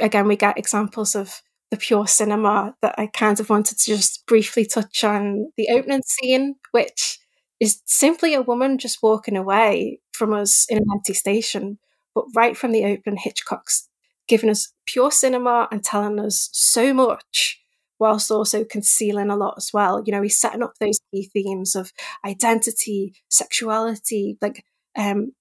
[0.00, 4.26] again we get examples of the pure cinema that I kind of wanted to just
[4.26, 7.18] briefly touch on the opening scene, which
[7.60, 11.78] is simply a woman just walking away from us in an empty station.
[12.14, 13.88] But right from the open, Hitchcock's
[14.26, 17.60] giving us pure cinema and telling us so much,
[18.00, 20.02] whilst also concealing a lot as well.
[20.04, 21.92] You know, he's setting up those key themes of
[22.24, 24.64] identity, sexuality, like
[24.96, 25.32] um,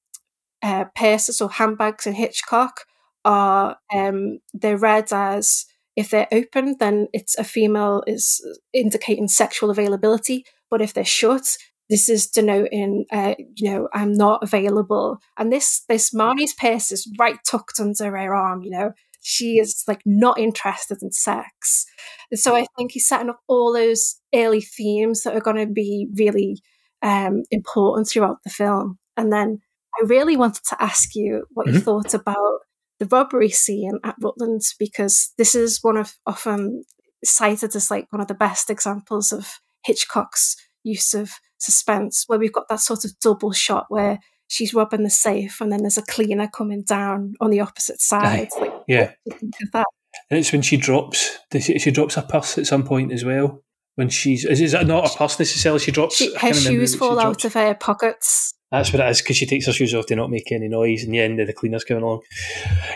[0.61, 2.81] uh, purses or handbags in Hitchcock
[3.25, 5.65] are um, they're read as
[5.95, 8.41] if they're open, then it's a female is
[8.73, 10.45] indicating sexual availability.
[10.69, 11.57] But if they're shut,
[11.89, 15.19] this is denoting, uh, you know, I'm not available.
[15.37, 18.61] And this this Marnie's purse is right tucked under her arm.
[18.61, 18.91] You know,
[19.21, 21.85] she is like not interested in sex.
[22.31, 25.71] And so I think he's setting up all those early themes that are going to
[25.71, 26.61] be really
[27.01, 28.99] um, important throughout the film.
[29.17, 29.59] And then
[29.97, 31.83] I really wanted to ask you what you Mhm.
[31.83, 32.59] thought about
[32.99, 36.83] the robbery scene at Rutland because this is one of often
[37.23, 42.53] cited as like one of the best examples of Hitchcock's use of suspense, where we've
[42.53, 46.01] got that sort of double shot where she's robbing the safe and then there's a
[46.03, 48.49] cleaner coming down on the opposite side.
[48.59, 49.11] Like, Yeah.
[49.23, 49.85] what do you think of that?
[50.29, 53.63] And it's when she drops she, she drops a purse at some point as well.
[53.95, 55.79] When she's is, is that not a purse necessarily?
[55.79, 58.53] She drops She, her shoes fall out of her pockets.
[58.71, 61.03] That's what it is because she takes her shoes off to not make any noise,
[61.03, 62.21] and the end, then the cleaner's coming along.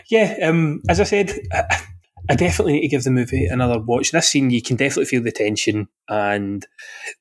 [0.10, 4.12] Yeah, um, as I said, I, definitely need to give the movie another watch.
[4.12, 6.66] This scene, you can definitely feel the tension and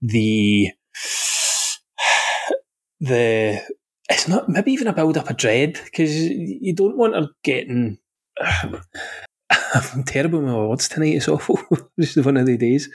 [0.03, 0.71] the
[3.01, 3.63] the.
[4.11, 7.99] It's not maybe even a build up of dread because you don't want her getting.
[9.75, 11.15] I'm terrible with my words tonight.
[11.15, 11.59] It's awful.
[11.97, 12.91] it's one of the days.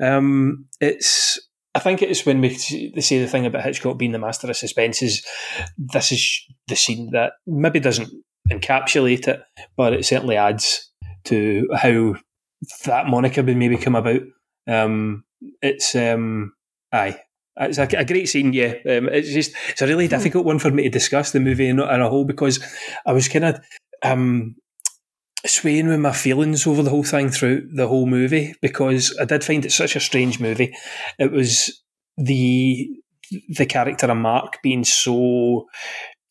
[0.00, 1.47] Um, it's.
[1.78, 4.56] I think it's when we they say the thing about Hitchcock being the master of
[4.56, 5.24] suspense is
[5.78, 8.10] this is the scene that maybe doesn't
[8.50, 9.40] encapsulate it,
[9.76, 10.90] but it certainly adds
[11.26, 12.16] to how
[12.84, 14.22] that moniker would maybe come about.
[14.66, 15.22] Um,
[15.62, 16.52] it's um,
[16.92, 17.20] aye.
[17.60, 18.74] It's a, a great scene, yeah.
[18.84, 21.78] Um, it's just it's a really difficult one for me to discuss the movie in,
[21.78, 22.58] in a whole because
[23.06, 23.60] I was kind of
[24.02, 24.56] um,
[25.46, 29.44] swaying with my feelings over the whole thing throughout the whole movie because I did
[29.44, 30.74] find it such a strange movie.
[31.18, 31.82] It was
[32.16, 32.88] the
[33.50, 35.66] the character of Mark being so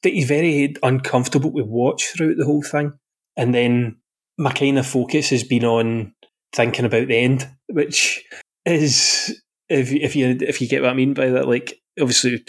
[0.04, 2.94] that he's very uncomfortable to watch throughout the whole thing,
[3.36, 3.98] and then
[4.38, 6.14] my kind of focus has been on
[6.54, 8.24] thinking about the end, which
[8.66, 12.44] is if if you if you get what I mean by that, like obviously.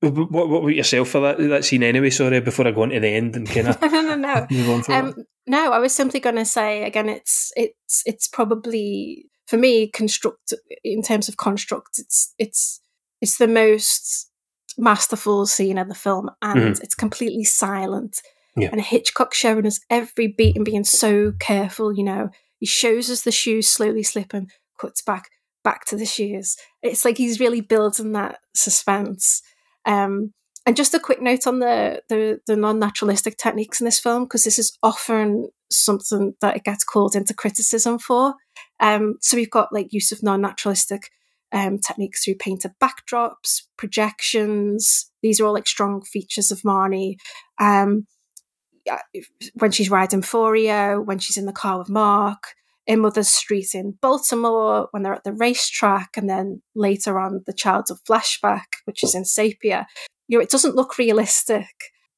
[0.00, 2.10] What, what about yourself for that that scene anyway?
[2.10, 4.46] Sorry, before I go on to the end and kind of no, no, no.
[4.50, 5.14] move on from Um,
[5.46, 7.08] no, I was simply going to say again.
[7.08, 10.54] It's it's it's probably for me construct
[10.84, 11.98] in terms of construct.
[11.98, 12.80] It's it's
[13.20, 14.30] it's the most
[14.78, 16.82] masterful scene in the film, and Mhm.
[16.82, 18.22] it's completely silent.
[18.56, 18.68] Yeah.
[18.72, 21.92] And Hitchcock showing us every beat and being so careful.
[21.96, 25.28] You know, he shows us the shoes slowly slipping, cuts back
[25.64, 26.56] back to the shoes.
[26.82, 29.42] It's like he's really building that suspense.
[29.86, 30.32] Um,
[30.64, 34.24] and just a quick note on the the, the non naturalistic techniques in this film,
[34.24, 38.34] because this is often something that it gets called into criticism for.
[38.80, 41.10] Um, so we've got like use of non naturalistic
[41.52, 45.10] um, techniques through painted backdrops, projections.
[45.22, 47.16] These are all like strong features of Marnie.
[47.58, 48.06] Um,
[49.54, 52.54] when she's riding Forio, when she's in the car with Mark,
[52.86, 57.52] in Mother's Street in Baltimore, when they're at the racetrack, and then later on the
[57.52, 59.86] Child's of Flashback, which is in sepia.
[60.32, 61.66] You know, it doesn't look realistic.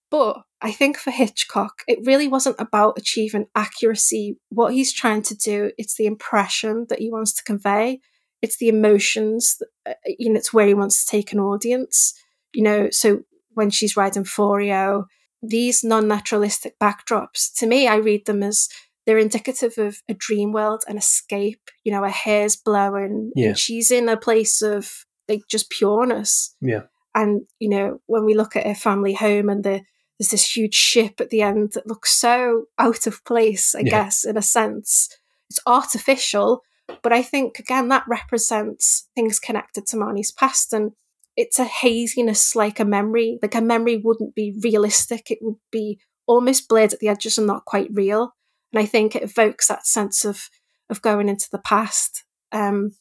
[0.09, 4.39] But I think for Hitchcock, it really wasn't about achieving accuracy.
[4.51, 7.99] What he's trying to do, it's the impression that he wants to convey.
[8.41, 12.15] It's the emotions, that, uh, you know, it's where he wants to take an audience.
[12.53, 13.23] You know, so
[13.55, 15.07] when she's riding Forio,
[15.43, 18.69] these non-naturalistic backdrops, to me, I read them as
[19.07, 21.69] they're indicative of a dream world, an escape.
[21.83, 23.49] You know, her hair's blowing, Yeah.
[23.49, 26.55] and she's in a place of like just pureness.
[26.61, 26.83] Yeah.
[27.15, 29.83] And you know, when we look at her family home and the
[30.19, 33.91] there's this huge ship at the end that looks so out of place, I Yeah.
[33.91, 35.09] guess, in a sense.
[35.51, 36.63] It's artificial,
[37.03, 40.93] but I think again that represents things connected to Marnie's past and
[41.37, 43.39] it's a haziness like a memory.
[43.43, 45.33] Like a memory wouldn't be realistic.
[45.33, 48.35] It would be almost blurred at the edges and not quite real.
[48.73, 50.49] And I think it evokes that sense of
[50.91, 52.25] of going into the past.
[52.53, 52.93] Um,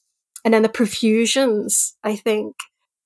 [0.44, 2.56] and then the profusions, I think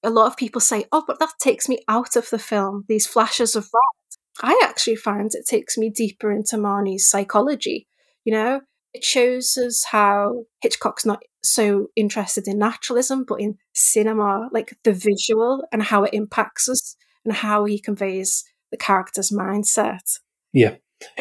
[0.04, 3.08] a lot of people say, oh, but that takes me out of the film, these
[3.08, 4.18] flashes of red.
[4.42, 7.88] I actually find it takes me deeper into Marnie's psychology.
[8.24, 8.62] You know,
[8.94, 14.94] it shows us how Hitchcock's not so interested in naturalism, but in cinema, like the
[14.94, 16.96] visual and how it impacts us
[17.26, 20.20] and how he conveys the character's mindset.
[20.54, 20.76] Yeah.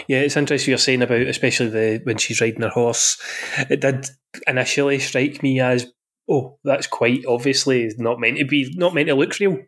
[0.08, 3.20] Yeah, it's interesting you're saying about especially the when she's riding her horse.
[3.68, 4.06] It did
[4.46, 5.92] initially strike me as
[6.28, 9.58] oh, that's quite obviously not meant to be not meant to look real.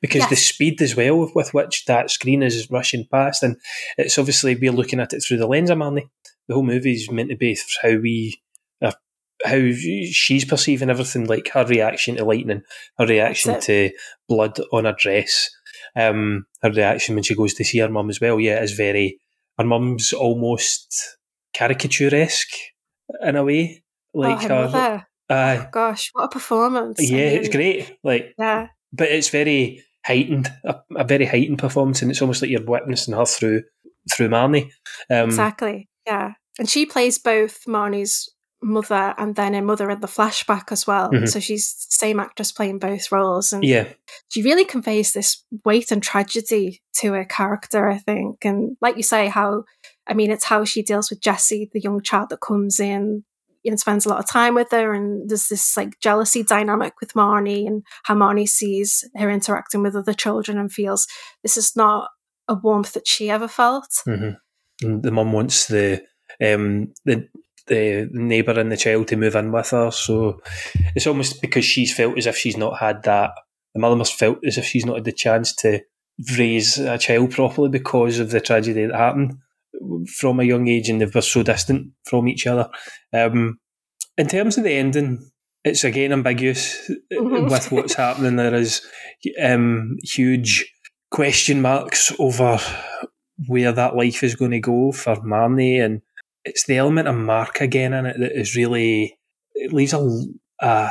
[0.00, 3.56] Because the speed as well with which that screen is rushing past and
[3.98, 6.08] it's obviously we're looking at it through the lens of Marnie.
[6.46, 8.40] The whole movie is meant to be how we
[8.80, 8.92] uh,
[9.44, 12.62] how she's perceiving everything, like her reaction to lightning,
[12.98, 13.90] her reaction to
[14.28, 15.50] blood on her dress,
[15.96, 18.38] um, her reaction when she goes to see her mum as well.
[18.38, 19.18] Yeah, is very.
[19.58, 21.16] Her mum's almost
[21.56, 22.54] caricaturesque
[23.22, 23.82] in a way.
[24.14, 27.00] Like oh, her uh, Gosh, what a performance.
[27.00, 27.96] I yeah, it's great.
[28.04, 28.68] Like, Yeah.
[28.92, 33.14] but it's very heightened, a, a very heightened performance, and it's almost like you're witnessing
[33.14, 33.62] her through
[34.12, 34.70] through Marnie.
[35.10, 35.88] Um, Exactly.
[36.06, 36.32] Yeah.
[36.60, 38.32] And she plays both Marnie's
[38.62, 41.10] mother and then her mother in the flashback as well.
[41.10, 41.28] Mhm.
[41.28, 43.52] So she's the same actress playing both roles.
[43.52, 43.86] And Yeah,
[44.28, 48.44] she really conveys this weight and tragedy to her character, I think.
[48.44, 49.64] And like you say, how,
[50.06, 53.24] I mean, it's how she deals with Jesse, the young child that comes in
[53.68, 54.92] and spends a lot of time with her.
[54.92, 59.96] And there's this like jealousy dynamic with Marnie and how Marnie sees her interacting with
[59.96, 61.06] other children and feels
[61.42, 62.08] this is not
[62.48, 64.02] a warmth that she ever felt.
[64.04, 64.30] hmm
[64.82, 66.02] And the mum wants the
[66.42, 67.28] um, the
[67.66, 70.40] the neighbour and the child to move in with her, so
[70.94, 73.32] it's almost because she's felt as if she's not had that.
[73.74, 75.80] The mother must felt as if she's not had the chance to
[76.38, 79.38] raise a child properly because of the tragedy that happened
[80.18, 82.68] from a young age, and they were so distant from each other.
[83.12, 83.58] Um,
[84.18, 85.30] in terms of the ending,
[85.64, 87.50] it's again ambiguous Mhm.
[87.50, 88.36] with what's happening.
[88.36, 88.80] There is
[89.42, 90.72] um, huge
[91.10, 92.58] question marks over
[93.48, 96.00] where that life is going to go for Marnie, and
[96.44, 99.18] it's the element of Mark again in it that is really
[99.54, 99.98] it leaves a
[100.60, 100.90] a,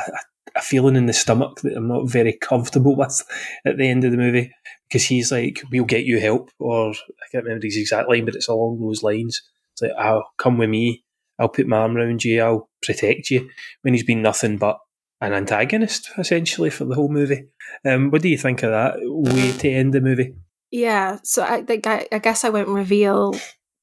[0.54, 3.22] a feeling in the stomach that I'm not very comfortable with
[3.64, 4.52] at the end of the movie
[4.88, 8.34] because he's like, "We'll get you help," or I can't remember his exact line, but
[8.34, 9.42] it's along those lines.
[9.72, 11.04] It's like, "I'll come with me.
[11.38, 12.42] I'll put my arm around you.
[12.42, 13.48] I'll protect you."
[13.82, 14.78] When he's been nothing but
[15.20, 17.48] an antagonist essentially for the whole movie.
[17.84, 20.34] Um, what do you think of that way to end the movie?
[20.70, 23.34] Yeah, so I think I, I guess I won't reveal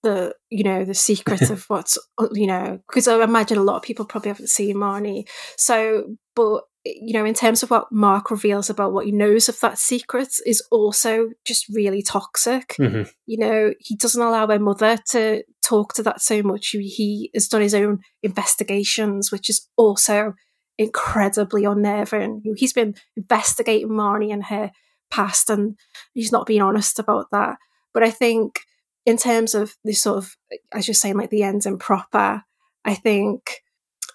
[0.03, 1.97] the you know the secret of what's
[2.34, 5.27] you know because I imagine a lot of people probably haven't seen Marnie.
[5.57, 9.60] So, but you know, in terms of what Mark reveals about what he knows of
[9.61, 12.76] that secret is also just really toxic.
[12.80, 13.10] Mhm.
[13.26, 16.69] You know, he doesn't allow her mother to talk to that so much.
[16.69, 20.34] He has done his own investigations, which is also
[20.77, 22.41] incredibly unnerving.
[22.57, 24.72] He's been investigating Marnie and her
[25.10, 25.77] past, and
[26.14, 27.57] he's not being honest about that.
[27.93, 28.60] But I think,
[29.05, 30.35] in terms of this sort of,
[30.73, 32.43] as you're saying, like the ends and proper,
[32.84, 33.62] I think,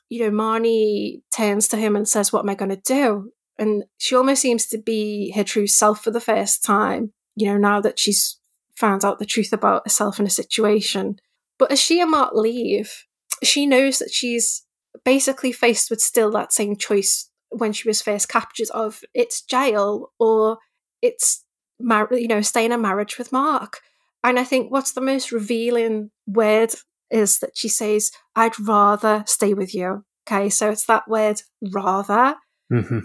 [0.09, 3.33] you know, Marnie turns to him and says, What am I going to do?
[3.59, 7.59] And she almost seems to be her true self for the first time, you know,
[7.59, 8.39] now that she's
[8.77, 11.17] found out the truth about herself and a situation.
[11.59, 13.05] But as she and Mark leave,
[13.43, 14.65] she knows that she's
[15.05, 20.13] basically faced with still that same choice when she was first captured of it's jail
[20.19, 20.59] or
[21.03, 21.45] it's
[21.81, 23.81] mar- you know stay in a marriage with Mark.
[24.25, 26.75] And I think what's the most revealing word
[27.11, 32.37] is that she says, "I'd rather stay with you." Okay, so it's that word "rather,"
[32.73, 32.99] Mm-hmm.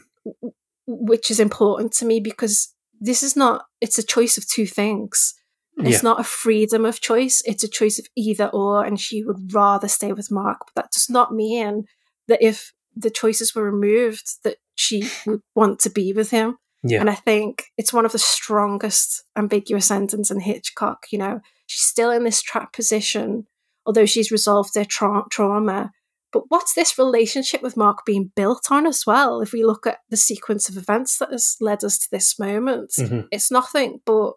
[0.88, 3.66] which is important to me because this is not.
[3.82, 5.34] It's a choice of two things.
[5.78, 6.10] It's Yeah.
[6.10, 9.88] not a freedom of choice, it's a choice of either or, and she would rather
[9.88, 10.60] stay with Mark.
[10.68, 11.86] But that does not mean
[12.28, 16.58] that if the choices were removed, that she would want to be with him.
[16.84, 17.00] Yeah.
[17.00, 21.06] And I think it's one of the strongest ambiguous endings in Hitchcock.
[21.12, 23.48] You know, she's still in this trap position,
[23.86, 25.92] although she's resolved her tra- trauma.
[26.32, 29.40] But what's this relationship with Mark being built on as well?
[29.42, 32.92] If we look at the sequence of events that has led us to this moment,
[32.98, 33.28] Mhm.
[33.32, 34.34] it's nothing but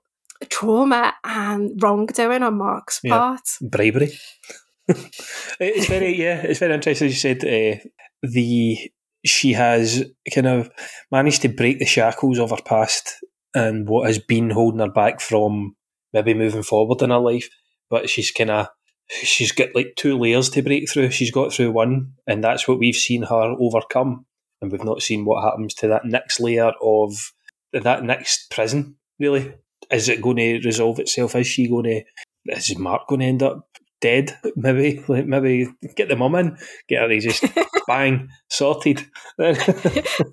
[0.51, 3.16] trauma and wrongdoing on Mark's Yeah.
[3.16, 3.40] part.
[3.62, 4.12] bribery.
[4.89, 7.09] it's very yeah, it's very interesting.
[7.09, 7.78] You said uh,
[8.23, 8.90] the
[9.24, 10.05] she has
[10.35, 10.70] kind of
[11.10, 13.14] managed to break the shackles of her past
[13.55, 15.74] and what has been holding her back from
[16.12, 17.48] maybe moving forward in her life.
[17.90, 18.66] But she's kind of
[19.09, 21.11] she's got like two layers to break through.
[21.11, 24.27] She's got through one, and that's what we've seen her overcome,
[24.61, 27.33] and we've not seen what happens to that next layer of
[27.73, 28.97] that next prison.
[29.19, 29.55] Really,
[29.91, 31.37] is it going to resolve itself?
[31.37, 32.03] Is she going to?
[32.47, 33.69] Is Mark going to end up
[34.01, 34.37] dead?
[34.57, 36.57] Maybe, like maybe get the mum in,
[36.89, 37.45] get her just
[37.87, 39.07] bang sorted.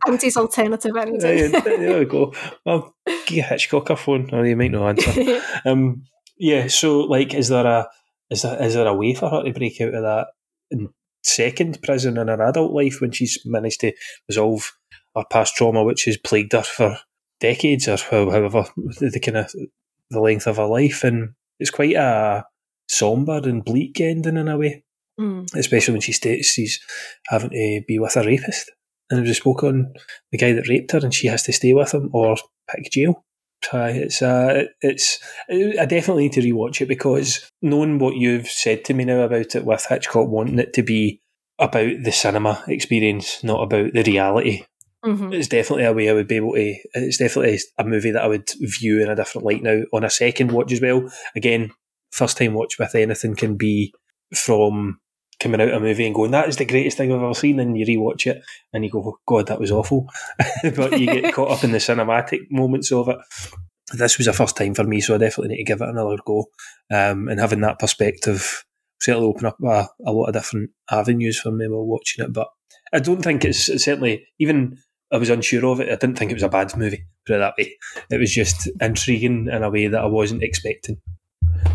[0.08, 1.20] Auntie's alternative ending.
[1.20, 2.34] there, there we go.
[2.66, 2.96] Well,
[3.26, 5.42] give Hitchcock a phone, or you might not answer.
[5.66, 6.04] um,
[6.38, 6.68] yeah.
[6.68, 7.88] So, like, is there a
[8.30, 10.28] is there is there a way for her to break out of that
[11.24, 13.94] second prison in her adult life when she's managed to
[14.28, 14.72] resolve
[15.16, 16.98] her past trauma, which has plagued her for
[17.40, 18.66] decades or however
[19.00, 19.54] the, kind of
[20.10, 22.46] the length of her life, and it's quite a
[22.90, 24.84] somber and bleak ending in a way
[25.20, 25.46] Mm.
[25.56, 26.80] especially when she states she's
[27.28, 28.72] having to be with a rapist.
[29.12, 29.94] And it was spoke on
[30.32, 32.36] the guy that raped her, and she has to stay with him or
[32.68, 33.24] pick jail.
[33.72, 35.20] So it's uh, it's
[35.50, 39.56] I definitely need to rewatch it because knowing what you've said to me now about
[39.56, 41.22] it, with Hitchcock wanting it to be
[41.60, 44.64] about the cinema experience, not about the reality.
[45.06, 45.34] Mhm.
[45.34, 46.76] It's definitely a way I would be able to.
[46.94, 50.10] It's definitely a movie that I would view in a different light now on a
[50.10, 51.12] second watch as well.
[51.36, 51.72] Again,
[52.12, 53.94] first time watch with anything can be
[54.34, 55.00] from
[55.44, 57.60] coming out of a movie and going, that is the greatest thing I've ever seen,
[57.60, 58.42] and you rewatch it
[58.72, 60.08] and you go, oh, God, that was awful.
[60.76, 63.18] but you get caught up in the cinematic moments of it.
[63.94, 66.18] This was a first time for me, so I definitely need to give it another
[66.26, 66.46] go.
[66.92, 68.66] Um, and having that perspective
[69.00, 72.34] certainly open up a, a lot of different avenues for me while watching it.
[72.34, 72.48] But
[72.94, 74.78] I don't think it's certainly, even
[75.12, 77.40] I was unsure of it, I didn't think it was a bad movie, put it
[77.40, 77.78] that way.
[78.10, 81.02] It was just intriguing in a way that I wasn't expecting.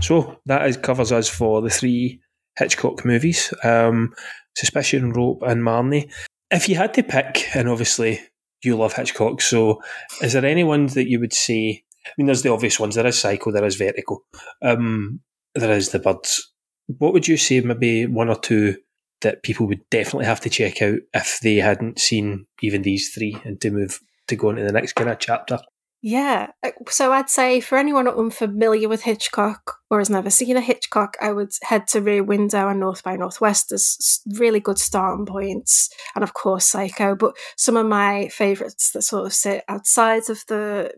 [0.01, 2.21] So that is, covers us for the three
[2.59, 4.15] Hitchcock movies um,
[4.57, 6.11] Suspicion, Rope, and Marnie.
[6.51, 8.21] If you had to pick, and obviously
[8.65, 9.81] you love Hitchcock, so
[10.21, 11.85] is there any ones that you would say?
[12.07, 12.95] I mean, there's the obvious ones.
[12.95, 14.23] There is Psycho, there is Vertigo,
[14.63, 15.21] um,
[15.55, 16.53] there is The Birds.
[16.99, 18.77] What would you say, maybe one or two
[19.21, 23.37] that people would definitely have to check out if they hadn't seen even these three
[23.45, 25.59] and to move to go into the next kind of chapter?
[26.01, 26.53] Yeah.
[26.89, 31.33] So I'd say for anyone unfamiliar with Hitchcock or has never seen a Hitchcock, I
[31.33, 35.91] would head to Rear Window and North by Northwest as really good starting points.
[36.15, 37.17] And of course, Psycho.
[37.17, 40.93] But some of my favourites that sort of sit outside of the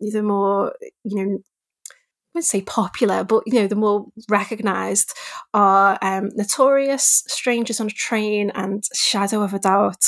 [0.00, 5.12] the more, you know, I wouldn't say popular, but you know, the more recognised
[5.52, 10.06] are um, Notorious, Strangers on a Train, and Shadow of a Doubt.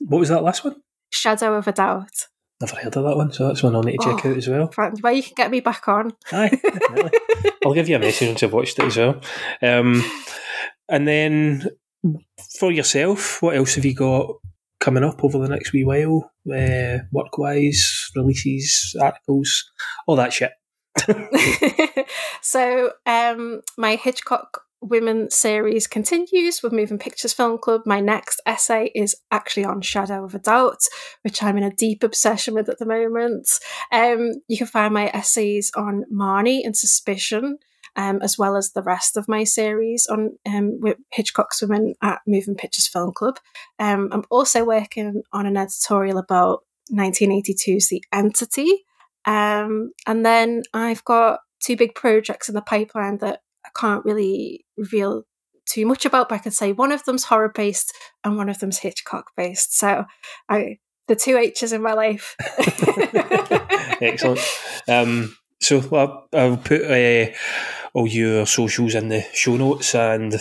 [0.00, 0.76] What was that last one?
[1.10, 2.28] Shadow of a Doubt.
[2.60, 4.30] Never heard of that one, so that's one I'll need to check Oh.
[4.30, 4.70] out as well.
[4.76, 6.12] Right, Where you can get me back on.
[6.32, 6.60] Aye.
[7.64, 9.20] I'll give you a message once I've watched it as well.
[9.62, 10.04] Um,
[10.88, 11.68] and then
[12.58, 14.36] for yourself, what else have you got
[14.80, 16.30] coming up over the next wee while?
[16.48, 19.70] Uh, work wise, releases, articles,
[20.06, 20.52] all that shit.
[22.42, 27.80] so um, my Hitchcock Women series continues with Moving Pictures Film Club.
[27.86, 30.82] My next essay is actually on Shadow of a Doubt,
[31.22, 33.48] which I'm in a deep obsession with at the moment.
[33.90, 37.58] Um, you can find my essays on Marnie and Suspicion.
[37.96, 40.80] Um, as well as the rest of my series on um,
[41.12, 43.38] Hitchcock's Women at Moving Pictures Film Club.
[43.78, 48.84] Um, I'm also working on an editorial about 1982's The Entity,
[49.26, 54.64] um, and then I've got two big projects in the pipeline that I can't really
[54.76, 55.24] reveal
[55.66, 57.92] too much about, but I could say one of them's horror based
[58.22, 59.78] and one of them's Hitchcock based.
[59.78, 60.04] So
[60.48, 60.78] I
[61.08, 62.36] the two H's in my life.
[64.00, 64.40] Excellent.
[64.88, 67.32] Um, so I'll, I'll put uh,
[67.92, 70.34] all your socials in the show notes and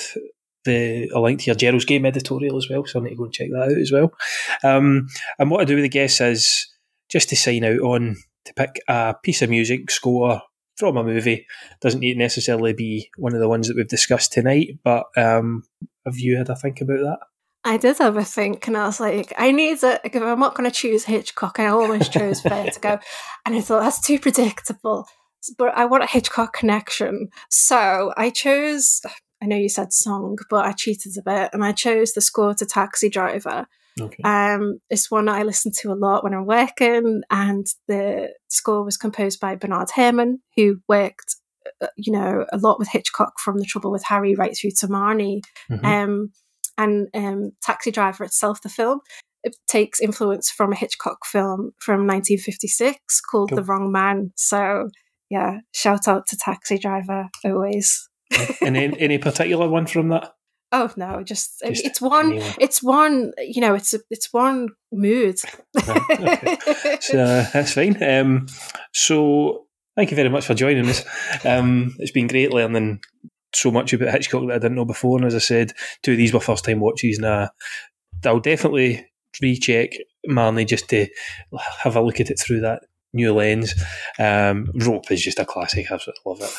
[0.65, 2.85] the a link to your Gerald's Game editorial as well.
[2.85, 4.13] So I need to go and check that out as well.
[4.63, 5.07] Um,
[5.39, 6.67] and what I do with the guests is
[7.09, 10.41] just to sign out on to pick a piece of music score
[10.75, 11.45] from a movie.
[11.81, 15.63] Doesn't need necessarily be one of the ones that we've discussed tonight, but um,
[16.05, 17.19] have you had a think about that?
[17.65, 19.99] I did have a think, and I was like, I need to.
[20.03, 22.99] If I'm not going to choose Hitchcock, I almost chose Vertigo,
[23.45, 25.07] and I thought that's too predictable.
[25.57, 27.29] but I want a Hitchcock connection.
[27.49, 29.01] So I chose.
[29.41, 32.53] I know you said song, but I cheated a bit, and I chose the score
[32.55, 33.67] to Taxi Driver.
[33.99, 34.23] Okay.
[34.23, 38.97] Um, it's one I listen to a lot when I'm working, and the score was
[38.97, 41.35] composed by Bernard Herrmann, who worked,
[41.81, 44.87] uh, you know, a lot with Hitchcock from The Trouble with Harry right through to
[44.87, 45.41] Marnie.
[45.71, 45.83] Mhm.
[45.85, 46.31] Um,
[46.77, 48.99] and um, Taxi Driver itself, the film,
[49.43, 53.55] it takes influence from a Hitchcock film from 1956 called Cool.
[53.57, 54.31] The Wrong Man.
[54.35, 54.89] So,
[55.29, 58.09] yeah, shout out to Taxi Driver always.
[58.61, 60.31] and any, any particular one from that?
[60.75, 62.33] Oh no, just, Just it's one.
[62.33, 62.53] anyone.
[62.59, 63.31] It's one.
[63.37, 65.37] You know, it's a, it's one mood.
[65.37, 65.47] So
[67.53, 68.01] that's fine.
[68.01, 68.47] Um,
[68.91, 71.05] so thank you very much for joining us.
[71.45, 73.01] Um, it's been great learning
[73.53, 75.17] so much about Hitchcock that I didn't know before.
[75.19, 77.49] And as I said, two of these were first time watches, and uh,
[78.25, 79.07] I'll definitely
[79.43, 79.91] recheck
[80.27, 81.07] Marnie just to
[81.83, 82.81] have a look at it through that
[83.13, 83.75] new lens.
[84.17, 85.91] Um, Rope is just a classic.
[85.91, 86.51] I absolutely love it.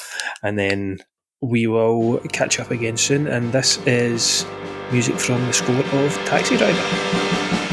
[0.42, 0.98] And then
[1.40, 3.26] we will catch up again soon.
[3.26, 4.46] And this is
[4.92, 7.63] music from the score of Taxi Driver.